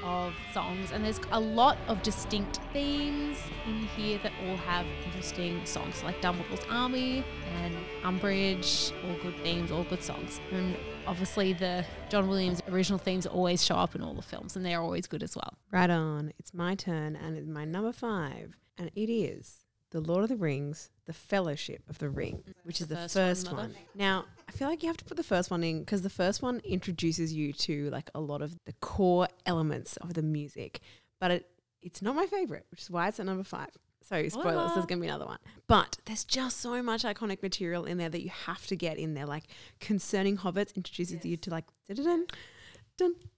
of 0.04 0.34
songs, 0.52 0.92
and 0.92 1.04
there's 1.04 1.20
a 1.32 1.40
lot 1.40 1.76
of 1.88 2.02
distinct 2.02 2.60
themes 2.72 3.38
in 3.66 3.74
here 3.96 4.20
that 4.22 4.32
all 4.46 4.56
have 4.56 4.86
interesting 5.04 5.64
songs, 5.66 6.02
like 6.04 6.20
Dumbledore's 6.20 6.64
Army 6.70 7.24
and 7.62 7.74
Umbridge. 8.04 8.92
All 9.04 9.16
good 9.22 9.36
themes, 9.42 9.72
all 9.72 9.84
good 9.84 10.02
songs. 10.02 10.40
And 10.52 10.76
obviously, 11.06 11.54
the 11.54 11.84
John 12.08 12.28
Williams 12.28 12.62
original 12.68 12.98
themes 12.98 13.26
always 13.26 13.64
show 13.64 13.76
up 13.76 13.96
in 13.96 14.02
all 14.02 14.14
the 14.14 14.22
films, 14.22 14.54
and 14.54 14.64
they're 14.64 14.82
always 14.82 15.06
good 15.08 15.22
as 15.24 15.34
well. 15.34 15.54
Right 15.72 15.90
on. 15.90 16.32
It's 16.38 16.54
my 16.54 16.76
turn, 16.76 17.16
and 17.16 17.36
it's 17.36 17.48
my 17.48 17.64
number 17.64 17.92
five, 17.92 18.56
and 18.78 18.90
it 18.94 19.10
is 19.10 19.65
The 19.96 20.12
Lord 20.12 20.24
of 20.24 20.28
the 20.28 20.36
Rings, 20.36 20.90
The 21.06 21.14
Fellowship 21.14 21.82
of 21.88 21.96
the 21.96 22.10
Ring, 22.10 22.42
mm. 22.46 22.52
which 22.64 22.82
is 22.82 22.88
the 22.88 22.96
first 22.96 23.16
one, 23.16 23.24
first 23.28 23.44
Mother? 23.46 23.56
one. 23.56 23.74
Now, 23.94 24.26
I 24.46 24.52
feel 24.52 24.68
like 24.68 24.82
you 24.82 24.90
have 24.90 24.98
to 24.98 25.06
put 25.06 25.16
the 25.16 25.22
first 25.22 25.50
one 25.50 25.64
in 25.64 25.80
because 25.80 26.02
the 26.02 26.10
first 26.10 26.42
one 26.42 26.60
introduces 26.64 27.32
you 27.32 27.54
to 27.54 27.88
like 27.88 28.10
a 28.14 28.20
lot 28.20 28.42
of 28.42 28.54
the 28.66 28.74
core 28.74 29.26
elements 29.46 29.96
of 29.96 30.12
the 30.12 30.20
music, 30.20 30.80
but 31.18 31.30
it 31.30 31.48
it's 31.80 32.02
not 32.02 32.14
my 32.14 32.26
favorite, 32.26 32.66
which 32.70 32.82
is 32.82 32.90
why 32.90 33.08
it's 33.08 33.18
at 33.20 33.24
number 33.24 33.42
five. 33.42 33.70
So 34.02 34.28
spoilers, 34.28 34.74
there's 34.74 34.84
gonna 34.84 35.00
be 35.00 35.06
another 35.06 35.24
one. 35.24 35.38
But 35.66 35.96
there's 36.04 36.26
just 36.26 36.60
so 36.60 36.82
much 36.82 37.02
iconic 37.04 37.42
material 37.42 37.86
in 37.86 37.96
there 37.96 38.10
that 38.10 38.20
you 38.20 38.30
have 38.44 38.66
to 38.66 38.76
get 38.76 38.98
in 38.98 39.14
there. 39.14 39.24
Like 39.24 39.44
concerning 39.80 40.36
hobbits 40.36 40.76
introduces 40.76 41.24
you 41.24 41.38
to 41.38 41.50
like 41.50 41.64
dun 41.88 41.96
dun 41.96 42.26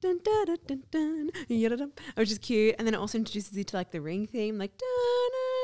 dun 0.01 0.19
dun 0.25 0.57
dun 0.67 0.83
dun 0.91 1.79
dun 1.79 1.93
which 2.17 2.33
is 2.33 2.39
cute. 2.39 2.75
And 2.79 2.87
then 2.89 2.95
it 2.95 2.99
also 2.99 3.19
introduces 3.19 3.57
you 3.57 3.63
to 3.63 3.77
like 3.77 3.93
the 3.93 4.01
ring 4.01 4.27
theme, 4.27 4.59
like 4.59 4.77
dun, 4.77 5.58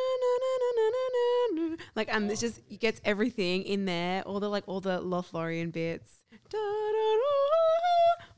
like 1.95 2.09
and 2.13 2.31
it's 2.31 2.41
just 2.41 2.61
it 2.71 2.81
gets 2.81 3.01
everything 3.05 3.63
in 3.63 3.85
there, 3.85 4.23
all 4.23 4.41
the 4.41 4.49
like 4.49 4.65
all 4.67 4.81
the 4.81 5.01
Lothlorien 5.01 5.73
bits, 5.73 6.25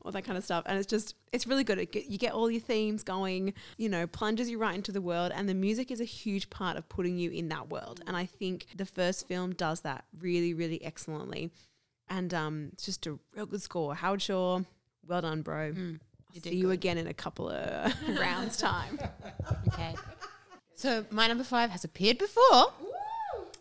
all 0.06 0.12
that 0.12 0.24
kind 0.24 0.38
of 0.38 0.44
stuff. 0.44 0.64
And 0.66 0.78
it's 0.78 0.86
just 0.86 1.14
it's 1.32 1.46
really 1.46 1.64
good. 1.64 1.78
It 1.78 1.92
get, 1.92 2.06
you 2.06 2.18
get 2.18 2.32
all 2.32 2.50
your 2.50 2.60
themes 2.60 3.02
going, 3.02 3.52
you 3.76 3.88
know, 3.88 4.06
plunges 4.06 4.48
you 4.48 4.58
right 4.58 4.74
into 4.74 4.92
the 4.92 5.00
world, 5.00 5.32
and 5.34 5.48
the 5.48 5.54
music 5.54 5.90
is 5.90 6.00
a 6.00 6.04
huge 6.04 6.48
part 6.48 6.76
of 6.76 6.88
putting 6.88 7.18
you 7.18 7.30
in 7.30 7.48
that 7.48 7.68
world. 7.68 8.00
And 8.06 8.16
I 8.16 8.24
think 8.26 8.66
the 8.74 8.86
first 8.86 9.26
film 9.28 9.52
does 9.52 9.80
that 9.80 10.04
really, 10.18 10.54
really 10.54 10.82
excellently. 10.84 11.50
And 12.08 12.32
um, 12.32 12.70
it's 12.72 12.84
just 12.84 13.06
a 13.06 13.18
real 13.34 13.46
good 13.46 13.62
score. 13.62 13.96
Howard 13.96 14.22
Shore, 14.22 14.64
well 15.06 15.22
done, 15.22 15.42
bro. 15.42 15.72
I'll 15.76 16.40
see 16.40 16.54
you 16.54 16.70
again 16.70 16.98
in 16.98 17.08
a 17.08 17.14
couple 17.14 17.48
of 17.48 17.92
rounds 18.18 18.56
time. 18.56 18.98
Okay. 19.68 19.94
So 20.74 21.04
my 21.10 21.26
number 21.26 21.44
five 21.44 21.70
has 21.70 21.84
appeared 21.84 22.18
before. 22.18 22.72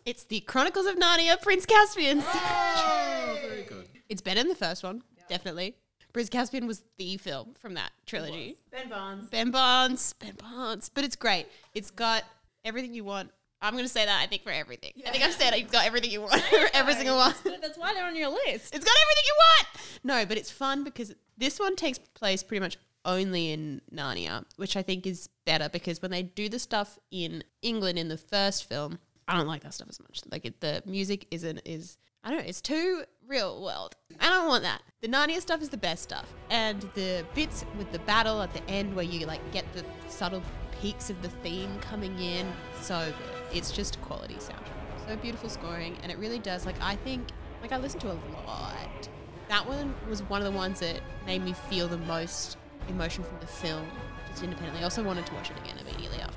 It's 0.05 0.23
the 0.23 0.41
Chronicles 0.41 0.85
of 0.85 0.97
Narnia, 0.97 1.41
Prince 1.41 1.65
Caspian. 1.65 2.21
Oh, 2.23 3.39
very 3.41 3.63
good. 3.63 3.87
It's 4.07 4.21
better 4.21 4.39
than 4.39 4.49
the 4.49 4.55
first 4.55 4.83
one, 4.83 5.01
definitely. 5.27 5.77
Prince 6.13 6.29
Caspian 6.29 6.67
was 6.67 6.83
the 6.99 7.17
film 7.17 7.55
from 7.55 7.73
that 7.73 7.89
trilogy. 8.05 8.55
Ben 8.71 8.87
Barnes. 8.87 9.29
Ben 9.29 9.49
Barnes, 9.49 10.13
Ben 10.13 10.35
Barnes. 10.35 10.89
But 10.89 11.05
it's 11.05 11.15
great. 11.15 11.47
It's 11.73 11.89
got 11.89 12.23
everything 12.63 12.93
you 12.93 13.03
want. 13.03 13.31
I'm 13.63 13.73
going 13.73 13.83
to 13.83 13.89
say 13.89 14.05
that, 14.05 14.21
I 14.21 14.27
think, 14.27 14.43
for 14.43 14.51
everything. 14.51 14.91
I 15.07 15.09
think 15.09 15.23
I've 15.23 15.33
said 15.33 15.55
it's 15.55 15.71
got 15.71 15.87
everything 15.87 16.11
you 16.11 16.21
want 16.21 16.39
for 16.39 16.69
every 16.75 16.93
single 16.93 17.17
one. 17.17 17.33
That's 17.59 17.79
why 17.79 17.95
they're 17.95 18.05
on 18.05 18.15
your 18.15 18.29
list. 18.29 18.75
It's 18.75 18.85
got 18.85 18.95
everything 19.05 19.23
you 19.25 19.35
want. 19.39 19.67
No, 20.03 20.25
but 20.27 20.37
it's 20.37 20.51
fun 20.51 20.83
because 20.83 21.15
this 21.35 21.59
one 21.59 21.75
takes 21.75 21.97
place 21.97 22.43
pretty 22.43 22.61
much 22.61 22.77
only 23.05 23.51
in 23.51 23.81
Narnia, 23.91 24.45
which 24.57 24.77
I 24.77 24.83
think 24.83 25.07
is 25.07 25.29
better 25.47 25.67
because 25.67 25.99
when 26.03 26.11
they 26.11 26.21
do 26.21 26.47
the 26.47 26.59
stuff 26.59 26.99
in 27.09 27.43
England 27.63 27.97
in 27.97 28.09
the 28.09 28.17
first 28.17 28.69
film, 28.69 28.99
I 29.27 29.37
don't 29.37 29.47
like 29.47 29.63
that 29.63 29.73
stuff 29.73 29.89
as 29.89 29.99
much. 29.99 30.21
Like 30.31 30.45
it, 30.45 30.61
the 30.61 30.83
music 30.85 31.27
isn't 31.31 31.61
is 31.65 31.97
I 32.23 32.29
don't 32.29 32.39
know, 32.39 32.45
it's 32.45 32.61
too 32.61 33.03
real 33.27 33.61
world. 33.61 33.95
I 34.19 34.29
don't 34.29 34.47
want 34.47 34.63
that. 34.63 34.81
The 35.01 35.07
Narnia 35.07 35.39
stuff 35.41 35.61
is 35.61 35.69
the 35.69 35.77
best 35.77 36.01
stuff. 36.03 36.33
And 36.49 36.81
the 36.95 37.23
bits 37.35 37.65
with 37.77 37.91
the 37.91 37.99
battle 37.99 38.41
at 38.41 38.51
the 38.53 38.63
end 38.69 38.95
where 38.95 39.05
you 39.05 39.25
like 39.25 39.41
get 39.51 39.65
the 39.73 39.83
subtle 40.09 40.41
peaks 40.81 41.09
of 41.09 41.21
the 41.21 41.29
theme 41.29 41.77
coming 41.81 42.17
in, 42.19 42.51
so 42.81 43.05
good. 43.05 43.57
It's 43.57 43.71
just 43.71 44.01
quality 44.01 44.35
soundtrack. 44.35 45.07
So 45.07 45.15
beautiful 45.17 45.49
scoring 45.49 45.97
and 46.01 46.11
it 46.11 46.17
really 46.17 46.39
does 46.39 46.65
like 46.65 46.75
I 46.81 46.95
think 46.97 47.27
like 47.61 47.71
I 47.71 47.77
listened 47.77 48.01
to 48.01 48.11
a 48.11 48.19
lot. 48.45 49.09
That 49.49 49.67
one 49.67 49.93
was 50.09 50.23
one 50.23 50.41
of 50.41 50.51
the 50.51 50.57
ones 50.57 50.79
that 50.79 51.01
made 51.25 51.43
me 51.43 51.53
feel 51.53 51.87
the 51.87 51.99
most 51.99 52.57
emotion 52.89 53.23
from 53.23 53.39
the 53.39 53.47
film 53.47 53.87
just 54.29 54.43
independently. 54.43 54.81
I 54.81 54.83
also 54.83 55.03
wanted 55.03 55.25
to 55.27 55.33
watch 55.35 55.51
it 55.51 55.57
again 55.57 55.77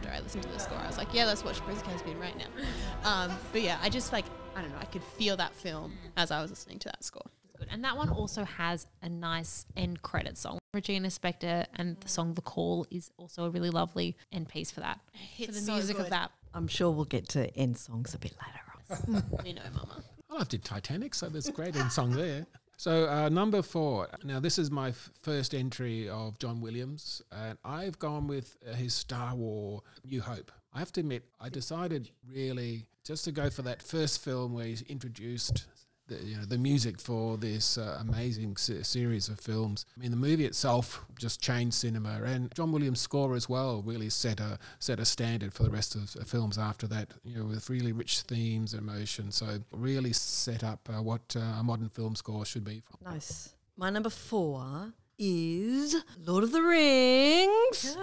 after 0.08 0.20
I 0.20 0.22
listened 0.22 0.42
to 0.44 0.48
the 0.50 0.58
score. 0.58 0.78
I 0.78 0.86
was 0.86 0.98
like, 0.98 1.12
yeah, 1.12 1.24
let's 1.26 1.44
watch 1.44 1.60
Prince 1.60 1.82
Caspian 1.82 2.18
right 2.18 2.34
now. 2.36 3.08
Um, 3.08 3.32
but 3.52 3.62
yeah, 3.62 3.78
I 3.82 3.88
just 3.88 4.12
like, 4.12 4.24
I 4.56 4.62
don't 4.62 4.70
know, 4.70 4.78
I 4.80 4.84
could 4.86 5.02
feel 5.02 5.36
that 5.36 5.54
film 5.54 5.92
as 6.16 6.30
I 6.30 6.40
was 6.40 6.50
listening 6.50 6.78
to 6.80 6.88
that 6.88 7.04
score. 7.04 7.22
good. 7.58 7.68
And 7.70 7.84
that 7.84 7.96
one 7.96 8.08
also 8.08 8.44
has 8.44 8.86
a 9.02 9.08
nice 9.08 9.66
end 9.76 10.02
credit 10.02 10.38
song. 10.38 10.58
Regina 10.74 11.08
Spektor 11.08 11.66
and 11.76 11.96
the 12.00 12.08
song 12.08 12.34
The 12.34 12.42
Call 12.42 12.86
is 12.90 13.10
also 13.16 13.44
a 13.44 13.50
really 13.50 13.70
lovely 13.70 14.16
end 14.32 14.48
piece 14.48 14.70
for 14.70 14.80
that. 14.80 15.00
For 15.36 15.44
It's 15.44 15.60
the 15.60 15.66
so 15.66 15.72
music 15.74 15.98
of 15.98 16.10
that. 16.10 16.30
I'm 16.54 16.68
sure 16.68 16.90
we'll 16.90 17.04
get 17.04 17.28
to 17.30 17.54
end 17.56 17.76
songs 17.76 18.14
a 18.14 18.18
bit 18.18 18.32
later 18.32 18.60
on. 18.60 19.22
You 19.46 19.54
know, 19.54 19.62
Mama. 19.74 20.02
I 20.30 20.34
loved 20.38 20.54
it 20.54 20.64
Titanic, 20.64 21.14
so 21.14 21.28
there's 21.28 21.48
a 21.48 21.52
great 21.52 21.76
end 21.76 21.92
song 21.92 22.10
there. 22.12 22.46
So 22.78 23.08
uh, 23.08 23.28
number 23.28 23.60
four. 23.60 24.06
Now 24.22 24.38
this 24.38 24.56
is 24.56 24.70
my 24.70 24.90
f- 24.90 25.10
first 25.20 25.52
entry 25.52 26.08
of 26.08 26.38
John 26.38 26.60
Williams, 26.60 27.20
and 27.32 27.58
I've 27.64 27.98
gone 27.98 28.28
with 28.28 28.56
uh, 28.64 28.72
his 28.72 28.94
Star 28.94 29.34
War 29.34 29.82
New 30.04 30.20
Hope. 30.20 30.52
I 30.72 30.78
have 30.78 30.92
to 30.92 31.00
admit, 31.00 31.24
I 31.40 31.48
decided 31.48 32.10
really 32.24 32.86
just 33.04 33.24
to 33.24 33.32
go 33.32 33.50
for 33.50 33.62
that 33.62 33.82
first 33.82 34.22
film 34.22 34.54
where 34.54 34.64
he's 34.64 34.82
introduced 34.82 35.66
the, 36.08 36.16
you 36.24 36.36
know, 36.36 36.44
the 36.44 36.58
music 36.58 37.00
for 37.00 37.36
this 37.36 37.78
uh, 37.78 37.98
amazing 38.00 38.56
se- 38.56 38.82
series 38.82 39.28
of 39.28 39.38
films. 39.38 39.86
I 39.96 40.00
mean, 40.00 40.10
the 40.10 40.16
movie 40.16 40.44
itself 40.44 41.04
just 41.18 41.40
changed 41.40 41.74
cinema, 41.74 42.20
and 42.24 42.52
John 42.54 42.72
Williams' 42.72 43.00
score 43.00 43.34
as 43.34 43.48
well 43.48 43.82
really 43.82 44.10
set 44.10 44.40
a 44.40 44.58
set 44.78 44.98
a 45.00 45.04
standard 45.04 45.52
for 45.54 45.62
the 45.62 45.70
rest 45.70 45.94
of 45.94 46.12
the 46.12 46.24
films 46.24 46.58
after 46.58 46.86
that. 46.88 47.12
You 47.24 47.38
know, 47.38 47.44
with 47.46 47.70
really 47.70 47.92
rich 47.92 48.22
themes 48.22 48.74
and 48.74 48.82
emotion. 48.82 49.30
So 49.30 49.58
really 49.72 50.12
set 50.12 50.64
up 50.64 50.88
uh, 50.92 51.02
what 51.02 51.36
uh, 51.36 51.40
a 51.40 51.62
modern 51.62 51.88
film 51.88 52.16
score 52.16 52.44
should 52.44 52.64
be. 52.64 52.82
For. 52.90 53.10
Nice. 53.10 53.54
My 53.76 53.90
number 53.90 54.10
four 54.10 54.92
is 55.18 55.96
Lord 56.24 56.44
of 56.44 56.52
the 56.52 56.62
Rings. 56.62 57.96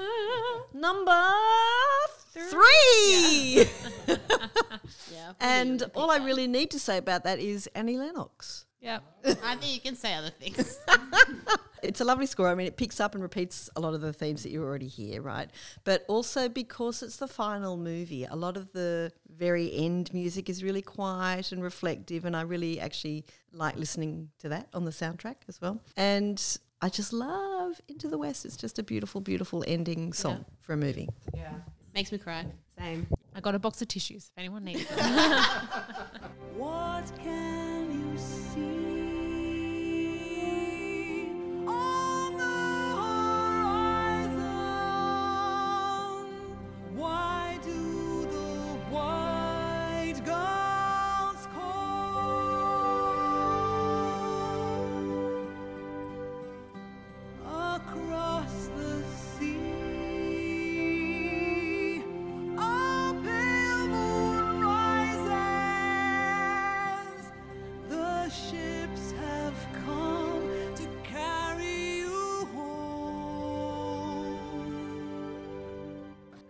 number 0.73 1.23
three. 2.33 3.55
Yeah. 3.57 3.63
and 5.39 5.83
all 5.95 6.11
I 6.11 6.17
really 6.17 6.47
need 6.47 6.71
to 6.71 6.79
say 6.79 6.97
about 6.97 7.23
that 7.23 7.39
is 7.39 7.67
Annie 7.75 7.97
Lennox. 7.97 8.65
Yeah. 8.81 8.99
I 9.43 9.55
think 9.55 9.73
you 9.73 9.81
can 9.81 9.95
say 9.95 10.13
other 10.13 10.29
things. 10.29 10.79
It's 11.85 12.01
a 12.01 12.05
lovely 12.05 12.25
score. 12.25 12.47
I 12.47 12.55
mean, 12.55 12.65
it 12.65 12.77
picks 12.77 12.99
up 12.99 13.13
and 13.13 13.21
repeats 13.21 13.69
a 13.75 13.79
lot 13.79 13.93
of 13.93 14.01
the 14.01 14.11
themes 14.11 14.41
that 14.43 14.49
you 14.49 14.63
already 14.63 14.87
hear, 14.87 15.21
right? 15.21 15.49
But 15.83 16.03
also 16.07 16.49
because 16.49 17.03
it's 17.03 17.17
the 17.17 17.27
final 17.27 17.77
movie, 17.77 18.25
a 18.25 18.35
lot 18.35 18.57
of 18.57 18.71
the 18.71 19.11
very 19.37 19.71
end 19.71 20.11
music 20.13 20.49
is 20.49 20.63
really 20.63 20.81
quiet 20.81 21.51
and 21.51 21.61
reflective, 21.61 22.25
and 22.25 22.35
I 22.35 22.41
really 22.41 22.79
actually 22.79 23.25
like 23.51 23.77
listening 23.77 24.29
to 24.39 24.49
that 24.49 24.67
on 24.73 24.85
the 24.85 24.91
soundtrack 24.91 25.35
as 25.47 25.61
well. 25.61 25.79
And 25.95 26.41
I 26.81 26.89
just 26.89 27.13
love 27.13 27.79
Into 27.87 28.07
the 28.07 28.17
West. 28.17 28.45
It's 28.45 28.57
just 28.57 28.79
a 28.79 28.83
beautiful, 28.83 29.21
beautiful 29.21 29.63
ending 29.67 30.11
song 30.13 30.45
for 30.59 30.73
a 30.73 30.77
movie. 30.77 31.09
Yeah. 31.35 31.53
Makes 31.95 32.11
me 32.11 32.17
cry. 32.17 32.45
Same. 32.77 33.07
I 33.33 33.39
got 33.39 33.55
a 33.55 33.59
box 33.59 33.81
of 33.81 33.87
tissues 33.87 34.25
if 34.25 34.37
anyone 34.37 34.63
needs 34.65 34.85
them. 34.95 34.99
What 36.57 37.11
can 37.21 38.11
you 38.11 38.17
see 38.17 38.74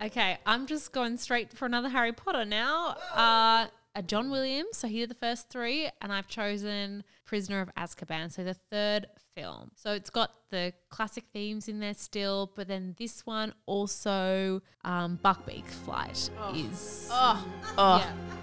Okay, 0.06 0.38
I'm 0.46 0.68
just 0.68 0.91
going 0.91 1.18
straight 1.18 1.52
for 1.52 1.65
another 1.65 1.89
Harry 1.89 2.13
Potter 2.13 2.46
now. 2.46 2.96
Uh, 3.15 3.65
a 3.96 4.04
John 4.04 4.30
Williams, 4.30 4.78
so 4.78 4.88
he 4.88 5.00
did 5.00 5.10
the 5.10 5.15
first 5.15 5.50
three, 5.50 5.89
and 6.00 6.13
I've 6.13 6.28
chosen 6.28 7.04
Prisoner 7.26 7.62
of 7.62 7.74
Azkaban, 7.76 8.32
so 8.32 8.44
the 8.44 8.54
third 8.54 9.08
film. 9.36 9.72
So 9.74 9.94
it's 9.94 10.12
got 10.12 10.32
the 10.52 10.74
classic 10.89 11.24
themes 11.34 11.68
in 11.68 11.80
there 11.80 11.96
still, 11.96 12.52
but 12.56 12.68
then 12.68 12.94
this 13.00 13.26
one 13.26 13.54
also, 13.65 14.62
um, 14.84 15.20
Buckbeak 15.26 15.65
Flight 15.65 16.30
is. 16.54 17.10
Oh. 17.12 17.48
Oh. 17.76 17.98
Yeah. 17.98 18.35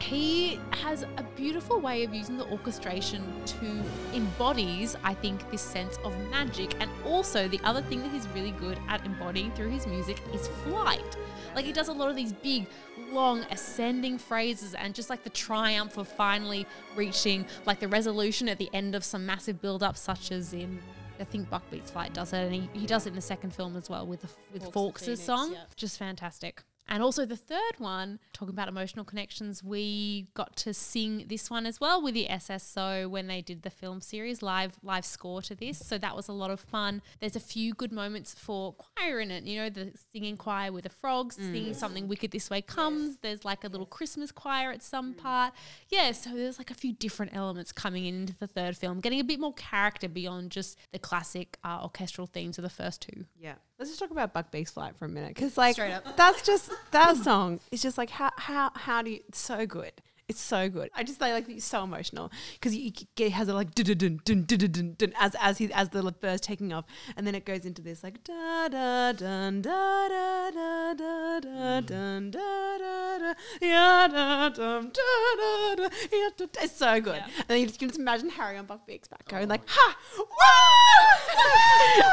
He 0.00 0.58
has 0.70 1.02
a 1.02 1.22
beautiful 1.36 1.80
way 1.80 2.04
of 2.04 2.14
using 2.14 2.36
the 2.36 2.46
orchestration 2.50 3.22
to 3.46 3.82
embodies, 4.14 4.96
I 5.04 5.14
think, 5.14 5.48
this 5.50 5.62
sense 5.62 5.98
of 6.04 6.16
magic. 6.30 6.74
And 6.80 6.90
also, 7.04 7.48
the 7.48 7.60
other 7.64 7.82
thing 7.82 8.00
that 8.02 8.10
he's 8.10 8.26
really 8.28 8.52
good 8.52 8.78
at 8.88 9.04
embodying 9.04 9.52
through 9.52 9.70
his 9.70 9.86
music 9.86 10.20
is 10.34 10.48
flight. 10.64 11.16
Like, 11.54 11.64
he 11.64 11.72
does 11.72 11.88
a 11.88 11.92
lot 11.92 12.08
of 12.08 12.16
these 12.16 12.32
big, 12.32 12.66
long, 13.10 13.40
ascending 13.50 14.18
phrases 14.18 14.74
and 14.74 14.94
just 14.94 15.10
like 15.10 15.22
the 15.22 15.30
triumph 15.30 15.96
of 15.98 16.08
finally 16.08 16.66
reaching, 16.96 17.44
like, 17.66 17.78
the 17.80 17.88
resolution 17.88 18.48
at 18.48 18.58
the 18.58 18.70
end 18.72 18.94
of 18.94 19.04
some 19.04 19.26
massive 19.26 19.60
build 19.60 19.82
up, 19.82 19.96
such 19.96 20.32
as 20.32 20.52
in. 20.52 20.80
I 21.20 21.24
think 21.24 21.50
Buckbeak's 21.50 21.90
Flight 21.90 22.14
does 22.14 22.32
it, 22.32 22.38
and 22.38 22.54
he, 22.54 22.70
he 22.72 22.86
does 22.86 23.04
it 23.04 23.10
in 23.10 23.14
the 23.14 23.20
second 23.20 23.52
film 23.52 23.76
as 23.76 23.90
well 23.90 24.06
with 24.06 24.22
the, 24.22 24.28
with 24.54 24.72
Phoenix, 24.72 25.22
song. 25.22 25.52
yeah. 25.52 25.64
Just 25.76 25.98
fantastic. 25.98 26.62
And 26.90 27.04
also 27.04 27.24
the 27.24 27.36
third 27.36 27.78
one, 27.78 28.18
talking 28.32 28.52
about 28.52 28.66
emotional 28.66 29.04
connections, 29.04 29.62
we 29.62 30.26
got 30.34 30.56
to 30.56 30.74
sing 30.74 31.26
this 31.28 31.48
one 31.48 31.64
as 31.64 31.80
well 31.80 32.02
with 32.02 32.14
the 32.14 32.26
SSO 32.28 33.08
when 33.08 33.28
they 33.28 33.40
did 33.42 33.62
the 33.62 33.70
film 33.70 34.00
series 34.00 34.42
live 34.42 34.72
live 34.82 35.04
score 35.04 35.40
to 35.42 35.54
this. 35.54 35.78
So 35.78 35.98
that 35.98 36.16
was 36.16 36.26
a 36.26 36.32
lot 36.32 36.50
of 36.50 36.58
fun. 36.58 37.00
There's 37.20 37.36
a 37.36 37.40
few 37.40 37.74
good 37.74 37.92
moments 37.92 38.34
for 38.34 38.74
choir 38.74 39.20
in 39.20 39.30
it. 39.30 39.44
You 39.44 39.60
know, 39.60 39.70
the 39.70 39.92
singing 40.12 40.36
choir 40.36 40.72
with 40.72 40.82
the 40.82 40.90
frogs 40.90 41.36
singing 41.36 41.74
something 41.74 42.08
wicked 42.08 42.32
this 42.32 42.50
way 42.50 42.60
comes. 42.60 43.18
There's 43.22 43.44
like 43.44 43.62
a 43.62 43.68
little 43.68 43.86
Christmas 43.86 44.32
choir 44.32 44.72
at 44.72 44.82
some 44.82 45.14
part. 45.14 45.54
Yeah, 45.88 46.10
so 46.10 46.30
there's 46.30 46.58
like 46.58 46.72
a 46.72 46.74
few 46.74 46.92
different 46.92 47.34
elements 47.34 47.70
coming 47.70 48.04
into 48.04 48.34
the 48.36 48.48
third 48.48 48.76
film, 48.76 49.00
getting 49.00 49.20
a 49.20 49.24
bit 49.24 49.38
more 49.38 49.54
character 49.54 50.08
beyond 50.08 50.50
just 50.50 50.76
the 50.92 50.98
classic 50.98 51.56
uh, 51.62 51.78
orchestral 51.82 52.26
themes 52.26 52.58
of 52.58 52.62
the 52.62 52.70
first 52.70 53.02
two. 53.02 53.26
Yeah. 53.38 53.54
Let's 53.80 53.90
just 53.92 53.98
talk 53.98 54.10
about 54.10 54.34
Buckbeak's 54.34 54.72
Flight 54.72 54.94
for 54.98 55.06
a 55.06 55.08
minute. 55.08 55.34
Because, 55.34 55.56
like, 55.56 55.72
Straight 55.72 55.94
up. 55.94 56.14
that's 56.14 56.42
just, 56.42 56.70
that 56.90 57.16
song 57.16 57.60
is 57.72 57.80
just 57.80 57.96
like, 57.96 58.10
how, 58.10 58.30
how, 58.36 58.70
how 58.74 59.00
do 59.00 59.10
you, 59.10 59.20
so 59.32 59.64
good. 59.64 59.92
It's 60.30 60.40
so 60.40 60.68
good. 60.68 60.90
I 60.94 61.02
just 61.02 61.20
like, 61.20 61.32
like 61.32 61.48
it's 61.48 61.64
so 61.64 61.82
emotional 61.82 62.30
because 62.52 62.70
he, 62.70 62.94
has 63.30 63.48
a 63.48 63.52
like 63.52 63.74
dun 63.74 63.84
dun 63.84 64.20
dun 64.24 64.44
dun 64.44 64.70
dun 64.70 64.94
dun 64.96 65.12
as 65.18 65.34
as 65.40 65.58
he 65.58 65.72
as 65.72 65.88
the 65.88 66.02
bird's 66.20 66.40
taking 66.40 66.72
off, 66.72 66.84
and 67.16 67.26
then 67.26 67.34
it 67.34 67.44
goes 67.44 67.64
into 67.64 67.82
this 67.82 68.04
like 68.04 68.22
da 68.22 68.68
da 68.68 69.10
dun 69.10 69.60
da 69.60 70.08
da 70.08 70.50
da 70.52 70.94
da 70.94 71.40
da 71.40 71.80
dun 71.80 72.30
da 72.30 72.78
da 72.78 73.18
da 73.18 73.34
ya 73.60 74.06
da 74.06 74.48
dum 74.50 74.92
da 74.92 75.02
da 75.40 75.74
da 75.74 75.88
ya 76.12 76.30
da. 76.36 76.46
It's 76.62 76.76
so 76.76 77.00
good. 77.00 77.24
And 77.38 77.48
then 77.48 77.58
you 77.58 77.66
just, 77.66 77.82
you 77.82 77.88
can 77.88 77.88
just 77.88 77.98
imagine 77.98 78.30
Harry 78.30 78.56
on 78.56 78.68
Buckbeak's 78.68 79.08
back 79.08 79.26
going 79.26 79.48
like 79.48 79.62
ha 79.66 79.96
woo. 80.16 80.24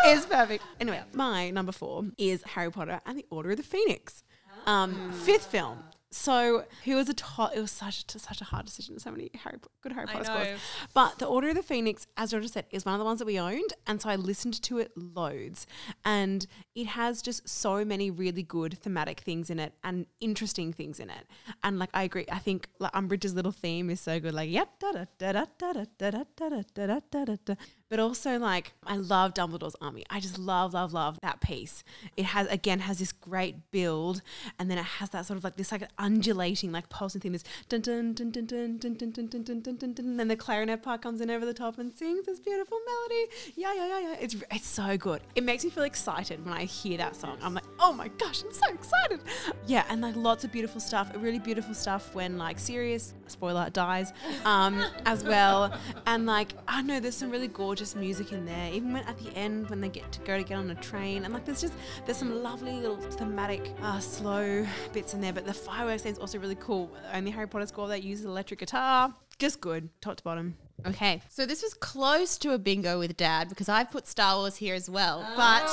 it's 0.11 0.25
perfect. 0.25 0.63
Anyway, 0.79 1.03
my 1.13 1.51
number 1.51 1.71
four 1.71 2.05
is 2.17 2.41
Harry 2.41 2.71
Potter 2.71 2.99
and 3.05 3.15
the 3.19 3.27
Order 3.29 3.51
of 3.51 3.57
the 3.57 3.63
Phoenix, 3.63 4.23
um, 4.65 5.11
fifth 5.11 5.45
film. 5.45 5.83
So 6.17 6.65
he 6.83 6.95
was 6.95 7.07
a 7.09 7.13
to- 7.13 7.51
it 7.55 7.61
was 7.61 7.71
such 7.71 8.03
a, 8.15 8.19
such 8.19 8.41
a 8.41 8.43
hard 8.43 8.65
decision. 8.65 8.97
So 8.99 9.11
many 9.11 9.29
Harry 9.43 9.57
good 9.81 9.91
Harry 9.93 10.07
I 10.09 10.13
Potter 10.13 10.23
know. 10.33 10.43
scores. 10.43 10.59
But 10.93 11.19
the 11.19 11.25
Order 11.27 11.49
of 11.49 11.55
the 11.55 11.63
Phoenix, 11.63 12.07
as 12.17 12.31
Georgia 12.31 12.47
said, 12.47 12.65
is 12.71 12.85
one 12.85 12.95
of 12.95 12.99
the 12.99 13.05
ones 13.05 13.19
that 13.19 13.25
we 13.25 13.39
owned, 13.39 13.73
and 13.85 14.01
so 14.01 14.09
I 14.09 14.15
listened 14.15 14.61
to 14.63 14.79
it 14.79 14.91
loads, 14.97 15.67
and 16.03 16.45
it 16.75 16.87
has 16.87 17.21
just 17.21 17.47
so 17.47 17.85
many 17.85 18.09
really 18.09 18.43
good 18.43 18.79
thematic 18.79 19.19
things 19.21 19.49
in 19.49 19.59
it 19.59 19.73
and 19.83 20.07
interesting 20.19 20.73
things 20.73 20.99
in 20.99 21.09
it. 21.09 21.27
And 21.63 21.77
like 21.77 21.89
I 21.93 22.03
agree, 22.03 22.25
I 22.31 22.39
think 22.39 22.67
like 22.79 22.91
Umbridge's 22.93 23.33
little 23.35 23.51
theme 23.51 23.89
is 23.89 24.01
so 24.01 24.19
good. 24.19 24.33
Like 24.33 24.49
yep, 24.49 24.79
da 24.79 24.91
da 24.93 25.05
da 25.19 25.31
da 25.33 25.45
da 25.59 25.73
da 25.73 25.83
da 25.99 26.23
da 26.35 26.49
da 26.73 26.99
da 27.11 27.25
da 27.25 27.35
da. 27.45 27.55
But 27.89 27.99
also 27.99 28.37
like 28.37 28.73
I 28.85 28.97
love 28.97 29.33
Dumbledore's 29.33 29.75
army. 29.81 30.03
I 30.09 30.19
just 30.19 30.37
love 30.37 30.73
love 30.73 30.93
love 30.93 31.19
that 31.21 31.39
piece. 31.39 31.83
It 32.17 32.25
has 32.25 32.47
again 32.47 32.79
has 32.79 32.99
this 32.99 33.13
great 33.13 33.71
build, 33.71 34.21
and 34.59 34.69
then 34.69 34.77
it 34.77 34.83
has 34.83 35.09
that 35.11 35.25
sort 35.25 35.37
of 35.37 35.43
like 35.43 35.55
this 35.55 35.71
like 35.71 35.87
undulating 35.97 36.71
like 36.71 36.89
pulsing 36.89 37.21
theme. 37.21 37.31
This 37.33 37.43
dun 37.69 37.81
dun 37.81 38.13
dun 38.13 38.31
dun 38.31 38.45
dun 38.45 38.77
dun 38.77 38.95
dun 38.95 39.11
dun 39.11 39.27
dun 39.27 39.61
dun 39.61 39.75
dun 39.77 39.93
dun. 39.93 40.05
And 40.05 40.19
then 40.19 40.27
the 40.27 40.35
clarinet 40.35 40.83
part 40.83 41.01
comes 41.01 41.21
in 41.21 41.29
over 41.29 41.45
the 41.45 41.53
top 41.53 41.79
and 41.79 41.93
sings 41.93 42.25
this 42.25 42.39
beautiful 42.39 42.77
melody. 42.85 43.31
Yeah 43.55 43.73
yeah 43.73 43.87
yeah 43.87 43.99
yeah. 43.99 44.15
It's 44.19 44.35
it's 44.51 44.67
so 44.67 44.97
good. 44.97 45.21
It 45.35 45.43
makes 45.43 45.63
me 45.63 45.69
feel 45.69 45.83
excited 45.83 46.43
when 46.43 46.53
I 46.53 46.65
hear 46.65 46.97
that 46.97 47.15
song. 47.15 47.37
I'm 47.41 47.53
like 47.53 47.65
oh 47.79 47.93
my 47.93 48.09
gosh, 48.09 48.43
I'm 48.43 48.53
so 48.53 48.67
excited. 48.73 49.21
Yeah, 49.65 49.85
and 49.89 50.01
like 50.01 50.15
lots 50.15 50.43
of 50.43 50.51
beautiful 50.51 50.81
stuff. 50.81 51.11
Really 51.15 51.39
beautiful 51.39 51.73
stuff 51.73 52.13
when 52.13 52.37
like 52.37 52.59
Sirius 52.59 53.13
spoiler 53.27 53.69
dies 53.69 54.13
um, 54.45 54.83
as 55.05 55.23
well. 55.23 55.73
And 56.05 56.25
like 56.25 56.53
I 56.67 56.81
know, 56.81 56.99
there's 56.99 57.15
some 57.15 57.31
really 57.31 57.47
gorgeous 57.47 57.76
music 57.95 58.31
in 58.31 58.45
there. 58.45 58.71
Even 58.71 58.93
when 58.93 59.03
at 59.03 59.17
the 59.17 59.35
end 59.35 59.69
when 59.69 59.81
they 59.81 59.89
get 59.89 60.11
to 60.11 60.19
go 60.21 60.37
to 60.37 60.43
get 60.43 60.55
on 60.57 60.69
a 60.69 60.75
train, 60.75 61.25
and 61.25 61.33
like 61.33 61.45
there's 61.45 61.61
just 61.61 61.73
there's 62.05 62.17
some 62.17 62.43
lovely 62.43 62.73
little 62.73 62.97
thematic 62.97 63.71
uh, 63.81 63.99
slow 63.99 64.65
bits 64.93 65.13
in 65.13 65.21
there. 65.21 65.33
But 65.33 65.45
the 65.45 65.53
fireworks 65.53 66.03
scene's 66.03 66.19
also 66.19 66.39
really 66.39 66.55
cool. 66.55 66.91
Only 67.13 67.31
Harry 67.31 67.47
Potter 67.47 67.67
score 67.67 67.87
that 67.89 68.03
uses 68.03 68.25
electric 68.25 68.59
guitar. 68.59 69.13
Just 69.39 69.61
good, 69.61 69.89
top 70.01 70.17
to 70.17 70.23
bottom. 70.23 70.57
Okay, 70.85 71.21
so 71.29 71.45
this 71.45 71.63
was 71.63 71.73
close 71.73 72.37
to 72.39 72.53
a 72.53 72.57
bingo 72.59 72.99
with 72.99 73.17
Dad 73.17 73.49
because 73.49 73.69
I've 73.69 73.89
put 73.89 74.07
Star 74.07 74.37
Wars 74.37 74.55
here 74.57 74.75
as 74.75 74.89
well, 74.89 75.21
but 75.35 75.67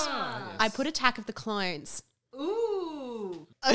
I 0.59 0.71
put 0.73 0.87
Attack 0.87 1.19
of 1.19 1.27
the 1.27 1.33
Clones. 1.33 2.03
Ooh. 2.35 3.47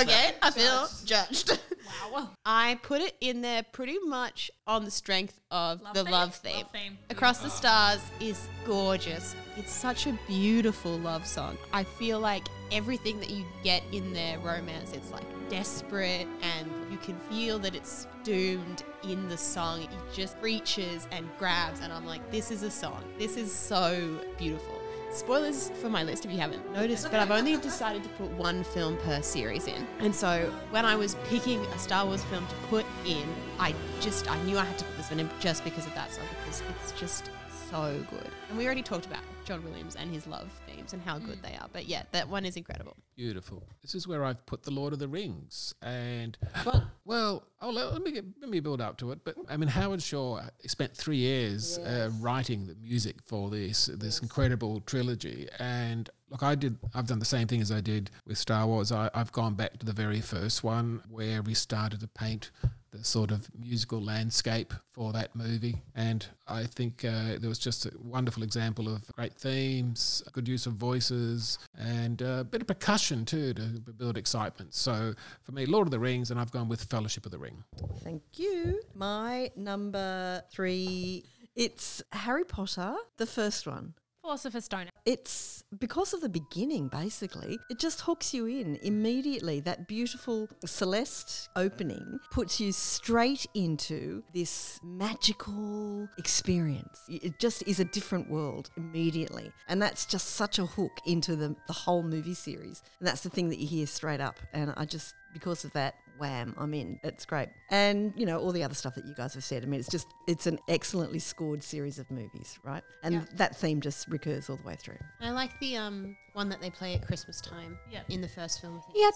Okay, 0.00 0.32
I 0.40 0.50
feel 0.50 0.88
judged. 1.04 1.58
Ah, 2.02 2.10
wow. 2.12 2.30
I 2.44 2.78
put 2.82 3.00
it 3.00 3.16
in 3.20 3.40
there 3.40 3.62
pretty 3.72 3.98
much 4.04 4.50
on 4.66 4.84
the 4.84 4.90
strength 4.90 5.40
of 5.50 5.82
Love 5.82 5.94
the 5.94 6.04
theme? 6.04 6.12
love 6.12 6.34
theme. 6.34 6.56
Love 6.56 6.70
theme. 6.70 6.98
Across 7.10 7.38
the 7.40 7.50
Stars 7.50 8.00
is 8.20 8.48
gorgeous. 8.66 9.34
It's 9.56 9.72
such 9.72 10.06
a 10.06 10.18
beautiful 10.26 10.98
love 10.98 11.26
song. 11.26 11.56
I 11.72 11.84
feel 11.84 12.18
like 12.20 12.48
everything 12.72 13.20
that 13.20 13.30
you 13.30 13.44
get 13.62 13.82
in 13.92 14.12
their 14.12 14.38
romance, 14.40 14.92
it's 14.92 15.10
like 15.12 15.24
desperate 15.48 16.26
and 16.42 16.70
you 16.90 16.98
can 16.98 17.18
feel 17.30 17.58
that 17.60 17.74
it's 17.74 18.06
doomed 18.24 18.82
in 19.04 19.28
the 19.28 19.36
song. 19.38 19.82
It 19.82 19.90
just 20.12 20.36
reaches 20.40 21.06
and 21.12 21.28
grabs, 21.38 21.80
and 21.80 21.92
I'm 21.92 22.06
like, 22.06 22.30
this 22.30 22.50
is 22.50 22.62
a 22.62 22.70
song. 22.70 23.04
This 23.18 23.36
is 23.36 23.54
so 23.54 24.18
beautiful. 24.38 24.80
Spoilers 25.14 25.70
for 25.80 25.88
my 25.88 26.02
list 26.02 26.24
if 26.24 26.32
you 26.32 26.38
haven't 26.38 26.72
noticed, 26.72 27.08
but 27.08 27.20
I've 27.20 27.30
only 27.30 27.56
decided 27.56 28.02
to 28.02 28.08
put 28.10 28.28
one 28.32 28.64
film 28.64 28.96
per 28.96 29.22
series 29.22 29.68
in. 29.68 29.86
And 30.00 30.12
so 30.12 30.52
when 30.70 30.84
I 30.84 30.96
was 30.96 31.14
picking 31.28 31.60
a 31.66 31.78
Star 31.78 32.04
Wars 32.04 32.24
film 32.24 32.44
to 32.48 32.54
put 32.68 32.84
in, 33.06 33.22
I 33.60 33.76
just 34.00 34.28
I 34.28 34.42
knew 34.42 34.58
I 34.58 34.64
had 34.64 34.76
to 34.78 34.84
put 34.84 34.96
this 34.96 35.10
one 35.10 35.20
in 35.20 35.30
just 35.38 35.62
because 35.62 35.86
of 35.86 35.94
that 35.94 36.12
song 36.12 36.24
because 36.40 36.64
it's 36.68 36.90
just 36.98 37.30
so 37.70 38.04
good. 38.10 38.28
And 38.48 38.58
we 38.58 38.66
already 38.66 38.82
talked 38.82 39.06
about 39.06 39.22
John 39.44 39.62
Williams 39.62 39.96
and 39.96 40.10
his 40.10 40.26
love 40.26 40.50
themes 40.66 40.92
and 40.92 41.02
how 41.02 41.18
good 41.18 41.42
they 41.42 41.54
are. 41.60 41.68
But 41.72 41.86
yeah, 41.86 42.04
that 42.12 42.28
one 42.28 42.44
is 42.44 42.56
incredible. 42.56 42.96
Beautiful. 43.16 43.62
This 43.82 43.94
is 43.94 44.08
where 44.08 44.24
I've 44.24 44.44
put 44.46 44.62
the 44.62 44.70
Lord 44.70 44.92
of 44.92 44.98
the 44.98 45.08
Rings, 45.08 45.74
and 45.82 46.36
well, 46.64 46.90
well, 47.04 47.44
oh, 47.60 47.70
let, 47.70 47.92
let 47.92 48.02
me 48.02 48.10
get, 48.10 48.24
let 48.40 48.50
me 48.50 48.60
build 48.60 48.80
up 48.80 48.96
to 48.98 49.12
it. 49.12 49.20
But 49.24 49.36
I 49.48 49.56
mean, 49.56 49.68
Howard 49.68 50.02
Shore 50.02 50.42
spent 50.66 50.96
three 50.96 51.18
years 51.18 51.78
uh, 51.78 52.10
writing 52.20 52.66
the 52.66 52.74
music 52.74 53.16
for 53.22 53.50
this 53.50 53.86
this 53.86 54.20
incredible 54.20 54.80
trilogy, 54.80 55.48
and 55.58 56.08
look, 56.30 56.42
I 56.42 56.54
did. 56.54 56.78
I've 56.94 57.06
done 57.06 57.18
the 57.18 57.24
same 57.24 57.46
thing 57.46 57.60
as 57.60 57.70
I 57.70 57.80
did 57.80 58.10
with 58.26 58.38
Star 58.38 58.66
Wars. 58.66 58.90
I, 58.90 59.10
I've 59.14 59.32
gone 59.32 59.54
back 59.54 59.78
to 59.78 59.86
the 59.86 59.92
very 59.92 60.20
first 60.20 60.64
one 60.64 61.02
where 61.08 61.42
we 61.42 61.54
started 61.54 62.00
to 62.00 62.08
paint 62.08 62.50
the 62.94 63.04
sort 63.04 63.30
of 63.30 63.48
musical 63.58 64.00
landscape 64.00 64.72
for 64.90 65.12
that 65.12 65.34
movie. 65.34 65.82
And 65.94 66.24
I 66.46 66.64
think 66.64 67.04
uh, 67.04 67.38
there 67.38 67.48
was 67.48 67.58
just 67.58 67.86
a 67.86 67.92
wonderful 68.00 68.42
example 68.42 68.88
of 68.88 69.06
great 69.16 69.34
themes, 69.34 70.22
good 70.32 70.46
use 70.46 70.66
of 70.66 70.74
voices, 70.74 71.58
and 71.76 72.22
a 72.22 72.44
bit 72.44 72.60
of 72.60 72.68
percussion 72.68 73.24
too 73.24 73.52
to 73.54 73.62
build 73.98 74.16
excitement. 74.16 74.74
So 74.74 75.14
for 75.42 75.52
me, 75.52 75.66
Lord 75.66 75.88
of 75.88 75.90
the 75.90 75.98
Rings, 75.98 76.30
and 76.30 76.38
I've 76.38 76.52
gone 76.52 76.68
with 76.68 76.84
Fellowship 76.84 77.26
of 77.26 77.32
the 77.32 77.38
Ring. 77.38 77.64
Thank 78.02 78.22
you. 78.34 78.80
My 78.94 79.50
number 79.56 80.42
three, 80.52 81.24
it's 81.56 82.02
Harry 82.12 82.44
Potter, 82.44 82.94
the 83.16 83.26
first 83.26 83.66
one. 83.66 83.94
Philosopher's 84.22 84.64
Stone. 84.64 84.93
It's 85.06 85.64
because 85.78 86.14
of 86.14 86.20
the 86.20 86.28
beginning, 86.28 86.88
basically. 86.88 87.58
It 87.68 87.78
just 87.78 88.00
hooks 88.02 88.32
you 88.32 88.46
in 88.46 88.76
immediately. 88.76 89.60
That 89.60 89.86
beautiful 89.86 90.48
Celeste 90.64 91.48
opening 91.56 92.20
puts 92.30 92.60
you 92.60 92.72
straight 92.72 93.46
into 93.54 94.22
this 94.32 94.80
magical 94.82 96.08
experience. 96.16 97.00
It 97.08 97.38
just 97.38 97.62
is 97.66 97.80
a 97.80 97.84
different 97.84 98.30
world 98.30 98.70
immediately. 98.76 99.52
And 99.68 99.82
that's 99.82 100.06
just 100.06 100.30
such 100.30 100.58
a 100.58 100.66
hook 100.66 100.92
into 101.04 101.36
the, 101.36 101.54
the 101.66 101.72
whole 101.72 102.02
movie 102.02 102.34
series. 102.34 102.82
And 102.98 103.06
that's 103.06 103.22
the 103.22 103.30
thing 103.30 103.48
that 103.50 103.58
you 103.58 103.66
hear 103.66 103.86
straight 103.86 104.20
up. 104.20 104.38
And 104.52 104.72
I 104.76 104.84
just, 104.84 105.14
because 105.34 105.64
of 105.66 105.72
that, 105.74 105.96
wham, 106.16 106.54
I'm 106.56 106.72
in. 106.72 106.98
It's 107.02 107.26
great. 107.26 107.48
And, 107.70 108.12
you 108.16 108.24
know, 108.24 108.38
all 108.38 108.52
the 108.52 108.62
other 108.62 108.74
stuff 108.74 108.94
that 108.94 109.04
you 109.04 109.14
guys 109.14 109.34
have 109.34 109.44
said. 109.44 109.62
I 109.64 109.66
mean, 109.66 109.80
it's 109.80 109.90
just, 109.90 110.06
it's 110.26 110.46
an 110.46 110.58
excellently 110.68 111.18
scored 111.18 111.62
series 111.62 111.98
of 111.98 112.10
movies, 112.10 112.58
right? 112.64 112.84
And 113.02 113.14
Yeah. 113.16 113.24
that 113.34 113.56
theme 113.56 113.80
just 113.82 114.08
recurs 114.08 114.48
all 114.48 114.56
the 114.56 114.62
way 114.62 114.76
through. 114.76 114.98
I 115.20 115.30
like 115.32 115.58
the 115.60 115.76
um 115.76 116.16
one 116.32 116.48
that 116.48 116.60
they 116.60 116.70
play 116.70 116.94
at 116.94 117.06
Christmas 117.06 117.40
time 117.40 117.76
Yeah. 117.90 118.00
in 118.08 118.20
the 118.20 118.28
first 118.28 118.60
film. 118.60 118.80
Yeah, 118.94 119.10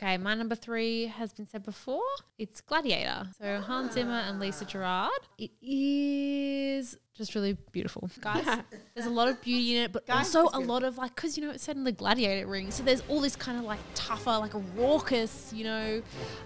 Okay, 0.00 0.16
my 0.16 0.34
number 0.34 0.54
three 0.54 1.06
has 1.06 1.32
been 1.32 1.48
said 1.48 1.64
before. 1.64 2.02
It's 2.38 2.60
Gladiator. 2.60 3.26
So 3.40 3.60
Hans 3.60 3.94
Zimmer 3.94 4.20
and 4.28 4.38
Lisa 4.38 4.64
Gerrard. 4.64 5.10
It 5.38 5.50
is 5.60 6.96
just 7.18 7.34
really 7.34 7.54
beautiful, 7.72 8.08
guys. 8.20 8.46
There's 8.94 9.08
a 9.08 9.10
lot 9.10 9.26
of 9.26 9.42
beauty 9.42 9.76
in 9.76 9.82
it, 9.82 9.92
but 9.92 10.08
also 10.08 10.48
a 10.52 10.60
lot 10.60 10.84
of 10.84 10.98
like, 10.98 11.16
because 11.16 11.36
you 11.36 11.44
know 11.44 11.50
it's 11.50 11.64
set 11.64 11.74
in 11.74 11.82
the 11.82 11.90
gladiator 11.90 12.46
ring, 12.46 12.70
so 12.70 12.84
there's 12.84 13.02
all 13.08 13.20
this 13.20 13.34
kind 13.34 13.58
of 13.58 13.64
like 13.64 13.80
tougher, 13.96 14.30
like 14.30 14.52
raucous, 14.76 15.52
you 15.52 15.64
know, 15.64 16.00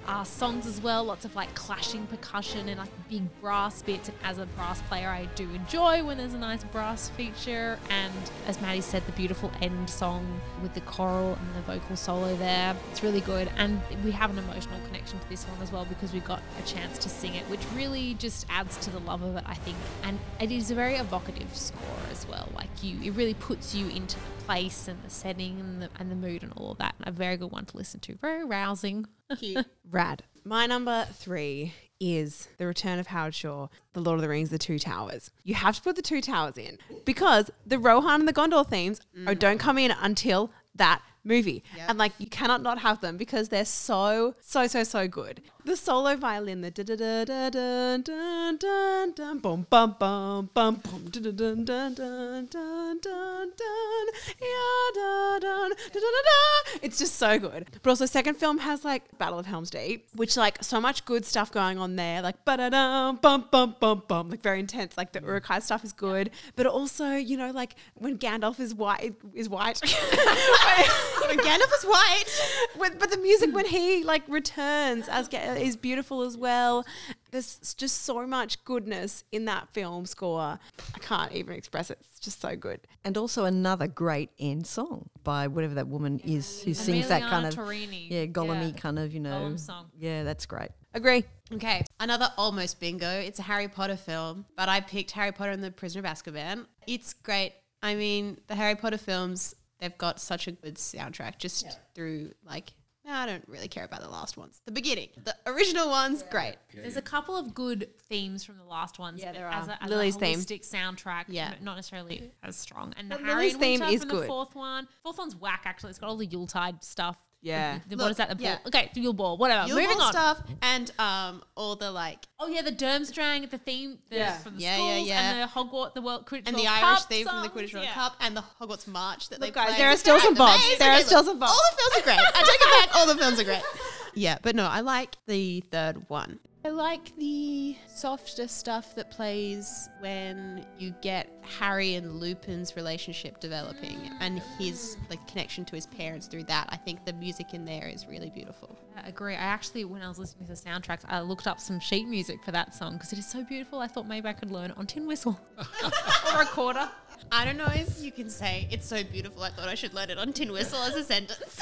uh, 0.06 0.24
songs 0.24 0.66
as 0.66 0.80
well. 0.80 1.04
Lots 1.04 1.26
of 1.26 1.36
like 1.36 1.54
clashing 1.54 2.06
percussion 2.06 2.70
and 2.70 2.78
like 2.78 2.88
big 3.10 3.22
brass 3.42 3.82
bits. 3.82 4.08
And 4.08 4.16
as 4.24 4.38
a 4.38 4.46
brass 4.46 4.80
player, 4.82 5.10
I 5.10 5.26
do 5.34 5.46
enjoy 5.50 6.02
when 6.02 6.16
there's 6.16 6.32
a 6.32 6.38
nice 6.38 6.64
brass 6.64 7.10
feature. 7.10 7.78
And 7.90 8.14
as 8.46 8.58
Maddie 8.62 8.80
said, 8.80 9.04
the 9.04 9.12
beautiful 9.12 9.52
end 9.60 9.90
song 9.90 10.40
with 10.62 10.72
the 10.72 10.80
choral 10.80 11.34
and 11.34 11.54
the 11.54 11.60
vocal 11.70 11.96
solo 11.96 12.34
there. 12.36 12.74
It's 12.92 13.02
really 13.02 13.22
good. 13.22 13.50
And 13.56 13.80
we 14.04 14.10
have 14.10 14.30
an 14.30 14.36
emotional 14.36 14.78
connection 14.86 15.18
to 15.18 15.28
this 15.30 15.44
one 15.44 15.62
as 15.62 15.72
well 15.72 15.86
because 15.86 16.12
we 16.12 16.20
got 16.20 16.42
a 16.62 16.66
chance 16.66 16.98
to 16.98 17.08
sing 17.08 17.34
it, 17.34 17.42
which 17.44 17.62
really 17.74 18.12
just 18.12 18.44
adds 18.50 18.76
to 18.84 18.90
the 18.90 18.98
love 18.98 19.22
of 19.22 19.34
it, 19.34 19.44
I 19.46 19.54
think. 19.54 19.78
And 20.02 20.18
it 20.38 20.52
is 20.52 20.70
a 20.70 20.74
very 20.74 20.96
evocative 20.96 21.56
score 21.56 21.80
as 22.10 22.28
well. 22.28 22.50
Like 22.54 22.68
you, 22.82 23.00
it 23.02 23.12
really 23.16 23.32
puts 23.32 23.74
you 23.74 23.88
into 23.88 24.16
the 24.16 24.44
place 24.44 24.88
and 24.88 25.02
the 25.02 25.08
setting 25.08 25.58
and 25.58 25.80
the, 25.80 25.88
and 25.98 26.10
the 26.10 26.14
mood 26.14 26.42
and 26.42 26.52
all 26.54 26.72
of 26.72 26.78
that. 26.78 26.94
A 27.04 27.10
very 27.10 27.38
good 27.38 27.50
one 27.50 27.64
to 27.64 27.76
listen 27.78 27.98
to. 28.00 28.14
Very 28.16 28.44
rousing. 28.44 29.06
Cute. 29.38 29.64
Rad. 29.90 30.24
My 30.44 30.66
number 30.66 31.06
three 31.14 31.72
is 31.98 32.48
The 32.58 32.66
Return 32.66 32.98
of 32.98 33.06
Howard 33.06 33.34
Shore, 33.34 33.70
The 33.94 34.00
Lord 34.00 34.16
of 34.16 34.22
the 34.22 34.28
Rings, 34.28 34.50
The 34.50 34.58
Two 34.58 34.78
Towers. 34.78 35.30
You 35.44 35.54
have 35.54 35.76
to 35.76 35.82
put 35.82 35.96
the 35.96 36.02
Two 36.02 36.20
Towers 36.20 36.58
in 36.58 36.76
because 37.06 37.50
the 37.64 37.78
Rohan 37.78 38.20
and 38.20 38.28
the 38.28 38.34
Gondor 38.34 38.68
themes 38.68 39.00
mm. 39.16 39.26
are, 39.26 39.34
don't 39.34 39.58
come 39.58 39.78
in 39.78 39.92
until 39.92 40.50
that 40.74 41.00
movie. 41.24 41.62
Yep. 41.76 41.90
And 41.90 41.98
like 41.98 42.12
you 42.18 42.26
cannot 42.26 42.62
not 42.62 42.78
have 42.80 43.00
them 43.00 43.16
because 43.16 43.48
they're 43.48 43.64
so, 43.64 44.34
so, 44.40 44.66
so, 44.66 44.84
so 44.84 45.08
good. 45.08 45.42
The 45.64 45.76
solo 45.76 46.16
violin, 46.16 46.60
the 46.60 46.70
da 46.70 46.82
da 46.82 46.96
da 46.96 47.24
da 47.24 47.50
dun 47.50 48.02
dun 48.02 48.56
dun 48.56 49.12
dun 49.12 49.38
bum 49.38 49.66
bum 49.70 49.96
bum 49.98 50.50
bum 50.52 50.80
bum 50.82 51.04
da 51.10 51.20
da 51.20 51.30
dun 51.30 51.64
dun 51.64 51.94
dun 51.94 52.48
dun 52.50 53.00
dun 53.00 54.06
ya 54.40 54.90
da 54.94 55.38
dun 55.38 55.70
da 55.70 56.00
da 56.00 56.00
da 56.00 56.22
da. 56.24 56.78
It's 56.82 56.98
just 56.98 57.14
so 57.14 57.38
good. 57.38 57.66
But 57.82 57.90
also, 57.90 58.06
second 58.06 58.36
film 58.36 58.58
has 58.58 58.84
like 58.84 59.16
Battle 59.18 59.38
of 59.38 59.46
Helm's 59.46 59.70
Deep, 59.70 60.08
which 60.16 60.36
like 60.36 60.62
so 60.64 60.80
much 60.80 61.04
good 61.04 61.24
stuff 61.24 61.52
going 61.52 61.78
on 61.78 61.94
there, 61.94 62.22
like 62.22 62.44
ba 62.44 62.56
da 62.56 62.68
dum 62.68 63.20
bum 63.22 63.46
bum 63.50 63.76
bum 63.78 64.02
bum, 64.08 64.30
like 64.30 64.42
very 64.42 64.58
intense. 64.58 64.96
Like 64.96 65.12
the 65.12 65.20
mm. 65.20 65.40
Uruk-hai 65.40 65.62
stuff 65.62 65.84
is 65.84 65.92
good, 65.92 66.30
but 66.56 66.66
also 66.66 67.12
you 67.14 67.36
know 67.36 67.52
like 67.52 67.76
when 67.94 68.18
Gandalf 68.18 68.58
is 68.58 68.74
white 68.74 69.14
is 69.34 69.48
white. 69.48 69.80
when 71.26 71.38
Gandalf 71.38 71.72
is 71.78 71.84
white. 71.84 72.68
With, 72.78 72.98
but 72.98 73.10
the 73.10 73.16
music 73.18 73.54
when 73.54 73.66
he 73.66 74.02
like 74.04 74.22
returns 74.28 75.08
as 75.08 75.28
Ga- 75.28 75.54
is 75.60 75.76
beautiful 75.76 76.22
as 76.22 76.36
well. 76.36 76.84
There's 77.30 77.74
just 77.74 78.02
so 78.02 78.26
much 78.26 78.62
goodness 78.64 79.24
in 79.32 79.46
that 79.46 79.68
film 79.72 80.04
score. 80.06 80.58
I 80.94 80.98
can't 81.00 81.32
even 81.32 81.54
express 81.56 81.90
it. 81.90 81.98
It's 82.02 82.20
just 82.20 82.40
so 82.40 82.56
good. 82.56 82.80
And 83.04 83.16
also 83.16 83.44
another 83.44 83.86
great 83.86 84.30
end 84.38 84.66
song 84.66 85.08
by 85.24 85.46
whatever 85.46 85.74
that 85.74 85.88
woman 85.88 86.20
is 86.24 86.62
who 86.62 86.74
sings 86.74 87.08
that 87.08 87.22
kind 87.22 87.46
of 87.46 87.54
Torrini. 87.54 88.10
yeah 88.10 88.26
Gollum 88.26 88.76
kind 88.76 88.98
of 88.98 89.12
you 89.14 89.20
know 89.20 89.40
Gollum 89.40 89.58
song. 89.58 89.86
yeah 89.98 90.22
that's 90.24 90.46
great. 90.46 90.70
Agree. 90.94 91.24
Okay, 91.54 91.82
another 92.00 92.28
almost 92.36 92.78
bingo. 92.80 93.08
It's 93.08 93.38
a 93.38 93.42
Harry 93.42 93.68
Potter 93.68 93.96
film, 93.96 94.44
but 94.56 94.68
I 94.68 94.80
picked 94.80 95.10
Harry 95.12 95.32
Potter 95.32 95.50
and 95.50 95.64
the 95.64 95.70
Prisoner 95.70 96.00
of 96.00 96.04
Azkaban. 96.06 96.66
It's 96.86 97.14
great. 97.14 97.54
I 97.82 97.94
mean, 97.94 98.38
the 98.46 98.54
Harry 98.54 98.74
Potter 98.74 98.98
films, 98.98 99.54
they've 99.82 99.98
got 99.98 100.20
such 100.20 100.46
a 100.46 100.52
good 100.52 100.76
soundtrack 100.76 101.36
just 101.38 101.66
through 101.94 102.30
like 102.46 102.72
I 103.04 103.26
don't 103.26 103.42
really 103.48 103.66
care 103.66 103.84
about 103.84 104.00
the 104.00 104.08
last 104.08 104.36
ones. 104.36 104.62
The 104.64 104.70
beginning, 104.70 105.08
the 105.24 105.34
original 105.46 105.88
ones, 105.90 106.22
great. 106.30 106.54
There's 106.72 106.96
a 106.96 107.02
couple 107.02 107.36
of 107.36 107.52
good 107.52 107.88
themes 108.08 108.44
from 108.44 108.58
the 108.58 108.64
last 108.64 109.00
ones. 109.00 109.20
Yeah, 109.20 109.32
but 109.32 109.34
there 109.34 109.48
as 109.48 109.68
are. 109.68 109.72
A, 109.72 109.84
as 109.84 109.90
Lily's 109.90 110.16
a 110.16 110.18
theme. 110.20 110.38
holistic 110.38 110.70
soundtrack. 110.70 111.24
Yeah. 111.26 111.54
not 111.60 111.74
necessarily 111.74 112.30
as 112.44 112.54
strong. 112.54 112.94
And 112.96 113.10
the 113.10 113.16
But 113.16 113.24
Harry 113.24 113.34
Lily's 113.34 113.54
and 113.54 113.60
theme 113.60 113.80
Winter 113.80 113.94
is 113.96 114.00
from 114.02 114.10
good. 114.10 114.22
the 114.22 114.26
fourth 114.28 114.54
one, 114.54 114.86
fourth 115.02 115.18
one's 115.18 115.34
whack. 115.34 115.62
Actually, 115.64 115.90
it's 115.90 115.98
got 115.98 116.10
all 116.10 116.16
the 116.16 116.26
Yuletide 116.26 116.84
stuff. 116.84 117.18
Yeah. 117.44 117.80
The- 117.88 117.96
what 117.96 118.02
Look, 118.04 118.10
is 118.12 118.16
that? 118.18 118.28
The 118.30 118.34
ball. 118.36 118.44
yeah. 118.44 118.58
Okay, 118.66 118.90
the 118.94 119.00
Yule 119.00 119.12
Ball. 119.12 119.36
Whatever. 119.36 119.66
Yule 119.66 119.80
Moving 119.80 119.96
Ball 119.98 120.06
on. 120.06 120.12
stuff 120.12 120.42
and 120.62 120.90
um 120.98 121.42
all 121.56 121.74
the 121.76 121.90
like 121.90 122.26
Oh 122.38 122.46
yeah, 122.46 122.62
the 122.62 122.70
Durmstrang, 122.72 123.50
the 123.50 123.58
theme 123.58 123.98
the, 124.10 124.16
Yeah. 124.16 124.38
from 124.38 124.56
the 124.56 124.62
Yeah, 124.62 124.76
yeah, 124.78 124.94
schools, 124.94 125.08
yeah. 125.08 125.30
and 125.32 125.42
the 125.42 125.52
Hogwarts, 125.52 125.94
the 125.94 126.02
World 126.02 126.26
Quidditch 126.26 126.46
and 126.46 126.56
World 126.56 126.66
the 126.66 126.70
Irish 126.70 127.00
Cup 127.00 127.08
theme 127.08 127.26
from 127.26 127.36
the 127.36 127.42
songs, 127.48 127.54
Quidditch 127.56 127.74
World 127.74 127.86
yeah. 127.86 127.94
Cup 127.94 128.16
and 128.20 128.36
the 128.36 128.44
Hogwarts 128.60 128.86
March 128.86 129.28
that 129.30 129.40
they 129.40 129.46
Look, 129.46 129.54
guys, 129.56 129.68
play. 129.70 129.78
there 129.78 129.90
are 129.90 129.96
still 129.96 130.20
some 130.20 130.34
bobs. 130.34 130.54
Amazing. 130.62 130.78
There 130.78 130.90
are 130.90 130.94
Okay, 130.94 131.02
still 131.04 131.18
look, 131.18 131.26
some 131.26 131.38
bobs. 131.40 131.52
All 131.52 131.60
the 131.70 131.76
films 131.76 131.98
are 131.98 132.04
great. 132.04 132.18
I 132.34 132.42
take 132.42 132.60
it 132.60 132.86
back. 132.88 132.96
All 132.96 133.06
the 133.06 133.16
films 133.16 133.40
are 133.40 133.44
great. 133.44 133.62
Yeah, 134.14 134.36
but 134.42 134.54
no, 134.54 134.66
I 134.66 134.80
like 134.80 135.16
the 135.26 135.60
third 135.70 136.08
one. 136.10 136.38
I 136.64 136.68
like 136.68 137.16
the 137.16 137.76
softer 137.88 138.46
stuff 138.46 138.94
that 138.94 139.10
plays 139.10 139.88
when 139.98 140.64
you 140.78 140.94
get 141.02 141.28
Harry 141.58 141.96
and 141.96 142.20
Lupin's 142.20 142.76
relationship 142.76 143.40
developing 143.40 143.98
and 144.20 144.40
his 144.58 144.96
like 145.10 145.26
connection 145.26 145.64
to 145.64 145.74
his 145.74 145.86
parents 145.86 146.28
through 146.28 146.44
that. 146.44 146.68
I 146.68 146.76
think 146.76 147.04
the 147.04 147.14
music 147.14 147.52
in 147.52 147.64
there 147.64 147.88
is 147.88 148.06
really 148.06 148.30
beautiful. 148.30 148.78
I 148.96 149.08
agree. 149.08 149.34
I 149.34 149.38
actually, 149.38 149.84
when 149.84 150.02
I 150.02 150.08
was 150.08 150.20
listening 150.20 150.46
to 150.46 150.54
the 150.54 150.70
soundtracks, 150.70 151.02
I 151.08 151.20
looked 151.20 151.48
up 151.48 151.58
some 151.58 151.80
sheet 151.80 152.06
music 152.06 152.44
for 152.44 152.52
that 152.52 152.72
song 152.76 152.92
because 152.92 153.12
it 153.12 153.18
is 153.18 153.26
so 153.26 153.42
beautiful. 153.42 153.80
I 153.80 153.88
thought 153.88 154.06
maybe 154.06 154.28
I 154.28 154.32
could 154.32 154.52
learn 154.52 154.70
it 154.70 154.78
on 154.78 154.86
tin 154.86 155.08
whistle 155.08 155.40
or 155.58 156.38
recorder. 156.38 156.88
I 157.30 157.44
don't 157.44 157.56
know 157.56 157.68
if 157.70 158.02
you 158.02 158.10
can 158.12 158.28
say 158.28 158.68
it's 158.70 158.86
so 158.86 159.02
beautiful. 159.04 159.42
I 159.42 159.50
thought 159.50 159.68
I 159.68 159.74
should 159.74 159.94
learn 159.94 160.10
it 160.10 160.18
on 160.18 160.32
tin 160.32 160.52
whistle 160.52 160.80
as 160.82 160.94
a 160.94 161.04
sentence. 161.04 161.38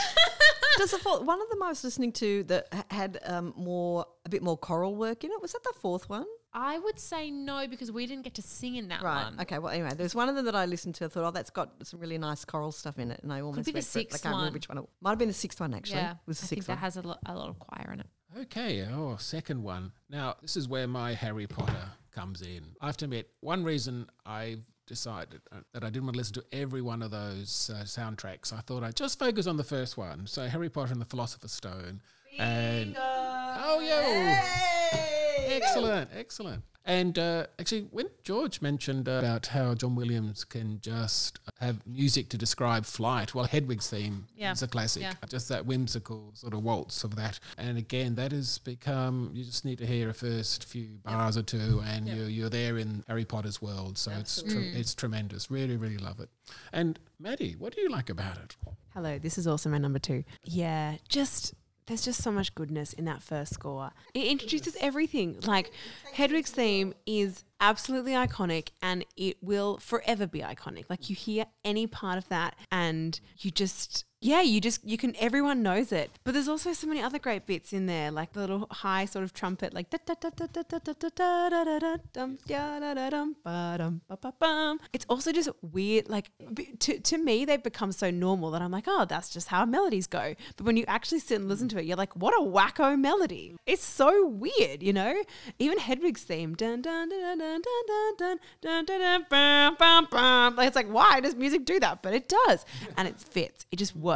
Does 0.78 0.92
the 0.92 0.98
fourth 0.98 1.22
one 1.22 1.40
of 1.42 1.48
them 1.50 1.62
I 1.62 1.68
was 1.68 1.82
listening 1.84 2.12
to 2.12 2.44
that 2.44 2.86
had 2.90 3.18
um, 3.26 3.52
more 3.56 4.06
a 4.24 4.28
bit 4.28 4.42
more 4.42 4.56
choral 4.56 4.94
work 4.96 5.24
in 5.24 5.30
it? 5.30 5.42
Was 5.42 5.52
that 5.52 5.62
the 5.64 5.72
fourth 5.80 6.08
one? 6.08 6.26
I 6.52 6.78
would 6.78 6.98
say 6.98 7.30
no 7.30 7.66
because 7.68 7.92
we 7.92 8.06
didn't 8.06 8.24
get 8.24 8.34
to 8.34 8.42
sing 8.42 8.74
in 8.76 8.88
that 8.88 9.02
Right. 9.02 9.24
one. 9.24 9.40
Okay. 9.40 9.58
Well, 9.58 9.72
anyway, 9.72 9.90
there's 9.96 10.14
one 10.16 10.28
of 10.28 10.34
them 10.34 10.46
that 10.46 10.56
I 10.56 10.66
listened 10.66 10.96
to. 10.96 11.04
I 11.04 11.08
thought, 11.08 11.24
oh, 11.24 11.30
that's 11.30 11.50
got 11.50 11.70
some 11.84 12.00
really 12.00 12.18
nice 12.18 12.44
choral 12.44 12.72
stuff 12.72 12.98
in 12.98 13.10
it, 13.12 13.20
and 13.22 13.32
I 13.32 13.40
almost 13.40 13.56
Could 13.58 13.66
be 13.66 13.72
the 13.72 13.76
went 13.76 13.86
for 13.86 13.98
it. 14.00 14.14
I 14.14 14.18
can't 14.18 14.34
remember 14.34 14.54
which 14.54 14.68
one. 14.68 14.78
It 14.78 14.84
might 15.00 15.10
have 15.10 15.18
been 15.18 15.28
the 15.28 15.34
sixth 15.34 15.60
one 15.60 15.74
actually. 15.74 15.98
Yeah, 16.00 16.12
It 16.12 16.16
was 16.26 16.40
the 16.40 16.46
I 16.46 16.48
think 16.48 16.58
sixth 16.62 16.66
that 16.68 16.72
one. 16.74 16.78
has 16.80 16.96
a, 16.96 17.02
lo- 17.02 17.16
a 17.26 17.34
lot 17.34 17.48
of 17.50 17.58
choir 17.58 17.92
in 17.92 18.00
it. 18.00 18.06
Okay, 18.38 18.86
oh, 18.92 19.16
second 19.16 19.62
one. 19.62 19.92
Now, 20.08 20.36
this 20.40 20.56
is 20.56 20.68
where 20.68 20.86
my 20.88 21.14
Harry 21.14 21.46
Potter 21.48 21.90
comes 22.14 22.42
in. 22.42 22.62
I 22.80 22.86
have 22.86 22.96
to 22.98 23.04
admit, 23.06 23.28
one 23.40 23.62
reason 23.64 24.06
I've 24.24 24.62
decided 24.90 25.40
uh, 25.52 25.58
that 25.72 25.84
I 25.84 25.86
didn't 25.86 26.06
want 26.06 26.14
to 26.14 26.18
listen 26.18 26.34
to 26.34 26.44
every 26.52 26.82
one 26.82 27.00
of 27.00 27.12
those 27.12 27.70
uh, 27.72 27.84
soundtracks, 27.84 28.52
I 28.52 28.58
thought 28.58 28.82
I'd 28.82 28.96
just 28.96 29.20
focus 29.20 29.46
on 29.46 29.56
the 29.56 29.64
first 29.64 29.96
one. 29.96 30.26
So, 30.26 30.48
Harry 30.48 30.68
Potter 30.68 30.92
and 30.92 31.00
the 31.00 31.06
Philosopher's 31.06 31.52
Stone. 31.52 32.02
And 32.38 32.96
oh 32.98 33.80
yeah, 33.80 34.42
excellent, 35.46 36.10
excellent. 36.14 36.64
And 36.86 37.18
uh, 37.18 37.46
actually, 37.58 37.82
when 37.90 38.08
George 38.24 38.62
mentioned 38.62 39.08
uh, 39.08 39.12
about 39.12 39.46
how 39.48 39.74
John 39.74 39.94
Williams 39.94 40.44
can 40.44 40.80
just 40.80 41.38
have 41.60 41.86
music 41.86 42.30
to 42.30 42.38
describe 42.38 42.86
flight, 42.86 43.34
well, 43.34 43.44
Hedwig's 43.44 43.88
theme 43.90 44.26
Yeah. 44.34 44.52
is 44.52 44.62
a 44.62 44.66
classic. 44.68 45.02
Yeah. 45.02 45.12
Just 45.28 45.48
that 45.50 45.66
whimsical 45.66 46.32
sort 46.34 46.54
of 46.54 46.62
waltz 46.62 47.04
of 47.04 47.16
that. 47.16 47.38
And 47.58 47.76
again, 47.76 48.14
that 48.14 48.32
has 48.32 48.58
become, 48.58 49.30
you 49.34 49.44
just 49.44 49.64
need 49.64 49.76
to 49.78 49.86
hear 49.86 50.08
a 50.08 50.14
first 50.14 50.64
few 50.64 50.88
bars 51.04 51.36
or 51.36 51.42
two, 51.42 51.82
and 51.86 52.08
you're, 52.08 52.28
you're 52.28 52.48
there 52.50 52.78
in 52.78 53.04
Harry 53.08 53.26
Potter's 53.26 53.60
world. 53.60 53.98
So 53.98 54.10
it's, 54.18 54.42
tre- 54.42 54.72
it's 54.74 54.94
tremendous. 54.94 55.50
Really, 55.50 55.76
really 55.76 55.98
love 55.98 56.18
it. 56.18 56.30
And 56.72 56.98
Maddie, 57.18 57.56
what 57.58 57.74
do 57.76 57.82
you 57.82 57.90
like 57.90 58.08
about 58.08 58.38
it? 58.38 58.56
Hello, 58.94 59.18
this 59.18 59.36
is 59.38 59.46
also 59.46 59.68
my 59.68 59.78
number 59.78 59.98
two. 59.98 60.24
Yeah, 60.44 60.96
just 61.08 61.54
there's 61.90 62.02
just 62.02 62.22
so 62.22 62.30
much 62.30 62.54
goodness 62.54 62.92
in 62.92 63.04
that 63.06 63.20
first 63.20 63.52
score. 63.52 63.90
It 64.14 64.24
introduces 64.24 64.76
everything. 64.80 65.40
Like 65.44 65.72
Hedwig's 66.14 66.52
theme 66.52 66.94
is 67.04 67.44
absolutely 67.60 68.12
iconic 68.12 68.68
and 68.80 69.04
it 69.16 69.38
will 69.42 69.76
forever 69.78 70.28
be 70.28 70.38
iconic. 70.38 70.84
Like 70.88 71.10
you 71.10 71.16
hear 71.16 71.46
any 71.64 71.88
part 71.88 72.16
of 72.16 72.28
that 72.28 72.54
and 72.70 73.18
you 73.38 73.50
just 73.50 74.04
yeah, 74.22 74.42
you 74.42 74.60
just 74.60 74.84
you 74.84 74.98
can 74.98 75.16
everyone 75.18 75.62
knows 75.62 75.92
it. 75.92 76.10
But 76.24 76.34
there's 76.34 76.48
also 76.48 76.74
so 76.74 76.86
many 76.86 77.00
other 77.00 77.18
great 77.18 77.46
bits 77.46 77.72
in 77.72 77.86
there, 77.86 78.10
like 78.10 78.34
the 78.34 78.40
little 78.40 78.66
high 78.70 79.06
sort 79.06 79.24
of 79.24 79.32
trumpet, 79.32 79.72
like 79.72 79.88
da 79.88 79.96
da 80.04 80.14
da 80.20 80.28
da 80.28 80.46
da 80.46 80.62
da 80.62 80.78
da 80.78 80.92
da 80.92 81.08
da 81.16 81.48
da 81.48 81.64
da 81.64 81.78
da 81.78 81.96
dum 82.12 82.38
da 82.46 82.78
da 82.80 82.94
da 82.94 83.10
dum 83.10 83.36
ba 83.42 83.76
dum 83.78 84.02
ba 84.08 84.18
ba 84.20 84.34
bum. 84.38 84.78
It's 84.92 85.06
also 85.08 85.32
just 85.32 85.48
weird. 85.62 86.10
Like 86.10 86.30
to 86.80 87.00
to 87.00 87.16
me, 87.16 87.46
they've 87.46 87.62
become 87.62 87.92
so 87.92 88.10
normal 88.10 88.50
that 88.50 88.60
I'm 88.60 88.70
like, 88.70 88.84
oh, 88.86 89.06
that's 89.08 89.30
just 89.30 89.48
how 89.48 89.64
melodies 89.64 90.06
go. 90.06 90.34
But 90.56 90.66
when 90.66 90.76
you 90.76 90.84
actually 90.86 91.20
sit 91.20 91.40
and 91.40 91.48
listen 91.48 91.68
to 91.70 91.78
it, 91.78 91.86
you're 91.86 91.96
like, 91.96 92.14
what 92.14 92.34
a 92.38 92.44
wacko 92.44 93.00
melody! 93.00 93.56
It's 93.64 93.84
so 93.84 94.26
weird, 94.26 94.82
you 94.82 94.92
know. 94.92 95.22
Even 95.58 95.78
Hedwig's 95.78 96.24
theme, 96.24 96.54
dun 96.54 96.82
dun 96.82 97.08
dun 97.08 97.38
dun 97.38 97.62
dun 97.62 98.16
dun 98.18 98.38
dun 98.60 98.84
dun 98.84 99.00
dun 99.00 99.26
bum 99.30 99.76
bum 99.78 100.08
bum. 100.10 100.56
Like 100.56 100.66
it's 100.66 100.76
like, 100.76 100.92
why 100.92 101.20
does 101.20 101.34
music 101.34 101.64
do 101.64 101.80
that? 101.80 102.02
But 102.02 102.12
it 102.12 102.28
does, 102.28 102.66
and 102.98 103.08
it 103.08 103.18
fits. 103.18 103.64
It 103.72 103.76
just 103.76 103.96
works. 103.96 104.09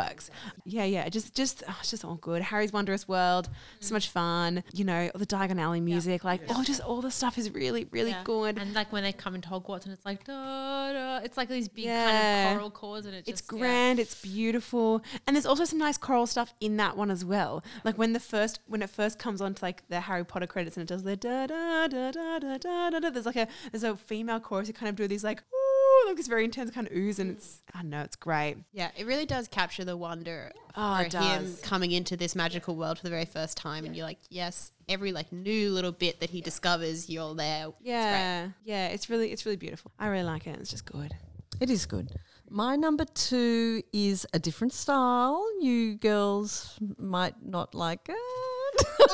Yeah, 0.64 0.84
yeah. 0.84 1.08
Just 1.08 1.34
just 1.34 1.62
oh, 1.68 1.76
it's 1.80 1.90
just 1.90 2.04
all 2.04 2.16
good. 2.16 2.42
Harry's 2.42 2.72
Wondrous 2.72 3.06
World, 3.08 3.48
so 3.80 3.90
mm. 3.90 3.92
much 3.92 4.08
fun. 4.08 4.62
You 4.72 4.84
know, 4.84 5.10
the 5.14 5.26
Diagon 5.26 5.60
Alley 5.60 5.80
music, 5.80 6.24
like 6.24 6.42
all 6.48 6.60
oh, 6.60 6.64
just 6.64 6.80
all 6.80 7.00
the 7.00 7.10
stuff 7.10 7.38
is 7.38 7.50
really 7.52 7.86
really 7.90 8.10
Yeah. 8.10 8.22
good. 8.24 8.58
And 8.58 8.74
like 8.74 8.92
when 8.92 9.02
they 9.02 9.12
come 9.12 9.34
into 9.34 9.48
Hogwarts 9.48 9.84
and 9.84 9.92
it's 9.92 10.04
like 10.04 10.24
da 10.24 10.92
da, 10.92 11.18
it's 11.24 11.36
like 11.36 11.48
these 11.48 11.68
big 11.68 11.86
kind 11.86 12.48
of 12.48 12.52
choral 12.56 12.70
chords 12.70 13.06
and 13.06 13.14
it 13.14 13.24
It's 13.26 13.40
just, 13.40 13.52
yeah. 13.52 13.58
grand, 13.58 13.98
it's 13.98 14.20
beautiful, 14.20 15.02
and 15.26 15.36
there's 15.36 15.46
also 15.46 15.64
some 15.64 15.78
nice 15.78 15.96
choral 15.98 16.26
stuff 16.26 16.54
in 16.60 16.76
that 16.78 16.96
one 16.96 17.10
as 17.10 17.24
well. 17.24 17.62
Like 17.84 17.96
when 17.98 18.12
the 18.12 18.20
first, 18.20 18.60
when 18.66 18.82
it 18.82 18.90
first 18.90 19.18
comes 19.18 19.40
onto 19.40 19.64
like 19.64 19.86
the 19.88 20.00
Harry 20.00 20.24
Potter 20.24 20.46
credits 20.46 20.76
and 20.76 20.82
it 20.82 20.88
does 20.88 21.02
the 21.04 21.16
da 21.16 21.46
da 21.46 21.86
da 21.88 22.10
da 22.10 22.38
da 22.38 22.58
da 22.58 22.90
da. 22.90 23.00
da, 23.00 23.10
There's 23.10 23.26
like 23.26 23.36
a 23.36 23.48
there's 23.72 23.84
a 23.84 23.96
female 23.96 24.40
chorus 24.40 24.68
who 24.68 24.72
kind 24.74 24.88
of 24.90 24.96
do 24.96 25.06
these 25.08 25.24
like 25.24 25.42
ooh, 25.52 25.63
like 26.06 26.16
this 26.16 26.26
very 26.28 26.44
intense 26.44 26.70
kind 26.70 26.86
of 26.86 26.92
ooze, 26.96 27.18
and 27.18 27.30
it's 27.30 27.60
I 27.74 27.80
don't 27.82 27.90
know, 27.90 28.02
it's 28.02 28.16
great. 28.16 28.56
Yeah, 28.72 28.90
it 28.96 29.06
really 29.06 29.26
does 29.26 29.48
capture 29.48 29.84
the 29.84 29.96
wonder 29.96 30.52
Oh, 30.76 30.96
for 30.96 31.02
him 31.04 31.08
does. 31.44 31.60
coming 31.60 31.92
into 31.92 32.16
this 32.16 32.34
magical 32.34 32.74
world 32.76 32.98
for 32.98 33.04
the 33.04 33.10
very 33.10 33.24
first 33.24 33.56
time, 33.56 33.84
and 33.84 33.94
you're 33.96 34.06
like, 34.06 34.18
yes, 34.30 34.70
every 34.88 35.12
like 35.12 35.32
new 35.32 35.70
little 35.70 35.92
bit 35.92 36.20
that 36.20 36.30
he 36.30 36.40
discovers, 36.40 37.08
you're 37.08 37.34
there. 37.34 37.66
It's 37.68 37.76
great. 37.80 37.90
Yeah, 37.92 38.48
yeah, 38.64 38.88
it's 38.88 39.08
really 39.10 39.30
it's 39.32 39.44
really 39.46 39.56
beautiful. 39.56 39.92
I 39.98 40.08
really 40.08 40.24
like 40.24 40.46
it. 40.46 40.58
It's 40.60 40.70
just 40.70 40.84
good. 40.86 41.14
It 41.60 41.70
is 41.70 41.86
good. 41.86 42.10
My 42.50 42.76
number 42.76 43.04
two 43.04 43.82
is 43.92 44.26
a 44.34 44.38
different 44.38 44.72
style. 44.72 45.44
You 45.60 45.94
girls 45.96 46.78
might 46.98 47.34
not 47.42 47.74
like 47.74 48.08
it. 48.08 48.16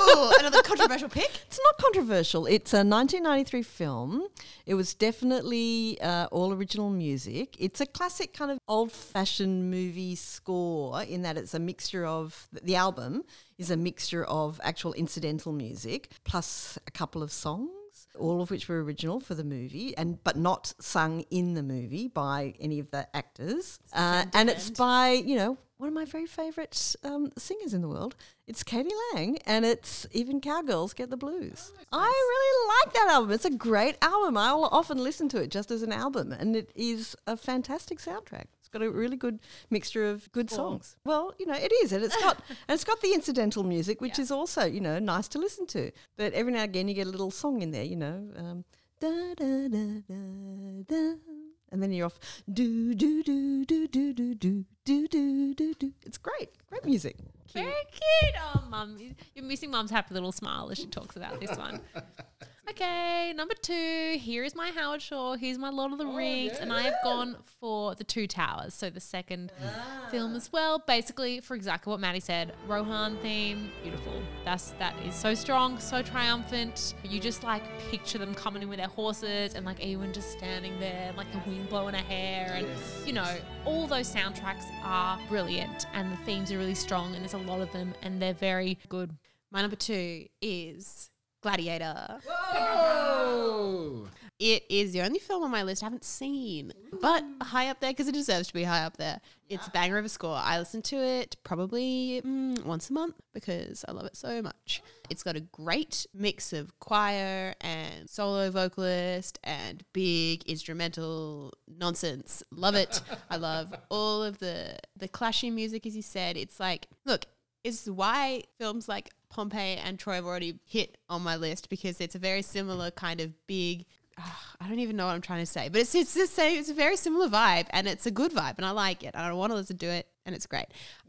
Ooh, 0.01 0.32
another 0.38 0.62
controversial 0.62 1.09
pick. 1.09 1.30
It's 1.46 1.61
not 1.64 1.78
controversial. 1.78 2.46
It's 2.46 2.72
a 2.72 2.78
1993 2.78 3.62
film. 3.62 4.26
It 4.66 4.74
was 4.74 4.94
definitely 4.94 6.01
uh, 6.01 6.28
all 6.30 6.53
original 6.53 6.90
music. 6.90 7.57
It's 7.59 7.80
a 7.80 7.86
classic 7.86 8.32
kind 8.32 8.51
of 8.51 8.59
old 8.68 8.92
fashioned 8.92 9.70
movie 9.70 10.14
score 10.14 11.03
in 11.03 11.22
that 11.22 11.36
it's 11.36 11.55
a 11.55 11.59
mixture 11.59 12.07
of 12.07 12.48
the 12.62 12.76
album 12.76 13.24
is 13.59 13.70
a 13.70 13.76
mixture 13.76 14.24
of 14.24 14.61
actual 14.64 14.92
incidental 14.94 15.53
music 15.53 16.11
plus 16.24 16.78
a 16.86 16.90
couple 16.90 17.22
of 17.22 17.30
songs. 17.30 17.70
All 18.18 18.42
of 18.42 18.51
which 18.51 18.68
were 18.68 18.82
original 18.82 19.20
for 19.20 19.34
the 19.34 19.44
movie, 19.44 19.96
and 19.96 20.22
but 20.24 20.36
not 20.36 20.74
sung 20.80 21.20
in 21.30 21.55
the 21.55 21.62
movie 21.62 22.09
by 22.09 22.55
any 22.59 22.80
of 22.80 22.90
the 22.90 23.07
actors. 23.16 23.78
Uh, 23.92 24.24
and 24.34 24.51
it's 24.51 24.70
by 24.70 25.11
you 25.11 25.36
know 25.36 25.59
one 25.81 25.89
of 25.89 25.95
my 25.95 26.05
very 26.05 26.26
favourite 26.26 26.95
um, 27.03 27.33
singers 27.39 27.72
in 27.72 27.81
the 27.81 27.89
world. 27.89 28.14
It's 28.47 28.62
k.d. 28.62 28.89
lang, 29.14 29.39
and 29.47 29.64
it's 29.64 30.07
even 30.12 30.41
cowgirls 30.41 30.93
get 30.93 31.09
the 31.09 31.16
blues. 31.16 31.72
I 31.91 32.07
really 32.07 32.68
like 32.68 32.95
that 32.95 33.09
album. 33.11 33.31
It's 33.31 33.47
a 33.47 33.51
great 33.51 33.97
album. 34.03 34.37
I 34.37 34.53
will 34.53 34.66
often 34.66 34.99
listen 34.99 35.28
to 35.31 35.41
it 35.41 35.51
just 35.51 35.70
as 35.70 35.83
an 35.83 35.93
album, 35.93 36.33
and 36.33 36.55
it 36.55 36.70
is 36.74 37.16
a 37.26 37.37
fantastic 37.37 37.99
soundtrack. 37.99 38.47
It's 38.59 38.68
got 38.70 38.83
a 38.83 38.91
really 38.91 39.16
good 39.16 39.41
mixture 39.70 40.09
of 40.09 40.31
good 40.33 40.51
songs. 40.51 40.97
Well, 41.05 41.33
you 41.39 41.47
know, 41.47 41.55
it 41.55 41.72
is, 41.83 41.93
and 41.93 42.05
it's 42.05 42.16
got 42.16 42.37
and 42.68 42.74
it's 42.74 42.85
got 42.85 43.01
the 43.01 43.14
incidental 43.14 43.62
music, 43.64 44.03
which 44.03 44.18
is 44.18 44.31
also 44.31 44.66
you 44.66 44.81
know 44.81 44.99
nice 44.99 45.28
to 45.28 45.39
listen 45.39 45.66
to. 45.68 45.91
But 46.16 46.35
every 46.35 46.53
now 46.53 46.61
and 46.61 46.70
again, 46.70 46.89
you 46.89 46.95
get 46.95 47.07
a 47.07 47.11
little 47.11 47.31
song 47.31 47.62
in 47.62 47.70
there, 47.70 47.85
you 47.85 47.97
know. 47.97 48.28
Um, 48.37 48.64
da, 49.01 49.35
da, 49.35 49.68
da. 49.68 51.39
And 51.73 51.83
then 51.83 51.93
you're 51.93 52.07
off 52.07 52.18
do 52.53 52.95
do 52.95 53.23
do 53.23 53.64
do 53.64 53.87
do 53.87 54.12
do 54.12 54.35
do 54.35 54.64
do 54.85 55.09
do 55.09 55.55
do 55.55 55.75
do. 55.75 55.93
It's 56.05 56.18
great, 56.18 56.51
great 56.68 56.85
music. 56.85 57.16
Very 57.53 57.73
cute. 57.91 58.35
Oh, 58.55 58.64
mum, 58.68 58.99
you're 59.35 59.45
missing 59.45 59.71
mum's 59.71 59.91
happy 59.91 60.14
little 60.14 60.33
smile 60.33 60.71
as 60.71 60.79
she 60.79 60.87
talks 60.87 61.16
about 61.16 61.41
this 61.41 61.57
one. 61.57 61.81
Okay, 62.69 63.33
number 63.35 63.55
two. 63.55 64.17
Here 64.21 64.45
is 64.45 64.55
my 64.55 64.71
Howard 64.71 65.01
Shore. 65.03 65.37
Here's 65.37 65.59
my 65.59 65.71
Lord 65.71 65.93
of 65.93 65.99
the 65.99 66.05
oh, 66.05 66.15
Rings, 66.15 66.59
and 66.59 66.73
I 66.73 66.83
have 66.83 66.95
gone 67.03 67.37
for 67.43 67.95
the 67.95 68.05
Two 68.05 68.27
Towers, 68.27 68.75
so 68.75 68.91
the 68.91 69.01
second 69.01 69.51
ah. 69.65 70.09
film 70.11 70.37
as 70.37 70.53
well. 70.53 70.79
Basically, 70.79 71.41
for 71.41 71.55
exactly 71.55 71.91
what 71.91 72.01
Maddie 72.01 72.21
said, 72.21 72.53
Rohan 72.69 73.17
theme, 73.19 73.71
beautiful. 73.83 74.13
That's 74.45 74.71
that 74.73 74.95
is 75.05 75.15
so 75.15 75.35
strong, 75.35 75.79
so 75.79 76.03
triumphant. 76.03 76.95
You 77.03 77.19
just 77.19 77.43
like 77.43 77.63
picture 77.91 78.19
them 78.19 78.35
coming 78.35 78.63
in 78.63 78.69
with 78.69 78.79
their 78.79 78.89
horses, 78.89 79.55
and 79.55 79.65
like 79.65 79.81
Éowyn 79.81 80.13
just 80.13 80.31
standing 80.31 80.79
there, 80.79 81.09
and, 81.09 81.17
like 81.17 81.33
the 81.33 81.51
wind 81.51 81.69
blowing 81.69 81.95
her 81.95 82.05
hair, 82.05 82.53
and 82.55 82.67
you 83.07 83.13
know, 83.13 83.37
all 83.65 83.87
those 83.87 84.13
soundtracks 84.13 84.67
are 84.85 85.19
brilliant, 85.29 85.87
and 85.95 86.13
the 86.13 86.17
themes 86.19 86.53
are 86.53 86.59
really 86.59 86.75
strong, 86.75 87.15
and 87.15 87.23
there's 87.23 87.35
a 87.35 87.39
lot 87.39 87.61
of 87.61 87.73
them, 87.73 87.95
and 88.03 88.21
they're 88.21 88.35
very 88.35 88.79
good. 88.89 89.17
My 89.51 89.63
number 89.63 89.77
two 89.77 90.27
is 90.41 91.11
Gladiator. 91.41 92.18
Oh! 92.55 94.09
It 94.41 94.64
is 94.70 94.95
the 94.95 95.03
only 95.03 95.18
film 95.18 95.43
on 95.43 95.51
my 95.51 95.62
list 95.62 95.82
I 95.82 95.86
haven't 95.86 96.05
seen, 96.05 96.72
but 97.03 97.22
high 97.43 97.68
up 97.68 97.80
there 97.80 97.91
because 97.91 98.09
it 98.09 98.12
deserves 98.12 98.49
to 98.49 98.55
be 98.55 98.64
high 98.64 98.84
up 98.84 98.97
there. 98.97 99.20
It's 99.51 99.66
a 99.66 99.70
banger 99.70 99.99
of 99.99 100.07
a 100.07 100.09
score. 100.09 100.34
I 100.34 100.59
listen 100.59 100.80
to 100.80 100.97
it 100.97 101.36
probably 101.45 102.22
mm, 102.24 102.64
once 102.64 102.88
a 102.88 102.95
month 102.95 103.16
because 103.34 103.84
I 103.86 103.93
love 103.93 104.07
it 104.07 104.16
so 104.16 104.41
much. 104.41 104.82
It's 105.11 105.22
got 105.22 105.36
a 105.36 105.41
great 105.41 106.07
mix 106.14 106.55
of 106.55 106.78
choir 106.80 107.55
and 107.61 108.09
solo 108.09 108.51
vocalist 108.51 109.38
and 109.45 109.84
big 109.93 110.43
instrumental 110.45 111.53
nonsense. 111.68 112.43
Love 112.51 112.76
it. 112.76 113.03
I 113.28 113.36
love 113.36 113.74
all 113.91 114.22
of 114.22 114.38
the 114.38 114.78
the 114.97 115.09
clashing 115.09 115.55
music, 115.55 115.84
as 115.84 115.95
you 115.95 116.03
said. 116.03 116.38
It's 116.38 116.59
like, 116.59 116.86
look, 117.05 117.26
it's 117.62 117.86
why 117.86 118.45
films 118.59 118.88
like 118.88 119.11
Pompeii 119.31 119.76
and 119.76 119.99
Troy 119.99 120.14
have 120.14 120.26
already 120.26 120.59
hit 120.66 120.99
on 121.09 121.22
my 121.22 121.37
list 121.37 121.70
because 121.70 122.01
it's 122.01 122.14
a 122.14 122.18
very 122.18 122.43
similar 122.43 122.91
kind 122.91 123.20
of 123.20 123.33
big. 123.47 123.87
ah, 124.18 124.55
I 124.61 124.68
don't 124.68 124.81
even 124.81 124.97
know 124.97 125.07
what 125.07 125.14
I'm 125.14 125.20
trying 125.22 125.41
to 125.41 125.47
say, 125.47 125.68
but 125.68 125.81
it's 125.81 125.95
it's 125.95 126.14
the 126.14 126.26
same. 126.26 126.59
It's 126.59 126.68
a 126.68 126.74
very 126.74 126.97
similar 126.97 127.28
vibe, 127.28 127.66
and 127.70 127.87
it's 127.89 128.07
a 128.07 128.11
good 128.11 128.33
vibe, 128.33 128.57
and 128.59 128.66
I 128.66 128.72
like 128.72 129.03
it. 129.05 129.14
I 129.16 129.26
don't 129.28 129.39
want 129.39 129.53
to 129.53 129.57
listen 129.57 129.78
to 129.78 129.87
it, 129.87 130.09
and 130.26 130.35
it's 130.35 130.47
great. 130.47 130.66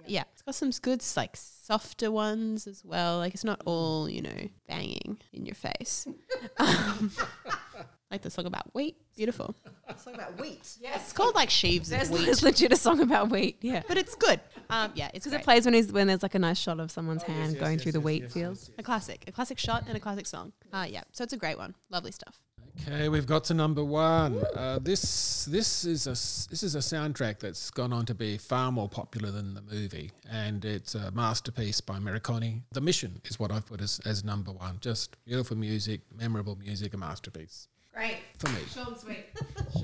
Yeah, 0.08 0.24
it's 0.34 0.42
got 0.44 0.56
some 0.56 0.70
good 0.82 1.04
like 1.18 1.36
softer 1.36 2.12
ones 2.12 2.68
as 2.68 2.86
well. 2.86 3.18
Like 3.18 3.34
it's 3.34 3.44
not 3.44 3.62
all 3.66 4.08
you 4.10 4.22
know 4.22 4.50
banging 4.68 5.18
in 5.34 5.46
your 5.46 5.56
face. 5.56 6.08
Um, 6.58 7.12
like 8.12 8.22
the 8.22 8.30
song 8.30 8.46
about 8.46 8.74
wheat. 8.76 8.98
Beautiful. 9.16 9.56
Talk 10.04 10.14
about 10.16 10.40
wheat. 10.40 10.78
Yes. 10.82 11.02
It's 11.04 11.14
called 11.14 11.34
like 11.34 11.50
sheaves 11.50 11.90
There's, 11.90 12.10
of 12.10 12.16
wheat, 12.18 12.26
there's 12.26 12.44
legit 12.44 12.74
a 12.74 12.76
song 12.76 13.00
about 13.00 13.30
wheat. 13.30 13.58
Yeah. 13.62 13.84
but 13.88 13.98
it's 13.98 14.16
good. 14.16 14.40
Um, 14.70 14.92
yeah, 14.96 15.10
it's 15.14 15.26
Because 15.26 15.40
it 15.40 15.44
plays 15.44 15.66
when 15.66 15.74
he's 15.74 15.92
when 15.92 16.08
there's 16.08 16.24
like 16.24 16.36
a 16.36 16.40
nice 16.40 16.60
shot 16.60 16.80
of 16.80 16.92
someone's 16.92 17.24
hand 17.24 17.58
going 17.58 17.80
through 17.80 17.94
the 17.94 18.02
wheat 18.02 18.32
fields. 18.32 18.70
a 18.78 18.84
classic, 18.84 19.24
a 19.28 19.32
classic 19.32 19.58
shot 19.58 19.86
and 19.88 19.96
a 19.96 20.00
classic 20.00 20.28
song. 20.28 20.52
Uh, 20.74 20.86
yeah, 20.90 21.04
so 21.14 21.24
it's 21.24 21.34
a 21.34 21.38
great 21.38 21.58
one. 21.58 21.74
Lovely 21.90 22.12
stuff. 22.12 22.40
Okay, 22.88 23.10
we've 23.10 23.26
got 23.26 23.44
to 23.46 23.54
number 23.54 23.84
one. 23.84 24.42
Uh, 24.56 24.80
this 24.82 25.44
this 25.46 25.84
is 25.84 26.08
a 26.08 26.12
s- 26.12 26.48
this 26.50 26.64
is 26.64 26.74
a 26.76 26.80
soundtrack 26.80 27.40
that's 27.40 27.70
gone 27.70 27.92
on 27.92 28.06
to 28.06 28.16
be 28.16 28.38
far 28.38 28.72
more 28.72 28.88
popular 28.88 29.30
than 29.30 29.54
the 29.54 29.62
movie, 29.62 30.12
and 30.32 30.64
it's 30.64 30.96
a 30.96 31.12
masterpiece 31.12 31.82
by 31.82 31.98
Morricone. 32.00 32.62
The 32.72 32.80
Mission 32.80 33.20
is 33.26 33.38
what 33.38 33.52
I've 33.52 33.66
put 33.66 33.82
as, 33.82 34.00
as 34.06 34.24
number 34.24 34.54
one. 34.54 34.78
Just 34.80 35.18
beautiful 35.26 35.58
music, 35.58 36.00
memorable 36.18 36.56
music, 36.56 36.94
a 36.94 36.98
masterpiece 36.98 37.68
Great. 37.94 38.18
for 38.38 38.50
me. 38.50 38.60
Short 38.74 38.88
and 38.90 38.98
sweet. 38.98 39.26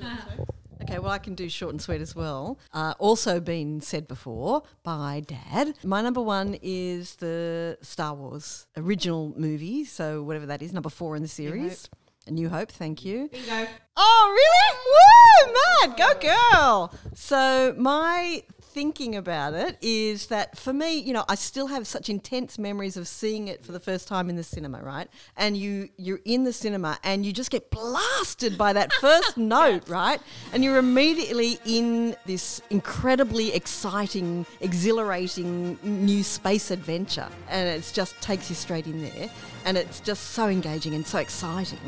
Okay, 0.80 1.00
well, 1.00 1.10
I 1.10 1.18
can 1.18 1.34
do 1.34 1.48
short 1.50 1.72
and 1.72 1.82
sweet 1.82 2.00
as 2.00 2.14
well. 2.16 2.58
Uh, 2.72 2.94
also 2.98 3.40
been 3.40 3.80
said 3.82 4.08
before 4.08 4.62
by 4.84 5.22
Dad. 5.26 5.74
My 5.84 6.00
number 6.00 6.22
one 6.22 6.56
is 6.62 7.16
the 7.16 7.76
Star 7.82 8.14
Wars 8.14 8.66
original 8.76 9.34
movie, 9.36 9.84
so 9.84 10.22
whatever 10.22 10.46
that 10.46 10.62
is, 10.62 10.72
number 10.72 10.88
four 10.88 11.14
in 11.14 11.20
the 11.20 11.28
series. 11.28 11.90
A 12.26 12.30
New 12.30 12.48
Hope, 12.48 12.70
thank 12.70 13.04
you. 13.04 13.28
Bingo. 13.28 13.66
Oh, 13.98 14.36
really? 15.44 15.52
Woo, 15.52 15.88
mad, 15.88 15.98
go 15.98 16.28
girl. 16.52 16.94
So 17.14 17.74
my 17.76 18.44
thinking 18.78 19.16
about 19.16 19.54
it 19.54 19.76
is 19.82 20.28
that 20.28 20.56
for 20.56 20.72
me, 20.72 20.96
you 21.00 21.12
know, 21.12 21.24
I 21.28 21.34
still 21.34 21.66
have 21.66 21.84
such 21.84 22.08
intense 22.08 22.60
memories 22.60 22.96
of 22.96 23.08
seeing 23.08 23.48
it 23.48 23.64
for 23.64 23.72
the 23.72 23.80
first 23.80 24.06
time 24.06 24.30
in 24.30 24.36
the 24.36 24.44
cinema, 24.44 24.80
right? 24.80 25.08
And 25.36 25.56
you 25.56 25.88
you're 25.96 26.20
in 26.24 26.44
the 26.44 26.52
cinema 26.52 26.96
and 27.02 27.26
you 27.26 27.32
just 27.32 27.50
get 27.50 27.72
blasted 27.72 28.56
by 28.56 28.72
that 28.74 28.92
first 28.92 29.36
note, 29.56 29.88
right? 29.88 30.20
And 30.52 30.62
you're 30.62 30.78
immediately 30.78 31.58
in 31.66 32.14
this 32.24 32.62
incredibly 32.70 33.52
exciting, 33.52 34.46
exhilarating 34.60 35.76
new 35.82 36.22
space 36.22 36.70
adventure. 36.70 37.26
And 37.48 37.68
it 37.68 37.90
just 37.92 38.20
takes 38.20 38.48
you 38.48 38.54
straight 38.54 38.86
in 38.86 39.02
there. 39.02 39.28
And 39.68 39.76
it's 39.76 40.00
just 40.00 40.30
so 40.30 40.48
engaging 40.48 40.94
and 40.94 41.06
so 41.06 41.18
exciting. 41.18 41.78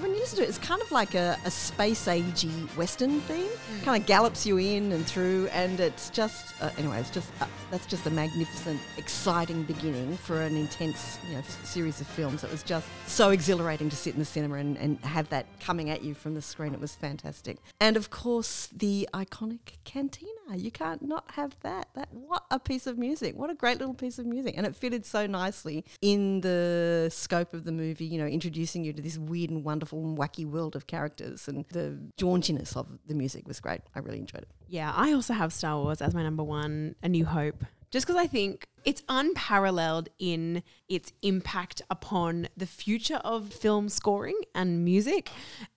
When 0.00 0.12
you 0.12 0.18
listen 0.18 0.36
to 0.36 0.42
it, 0.44 0.50
it's 0.50 0.58
kind 0.58 0.82
of 0.82 0.92
like 0.92 1.14
a, 1.14 1.38
a 1.46 1.50
space 1.50 2.04
agey 2.06 2.68
Western 2.76 3.22
theme. 3.22 3.48
Kind 3.82 4.02
of 4.02 4.06
gallops 4.06 4.44
you 4.44 4.58
in 4.58 4.92
and 4.92 5.06
through, 5.06 5.48
and 5.50 5.80
it's 5.80 6.10
just 6.10 6.52
uh, 6.60 6.68
anyway. 6.76 7.00
It's 7.00 7.08
just 7.08 7.32
uh, 7.40 7.46
that's 7.70 7.86
just 7.86 8.04
a 8.06 8.10
magnificent, 8.10 8.78
exciting 8.98 9.62
beginning 9.62 10.18
for 10.18 10.42
an 10.42 10.54
intense, 10.54 11.18
you 11.28 11.32
know, 11.32 11.38
f- 11.38 11.64
series 11.64 11.98
of 12.02 12.06
films. 12.08 12.44
It 12.44 12.50
was 12.50 12.62
just 12.62 12.86
so 13.06 13.30
exhilarating 13.30 13.88
to 13.88 13.96
sit 13.96 14.12
in 14.12 14.20
the 14.20 14.26
cinema 14.26 14.56
and, 14.56 14.76
and 14.76 15.02
have 15.02 15.30
that 15.30 15.46
coming 15.60 15.88
at 15.88 16.02
you 16.02 16.12
from 16.12 16.34
the 16.34 16.42
screen. 16.42 16.74
It 16.74 16.80
was 16.80 16.94
fantastic, 16.94 17.56
and 17.80 17.96
of 17.96 18.10
course 18.10 18.66
the 18.66 19.08
iconic 19.14 19.78
cantina. 19.84 20.30
Ah, 20.50 20.54
you 20.54 20.70
can't 20.70 21.02
not 21.02 21.30
have 21.32 21.54
that. 21.60 21.88
That 21.94 22.08
what 22.12 22.44
a 22.50 22.58
piece 22.58 22.86
of 22.86 22.98
music! 22.98 23.36
What 23.36 23.50
a 23.50 23.54
great 23.54 23.78
little 23.78 23.94
piece 23.94 24.18
of 24.18 24.26
music, 24.26 24.54
and 24.56 24.66
it 24.66 24.74
fitted 24.74 25.06
so 25.06 25.26
nicely 25.26 25.84
in 26.02 26.40
the 26.40 27.08
scope 27.12 27.54
of 27.54 27.64
the 27.64 27.72
movie. 27.72 28.04
You 28.06 28.18
know, 28.18 28.26
introducing 28.26 28.84
you 28.84 28.92
to 28.92 29.02
this 29.02 29.16
weird 29.16 29.50
and 29.50 29.64
wonderful 29.64 30.04
and 30.04 30.18
wacky 30.18 30.46
world 30.46 30.74
of 30.74 30.86
characters, 30.86 31.46
and 31.46 31.64
the 31.70 31.98
jauntiness 32.18 32.76
of 32.76 32.86
the 33.06 33.14
music 33.14 33.46
was 33.46 33.60
great. 33.60 33.80
I 33.94 34.00
really 34.00 34.18
enjoyed 34.18 34.42
it. 34.42 34.48
Yeah, 34.68 34.92
I 34.94 35.12
also 35.12 35.34
have 35.34 35.52
Star 35.52 35.76
Wars 35.78 36.00
as 36.02 36.14
my 36.14 36.22
number 36.22 36.42
one, 36.42 36.94
A 37.02 37.08
New 37.08 37.24
Hope. 37.24 37.64
Just 37.90 38.06
because 38.06 38.20
I 38.20 38.26
think 38.26 38.66
it's 38.84 39.02
unparalleled 39.08 40.08
in 40.18 40.62
its 40.88 41.12
impact 41.22 41.82
upon 41.90 42.48
the 42.56 42.66
future 42.66 43.20
of 43.24 43.52
film 43.52 43.88
scoring 43.88 44.38
and 44.54 44.84
music. 44.84 45.30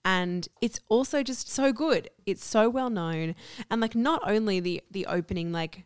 And 0.04 0.48
it's 0.60 0.80
also 0.88 1.22
just 1.22 1.48
so 1.48 1.72
good. 1.72 2.10
It's 2.26 2.44
so 2.44 2.68
well 2.68 2.90
known. 2.90 3.34
And 3.70 3.80
like 3.80 3.94
not 3.94 4.22
only 4.26 4.60
the 4.60 4.82
the 4.90 5.06
opening 5.06 5.52
like 5.52 5.84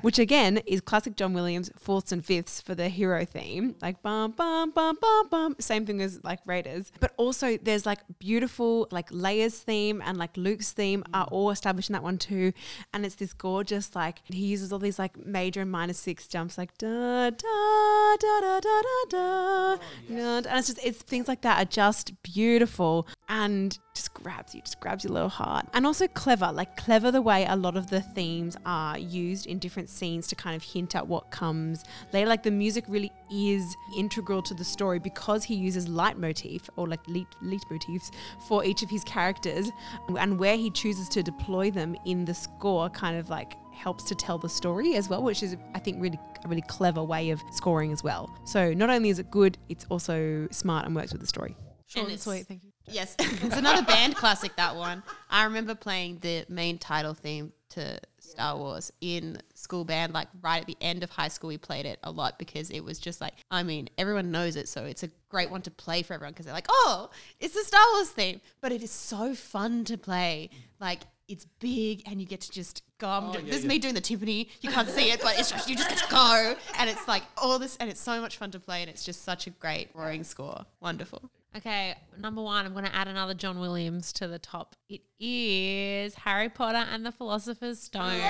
which 0.00 0.18
again 0.18 0.58
is 0.66 0.80
classic 0.80 1.16
John 1.16 1.32
Williams 1.34 1.70
fourths 1.78 2.10
and 2.10 2.24
fifths 2.24 2.60
for 2.60 2.74
the 2.74 2.88
hero 2.88 3.24
theme. 3.24 3.76
Like 3.80 4.02
bum 4.02 4.32
bum 4.32 4.72
bum 4.72 4.98
bum 5.00 5.28
bum. 5.28 5.56
Same 5.60 5.86
thing 5.86 6.00
as 6.00 6.22
like 6.24 6.40
Raiders. 6.46 6.90
But 6.98 7.12
also 7.16 7.56
there's 7.58 7.86
like 7.86 8.00
beautiful 8.18 8.88
like 8.90 9.10
Leia's 9.10 9.58
theme 9.58 10.02
and 10.04 10.18
like 10.18 10.36
Luke's 10.36 10.72
theme 10.72 11.04
are 11.12 11.26
all 11.26 11.50
established 11.50 11.90
in 11.90 11.92
that 11.92 12.02
one 12.02 12.18
too. 12.18 12.52
And 12.92 13.06
it's 13.06 13.14
this 13.16 13.32
gorgeous 13.32 13.94
like 13.94 14.18
he 14.24 14.53
uses 14.54 14.72
all 14.72 14.78
these 14.78 14.98
like 14.98 15.14
major 15.26 15.60
and 15.62 15.70
minor 15.70 15.92
six 15.92 16.28
jumps 16.28 16.56
like 16.56 16.76
da 16.78 17.30
da 17.30 18.16
da 18.24 18.34
da 18.40 18.60
da 18.60 18.80
da 18.88 19.00
da. 19.14 19.18
Oh, 19.18 19.78
and 20.10 20.46
it's 20.46 20.68
just 20.68 20.80
it's 20.84 21.02
things 21.02 21.26
like 21.26 21.40
that 21.42 21.60
are 21.60 21.70
just 21.82 22.22
beautiful 22.22 23.08
and 23.28 23.78
just 23.94 24.12
grabs 24.14 24.54
you, 24.54 24.60
just 24.60 24.80
grabs 24.80 25.04
your 25.04 25.12
little 25.12 25.28
heart. 25.28 25.66
And 25.72 25.86
also 25.86 26.06
clever, 26.08 26.50
like 26.52 26.76
clever 26.76 27.10
the 27.10 27.22
way 27.22 27.46
a 27.48 27.56
lot 27.56 27.76
of 27.76 27.88
the 27.88 28.00
themes 28.00 28.56
are 28.66 28.98
used 28.98 29.46
in 29.46 29.58
different 29.58 29.88
scenes 29.88 30.26
to 30.28 30.34
kind 30.34 30.56
of 30.56 30.62
hint 30.62 30.94
at 30.94 31.06
what 31.06 31.30
comes 31.30 31.84
later. 32.12 32.28
Like 32.28 32.42
the 32.42 32.50
music 32.50 32.84
really 32.88 33.12
is 33.32 33.64
integral 33.96 34.42
to 34.42 34.54
the 34.54 34.64
story 34.64 34.98
because 34.98 35.44
he 35.44 35.54
uses 35.54 35.88
leitmotif 35.88 36.68
or 36.76 36.88
like 36.88 37.06
lead, 37.08 37.26
leitmotifs 37.42 38.10
for 38.48 38.64
each 38.64 38.82
of 38.82 38.90
his 38.90 39.04
characters 39.04 39.70
and 40.18 40.38
where 40.38 40.56
he 40.56 40.70
chooses 40.70 41.08
to 41.10 41.22
deploy 41.22 41.70
them 41.70 41.96
in 42.04 42.24
the 42.24 42.34
score 42.34 42.88
kind 42.90 43.16
of 43.16 43.30
like 43.30 43.56
helps 43.74 44.04
to 44.04 44.14
tell 44.14 44.38
the 44.38 44.48
story 44.48 44.94
as 44.96 45.08
well, 45.08 45.22
which 45.22 45.42
is 45.42 45.56
I 45.74 45.78
think 45.78 46.00
really 46.00 46.18
a 46.44 46.48
really 46.48 46.62
clever 46.62 47.02
way 47.02 47.30
of 47.30 47.42
scoring 47.52 47.92
as 47.92 48.02
well. 48.02 48.34
So 48.44 48.72
not 48.72 48.90
only 48.90 49.10
is 49.10 49.18
it 49.18 49.30
good, 49.30 49.58
it's 49.68 49.86
also 49.90 50.48
smart 50.50 50.86
and 50.86 50.94
works 50.94 51.12
with 51.12 51.20
the 51.20 51.26
story. 51.26 51.56
Short 51.86 52.08
and 52.08 52.20
sweet, 52.20 52.46
thank 52.46 52.64
you. 52.64 52.72
Yes, 52.86 53.14
it's 53.18 53.56
another 53.56 53.82
band 53.82 54.16
classic. 54.16 54.56
That 54.56 54.76
one. 54.76 55.02
I 55.30 55.44
remember 55.44 55.74
playing 55.74 56.18
the 56.18 56.44
main 56.48 56.78
title 56.78 57.14
theme 57.14 57.52
to 57.70 57.98
Star 58.18 58.56
Wars 58.56 58.92
in 59.00 59.38
school 59.54 59.84
band. 59.84 60.12
Like 60.12 60.28
right 60.42 60.60
at 60.60 60.66
the 60.66 60.76
end 60.80 61.02
of 61.02 61.10
high 61.10 61.28
school, 61.28 61.48
we 61.48 61.58
played 61.58 61.86
it 61.86 61.98
a 62.02 62.10
lot 62.10 62.38
because 62.38 62.70
it 62.70 62.80
was 62.80 62.98
just 62.98 63.20
like, 63.20 63.34
I 63.50 63.62
mean, 63.62 63.88
everyone 63.98 64.30
knows 64.30 64.56
it, 64.56 64.68
so 64.68 64.84
it's 64.84 65.02
a 65.02 65.10
great 65.28 65.50
one 65.50 65.62
to 65.62 65.70
play 65.70 66.02
for 66.02 66.14
everyone 66.14 66.32
because 66.32 66.46
they're 66.46 66.54
like, 66.54 66.68
oh, 66.68 67.10
it's 67.40 67.54
the 67.54 67.64
Star 67.64 67.84
Wars 67.94 68.10
theme. 68.10 68.40
But 68.60 68.72
it 68.72 68.82
is 68.82 68.90
so 68.90 69.34
fun 69.34 69.84
to 69.84 69.96
play. 69.96 70.50
Like 70.80 71.02
it's 71.28 71.46
big 71.60 72.02
and 72.06 72.20
you 72.20 72.26
get 72.26 72.40
to 72.42 72.50
just 72.50 72.82
go. 72.98 73.08
I'm 73.08 73.30
oh, 73.30 73.32
doing, 73.32 73.46
this 73.46 73.56
is 73.56 73.64
me 73.64 73.78
doing 73.78 73.94
the 73.94 74.00
timpani. 74.00 74.48
You 74.60 74.70
can't 74.70 74.88
see 74.88 75.10
it, 75.10 75.20
but 75.22 75.38
it's 75.38 75.50
just 75.50 75.68
you 75.68 75.76
just 75.76 75.88
get 75.88 75.98
to 75.98 76.08
go, 76.10 76.54
and 76.78 76.90
it's 76.90 77.06
like 77.08 77.22
all 77.36 77.58
this, 77.58 77.76
and 77.78 77.90
it's 77.90 78.00
so 78.00 78.20
much 78.20 78.36
fun 78.36 78.50
to 78.52 78.60
play, 78.60 78.82
and 78.82 78.90
it's 78.90 79.04
just 79.04 79.22
such 79.22 79.46
a 79.46 79.50
great 79.50 79.90
roaring 79.94 80.24
score. 80.24 80.64
Wonderful. 80.80 81.30
Okay, 81.56 81.94
number 82.18 82.42
one, 82.42 82.66
I'm 82.66 82.72
going 82.72 82.84
to 82.84 82.94
add 82.94 83.06
another 83.06 83.32
John 83.32 83.60
Williams 83.60 84.12
to 84.14 84.26
the 84.26 84.40
top. 84.40 84.74
It 84.88 85.02
is 85.20 86.16
Harry 86.16 86.48
Potter 86.48 86.84
and 86.90 87.06
the 87.06 87.12
Philosopher's 87.12 87.80
Stone. 87.80 88.20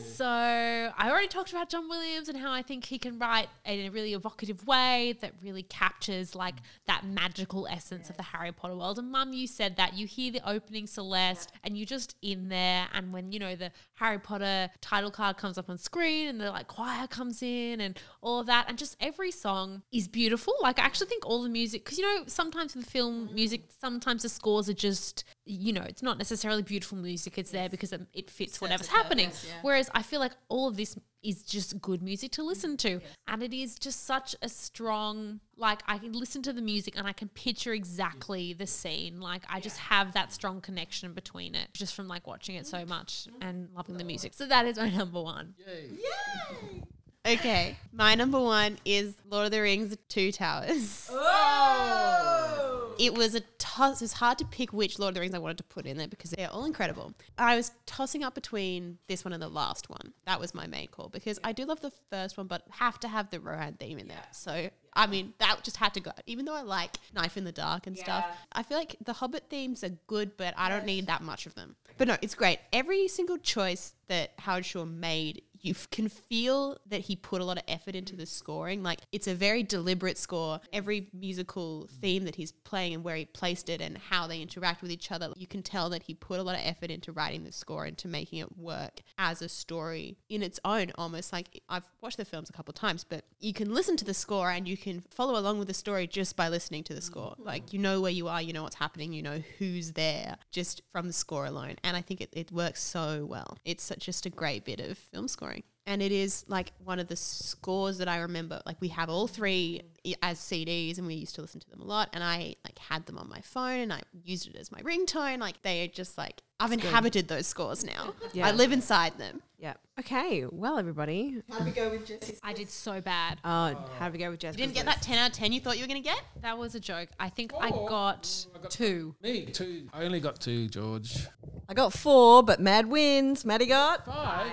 So 0.00 0.24
I 0.26 1.10
already 1.10 1.28
talked 1.28 1.50
about 1.50 1.68
John 1.68 1.88
Williams 1.88 2.28
and 2.28 2.38
how 2.38 2.52
I 2.52 2.62
think 2.62 2.84
he 2.84 2.98
can 2.98 3.18
write 3.18 3.48
in 3.64 3.86
a 3.86 3.90
really 3.90 4.14
evocative 4.14 4.66
way 4.66 5.16
that 5.20 5.32
really 5.42 5.64
captures 5.64 6.34
like 6.34 6.54
that 6.86 7.04
magical 7.04 7.66
essence 7.66 8.10
of 8.10 8.16
the 8.16 8.22
Harry 8.22 8.52
Potter 8.52 8.76
world. 8.76 8.98
And 8.98 9.10
Mum, 9.10 9.32
you 9.32 9.46
said 9.46 9.76
that 9.76 9.94
you 9.94 10.06
hear 10.06 10.30
the 10.30 10.48
opening 10.48 10.86
Celeste 10.86 11.50
and 11.64 11.76
you're 11.76 11.86
just 11.86 12.16
in 12.22 12.48
there. 12.48 12.86
And 12.94 13.12
when 13.12 13.32
you 13.32 13.38
know 13.38 13.56
the 13.56 13.72
Harry 13.94 14.18
Potter 14.18 14.70
title 14.80 15.10
card 15.10 15.36
comes 15.36 15.58
up 15.58 15.68
on 15.68 15.78
screen 15.78 16.28
and 16.28 16.40
the 16.40 16.50
like 16.50 16.68
choir 16.68 17.06
comes 17.06 17.42
in 17.42 17.80
and 17.80 17.98
all 18.20 18.40
of 18.40 18.46
that, 18.46 18.66
and 18.68 18.78
just 18.78 18.96
every 19.00 19.30
song 19.30 19.82
is 19.92 20.06
beautiful. 20.06 20.54
Like 20.62 20.78
I 20.78 20.84
actually 20.84 21.08
think 21.08 21.26
all 21.26 21.42
the 21.42 21.48
music, 21.48 21.84
because 21.84 21.98
you 21.98 22.04
know 22.04 22.24
sometimes 22.26 22.76
with 22.76 22.86
film 22.86 23.30
music, 23.34 23.64
sometimes 23.80 24.22
the 24.22 24.28
scores 24.28 24.68
are 24.68 24.74
just 24.74 25.24
you 25.46 25.72
know, 25.72 25.82
it's 25.82 26.02
not 26.02 26.16
necessarily 26.18 26.62
beautiful 26.62 26.96
music. 26.96 27.36
It's 27.36 27.50
there 27.50 27.68
because 27.68 27.92
it, 27.92 28.00
it 28.14 28.30
fits 28.30 28.60
whatever's 28.60 28.86
happening. 28.86 29.30
Whereas 29.62 29.83
I 29.94 30.02
feel 30.02 30.20
like 30.20 30.32
all 30.48 30.68
of 30.68 30.76
this 30.76 30.96
is 31.22 31.42
just 31.42 31.80
good 31.80 32.02
music 32.02 32.30
to 32.32 32.42
listen 32.42 32.76
to. 32.76 33.00
And 33.26 33.42
it 33.42 33.54
is 33.54 33.76
just 33.76 34.04
such 34.04 34.36
a 34.42 34.48
strong, 34.48 35.40
like, 35.56 35.80
I 35.88 35.98
can 35.98 36.12
listen 36.12 36.42
to 36.42 36.52
the 36.52 36.60
music 36.60 36.94
and 36.98 37.06
I 37.06 37.12
can 37.12 37.28
picture 37.28 37.72
exactly 37.72 38.52
the 38.52 38.66
scene. 38.66 39.20
Like, 39.20 39.42
I 39.48 39.60
just 39.60 39.78
have 39.78 40.12
that 40.12 40.32
strong 40.32 40.60
connection 40.60 41.14
between 41.14 41.54
it 41.54 41.68
just 41.72 41.94
from 41.94 42.08
like 42.08 42.26
watching 42.26 42.56
it 42.56 42.66
so 42.66 42.84
much 42.84 43.26
and 43.40 43.68
loving 43.74 43.96
the 43.96 44.04
music. 44.04 44.34
So 44.34 44.46
that 44.46 44.66
is 44.66 44.76
my 44.76 44.90
number 44.96 45.20
one. 45.22 45.54
Yay. 45.66 46.82
Okay, 47.26 47.78
my 47.90 48.14
number 48.14 48.38
one 48.38 48.76
is 48.84 49.14
Lord 49.30 49.46
of 49.46 49.50
the 49.50 49.62
Rings: 49.62 49.96
Two 50.10 50.30
Towers. 50.30 51.08
Oh. 51.10 52.53
It 52.98 53.14
was 53.14 53.34
a 53.34 53.40
toss. 53.58 54.00
It 54.00 54.04
was 54.04 54.12
hard 54.14 54.38
to 54.38 54.44
pick 54.44 54.72
which 54.72 54.98
Lord 54.98 55.10
of 55.10 55.14
the 55.14 55.20
Rings 55.20 55.34
I 55.34 55.38
wanted 55.38 55.58
to 55.58 55.64
put 55.64 55.86
in 55.86 55.96
there 55.96 56.08
because 56.08 56.30
they're 56.30 56.50
all 56.50 56.64
incredible. 56.64 57.12
I 57.38 57.56
was 57.56 57.72
tossing 57.86 58.22
up 58.22 58.34
between 58.34 58.98
this 59.08 59.24
one 59.24 59.32
and 59.32 59.42
the 59.42 59.48
last 59.48 59.90
one. 59.90 60.12
That 60.26 60.40
was 60.40 60.54
my 60.54 60.66
main 60.66 60.88
call 60.88 61.08
because 61.08 61.38
I 61.42 61.52
do 61.52 61.64
love 61.64 61.80
the 61.80 61.92
first 62.10 62.36
one, 62.36 62.46
but 62.46 62.62
have 62.70 63.00
to 63.00 63.08
have 63.08 63.30
the 63.30 63.40
Rohan 63.40 63.74
theme 63.74 63.98
in 63.98 64.08
there. 64.08 64.24
So 64.32 64.70
I 64.96 65.06
mean, 65.06 65.34
that 65.38 65.60
just 65.64 65.76
had 65.76 65.94
to 65.94 66.00
go. 66.00 66.12
Even 66.26 66.44
though 66.44 66.54
I 66.54 66.62
like 66.62 66.98
Knife 67.14 67.36
in 67.36 67.44
the 67.44 67.52
Dark 67.52 67.86
and 67.86 67.98
stuff, 67.98 68.24
I 68.52 68.62
feel 68.62 68.78
like 68.78 68.96
the 69.04 69.12
Hobbit 69.12 69.44
themes 69.50 69.82
are 69.82 69.90
good, 70.06 70.36
but 70.36 70.54
I 70.56 70.68
don't 70.68 70.84
need 70.84 71.08
that 71.08 71.22
much 71.22 71.46
of 71.46 71.54
them. 71.54 71.74
But 71.98 72.08
no, 72.08 72.16
it's 72.22 72.34
great. 72.34 72.60
Every 72.72 73.08
single 73.08 73.38
choice 73.38 73.94
that 74.08 74.32
Howard 74.38 74.64
Shore 74.64 74.86
made, 74.86 75.42
you 75.64 75.74
can 75.90 76.08
feel 76.08 76.76
that 76.86 77.00
he 77.00 77.16
put 77.16 77.40
a 77.40 77.44
lot 77.44 77.56
of 77.56 77.64
effort 77.66 77.94
into 77.94 78.14
the 78.14 78.26
scoring. 78.26 78.82
Like 78.82 79.00
it's 79.12 79.26
a 79.26 79.34
very 79.34 79.62
deliberate 79.62 80.18
score. 80.18 80.60
Every 80.72 81.08
musical 81.14 81.88
theme 82.00 82.24
that 82.24 82.36
he's 82.36 82.52
playing 82.52 82.94
and 82.94 83.02
where 83.02 83.16
he 83.16 83.24
placed 83.24 83.70
it 83.70 83.80
and 83.80 83.96
how 83.96 84.26
they 84.26 84.42
interact 84.42 84.82
with 84.82 84.90
each 84.90 85.10
other, 85.10 85.32
you 85.36 85.46
can 85.46 85.62
tell 85.62 85.88
that 85.90 86.02
he 86.02 86.12
put 86.12 86.38
a 86.38 86.42
lot 86.42 86.54
of 86.54 86.60
effort 86.64 86.90
into 86.90 87.12
writing 87.12 87.44
the 87.44 87.52
score 87.52 87.86
and 87.86 87.96
to 87.98 88.08
making 88.08 88.40
it 88.40 88.58
work 88.58 89.00
as 89.16 89.40
a 89.40 89.48
story 89.48 90.18
in 90.28 90.42
its 90.42 90.60
own. 90.66 90.92
Almost 90.98 91.32
like 91.32 91.62
I've 91.68 91.88
watched 92.02 92.18
the 92.18 92.26
films 92.26 92.50
a 92.50 92.52
couple 92.52 92.72
of 92.72 92.76
times, 92.76 93.02
but 93.02 93.24
you 93.40 93.54
can 93.54 93.72
listen 93.72 93.96
to 93.96 94.04
the 94.04 94.14
score 94.14 94.50
and 94.50 94.68
you 94.68 94.76
can 94.76 95.00
follow 95.00 95.38
along 95.38 95.58
with 95.58 95.68
the 95.68 95.74
story 95.74 96.06
just 96.06 96.36
by 96.36 96.50
listening 96.50 96.84
to 96.84 96.94
the 96.94 97.00
score. 97.00 97.30
Mm-hmm. 97.32 97.46
Like 97.46 97.72
you 97.72 97.78
know 97.78 98.02
where 98.02 98.12
you 98.12 98.28
are, 98.28 98.42
you 98.42 98.52
know 98.52 98.64
what's 98.64 98.76
happening, 98.76 99.14
you 99.14 99.22
know 99.22 99.42
who's 99.58 99.92
there 99.92 100.36
just 100.50 100.82
from 100.92 101.06
the 101.06 101.14
score 101.14 101.46
alone. 101.46 101.76
And 101.82 101.96
I 101.96 102.02
think 102.02 102.20
it, 102.20 102.28
it 102.32 102.52
works 102.52 102.82
so 102.82 103.24
well. 103.24 103.56
It's 103.64 103.82
such, 103.82 104.00
just 104.00 104.26
a 104.26 104.30
great 104.30 104.66
bit 104.66 104.80
of 104.80 104.98
film 104.98 105.26
scoring. 105.26 105.53
And 105.86 106.00
it 106.00 106.12
is 106.12 106.44
like 106.48 106.72
one 106.82 106.98
of 106.98 107.08
the 107.08 107.16
scores 107.16 107.98
that 107.98 108.08
I 108.08 108.18
remember. 108.18 108.62
Like 108.64 108.80
we 108.80 108.88
have 108.88 109.10
all 109.10 109.26
three 109.26 109.82
as 110.22 110.38
CDs, 110.38 110.98
and 110.98 111.06
we 111.06 111.14
used 111.14 111.34
to 111.34 111.42
listen 111.42 111.60
to 111.60 111.70
them 111.70 111.80
a 111.80 111.84
lot. 111.84 112.08
And 112.12 112.24
I 112.24 112.56
like 112.64 112.78
had 112.78 113.06
them 113.06 113.18
on 113.18 113.28
my 113.28 113.40
phone, 113.40 113.80
and 113.80 113.92
I 113.92 114.00
used 114.24 114.48
it 114.48 114.56
as 114.56 114.72
my 114.72 114.80
ringtone. 114.80 115.38
Like 115.40 115.62
they 115.62 115.84
are 115.84 115.88
just 115.88 116.16
like 116.16 116.42
I've 116.60 116.72
inhabited 116.72 117.28
those 117.28 117.46
scores 117.46 117.84
now. 117.84 118.14
Yeah. 118.32 118.46
I 118.46 118.52
live 118.52 118.72
inside 118.72 119.18
them. 119.18 119.42
Yeah. 119.58 119.74
Okay. 119.98 120.44
Well, 120.50 120.78
everybody. 120.78 121.42
How'd 121.50 121.64
we 121.64 121.70
go 121.70 121.90
with 121.90 122.06
Jesse? 122.06 122.36
I 122.42 122.52
did 122.52 122.70
so 122.70 123.00
bad. 123.00 123.38
Oh, 123.44 123.74
how 123.98 124.06
did 124.06 124.12
we 124.12 124.18
go 124.18 124.30
with 124.30 124.40
Jess? 124.40 124.54
You 124.54 124.64
didn't 124.64 124.74
get 124.74 124.86
that 124.86 125.02
ten 125.02 125.18
out 125.18 125.30
of 125.30 125.36
ten 125.36 125.52
you 125.52 125.60
thought 125.60 125.76
you 125.76 125.84
were 125.84 125.88
gonna 125.88 126.00
get. 126.00 126.22
That 126.42 126.56
was 126.56 126.74
a 126.74 126.80
joke. 126.80 127.08
I 127.20 127.28
think 127.28 127.52
I 127.60 127.68
oh. 127.68 127.84
Oh, 127.84 127.88
got 127.88 128.46
two. 128.70 129.14
Me, 129.22 129.46
two. 129.46 129.88
I 129.92 130.04
only 130.04 130.20
got 130.20 130.40
two, 130.40 130.68
George. 130.68 131.26
I 131.68 131.74
got 131.74 131.92
four, 131.92 132.42
but 132.42 132.60
Mad 132.60 132.86
wins. 132.86 133.44
Maddie 133.44 133.66
got 133.66 134.04
Five. 134.04 134.46
Five. 134.46 134.52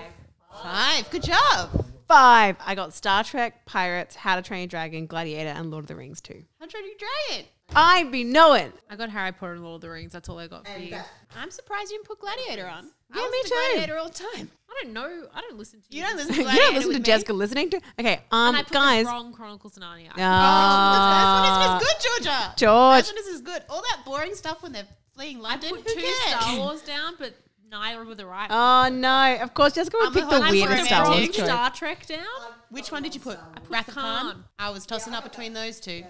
Good 1.10 1.22
job. 1.22 1.86
Five. 2.08 2.56
I 2.64 2.74
got 2.74 2.92
Star 2.92 3.24
Trek, 3.24 3.64
Pirates, 3.64 4.14
How 4.16 4.36
to 4.36 4.42
Train 4.42 4.60
Your 4.62 4.66
Dragon, 4.68 5.06
Gladiator, 5.06 5.50
and 5.50 5.70
Lord 5.70 5.84
of 5.84 5.88
the 5.88 5.96
Rings 5.96 6.20
too. 6.20 6.42
Hundred 6.58 6.80
you 6.80 6.94
dragon. 6.98 7.46
I 7.74 8.04
be 8.04 8.22
knowing. 8.22 8.70
I 8.90 8.96
got 8.96 9.08
Harry 9.10 9.32
Potter 9.32 9.54
and 9.54 9.62
Lord 9.64 9.76
of 9.76 9.80
the 9.80 9.88
Rings. 9.90 10.12
That's 10.12 10.28
all 10.28 10.38
I 10.38 10.46
got 10.46 10.68
for 10.68 10.78
you. 10.78 10.96
I'm 11.36 11.50
surprised 11.50 11.90
you 11.90 11.96
didn't 11.98 12.06
put 12.08 12.20
Gladiator 12.20 12.66
on. 12.66 12.90
Yeah, 13.14 13.22
I 13.22 13.30
me 13.30 13.38
listen 13.38 13.42
to 13.42 13.48
too. 13.48 13.54
Gladiator 13.72 13.96
all 13.98 14.08
the 14.08 14.14
time. 14.14 14.50
I 14.70 14.82
don't 14.82 14.92
know. 14.92 15.26
I 15.34 15.40
don't 15.40 15.56
listen 15.58 15.80
to 15.80 15.86
You 15.90 16.02
You 16.02 16.08
don't 16.08 16.16
listen 16.16 16.34
to 16.34 16.40
you 16.52 16.58
don't 16.58 16.74
listen 16.74 16.82
to 16.90 16.96
with 16.96 16.96
me. 16.98 17.02
Jessica 17.04 17.32
listening 17.32 17.70
to. 17.70 17.80
Okay, 17.98 18.20
um, 18.30 18.48
And 18.48 18.56
I 18.58 18.62
put 18.64 18.72
guys. 18.72 19.06
the 19.06 19.10
wrong 19.12 19.32
Chronicles 19.32 19.76
of 19.78 19.82
Narnia. 19.82 20.10
Ah, 20.18 21.72
Oh, 21.72 21.78
the 21.78 21.80
first 21.80 21.80
one 21.80 21.80
isn't 21.80 21.88
good, 21.88 22.24
Georgia. 22.24 22.54
George. 22.56 22.96
The 22.98 23.02
first 23.04 23.14
one 23.14 23.32
isn't 23.34 23.44
good. 23.46 23.62
All 23.70 23.80
that 23.82 24.02
boring 24.04 24.34
stuff 24.34 24.62
when 24.62 24.72
they're 24.72 24.86
fleeing 25.14 25.38
I 25.38 25.40
London. 25.40 25.70
put 25.70 25.80
Who 25.88 25.94
two 25.94 26.00
cares? 26.00 26.42
Star 26.42 26.56
Wars 26.58 26.82
down, 26.82 27.14
but 27.18 27.34
neither 27.72 28.04
were 28.04 28.14
the 28.14 28.26
right. 28.26 28.48
Oh, 28.50 28.54
one. 28.54 28.92
Oh 28.92 28.98
no! 28.98 29.42
Of 29.42 29.54
course, 29.54 29.72
Jessica 29.72 29.96
would 29.98 30.06
I'm 30.08 30.12
pick 30.12 30.28
the 30.28 30.48
weirdest 30.50 30.80
for 30.82 30.86
Star 30.86 31.08
Wars 31.08 31.26
choice. 31.28 31.44
Star 31.46 31.70
Trek 31.70 32.06
down. 32.06 32.18
Which 32.70 32.92
one 32.92 33.02
did 33.02 33.14
you 33.14 33.20
put? 33.20 33.38
put 33.54 33.70
Wrath 33.70 33.88
of 33.88 33.94
Khan. 33.94 34.22
Khan. 34.22 34.44
I 34.58 34.70
was 34.70 34.86
tossing 34.86 35.14
up 35.14 35.24
between 35.24 35.54
those 35.54 35.80
two. 35.80 36.04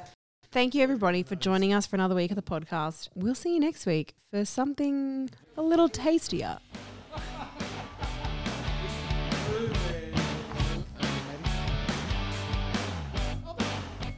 Thank 0.50 0.74
you, 0.74 0.82
everybody, 0.82 1.22
for 1.22 1.34
joining 1.34 1.72
us 1.72 1.86
for 1.86 1.96
another 1.96 2.14
week 2.14 2.30
of 2.30 2.36
the 2.36 2.42
podcast. 2.42 3.08
We'll 3.14 3.34
see 3.34 3.54
you 3.54 3.60
next 3.60 3.86
week 3.86 4.14
for 4.30 4.44
something 4.44 5.30
a 5.56 5.62
little 5.62 5.88
tastier. 5.88 6.58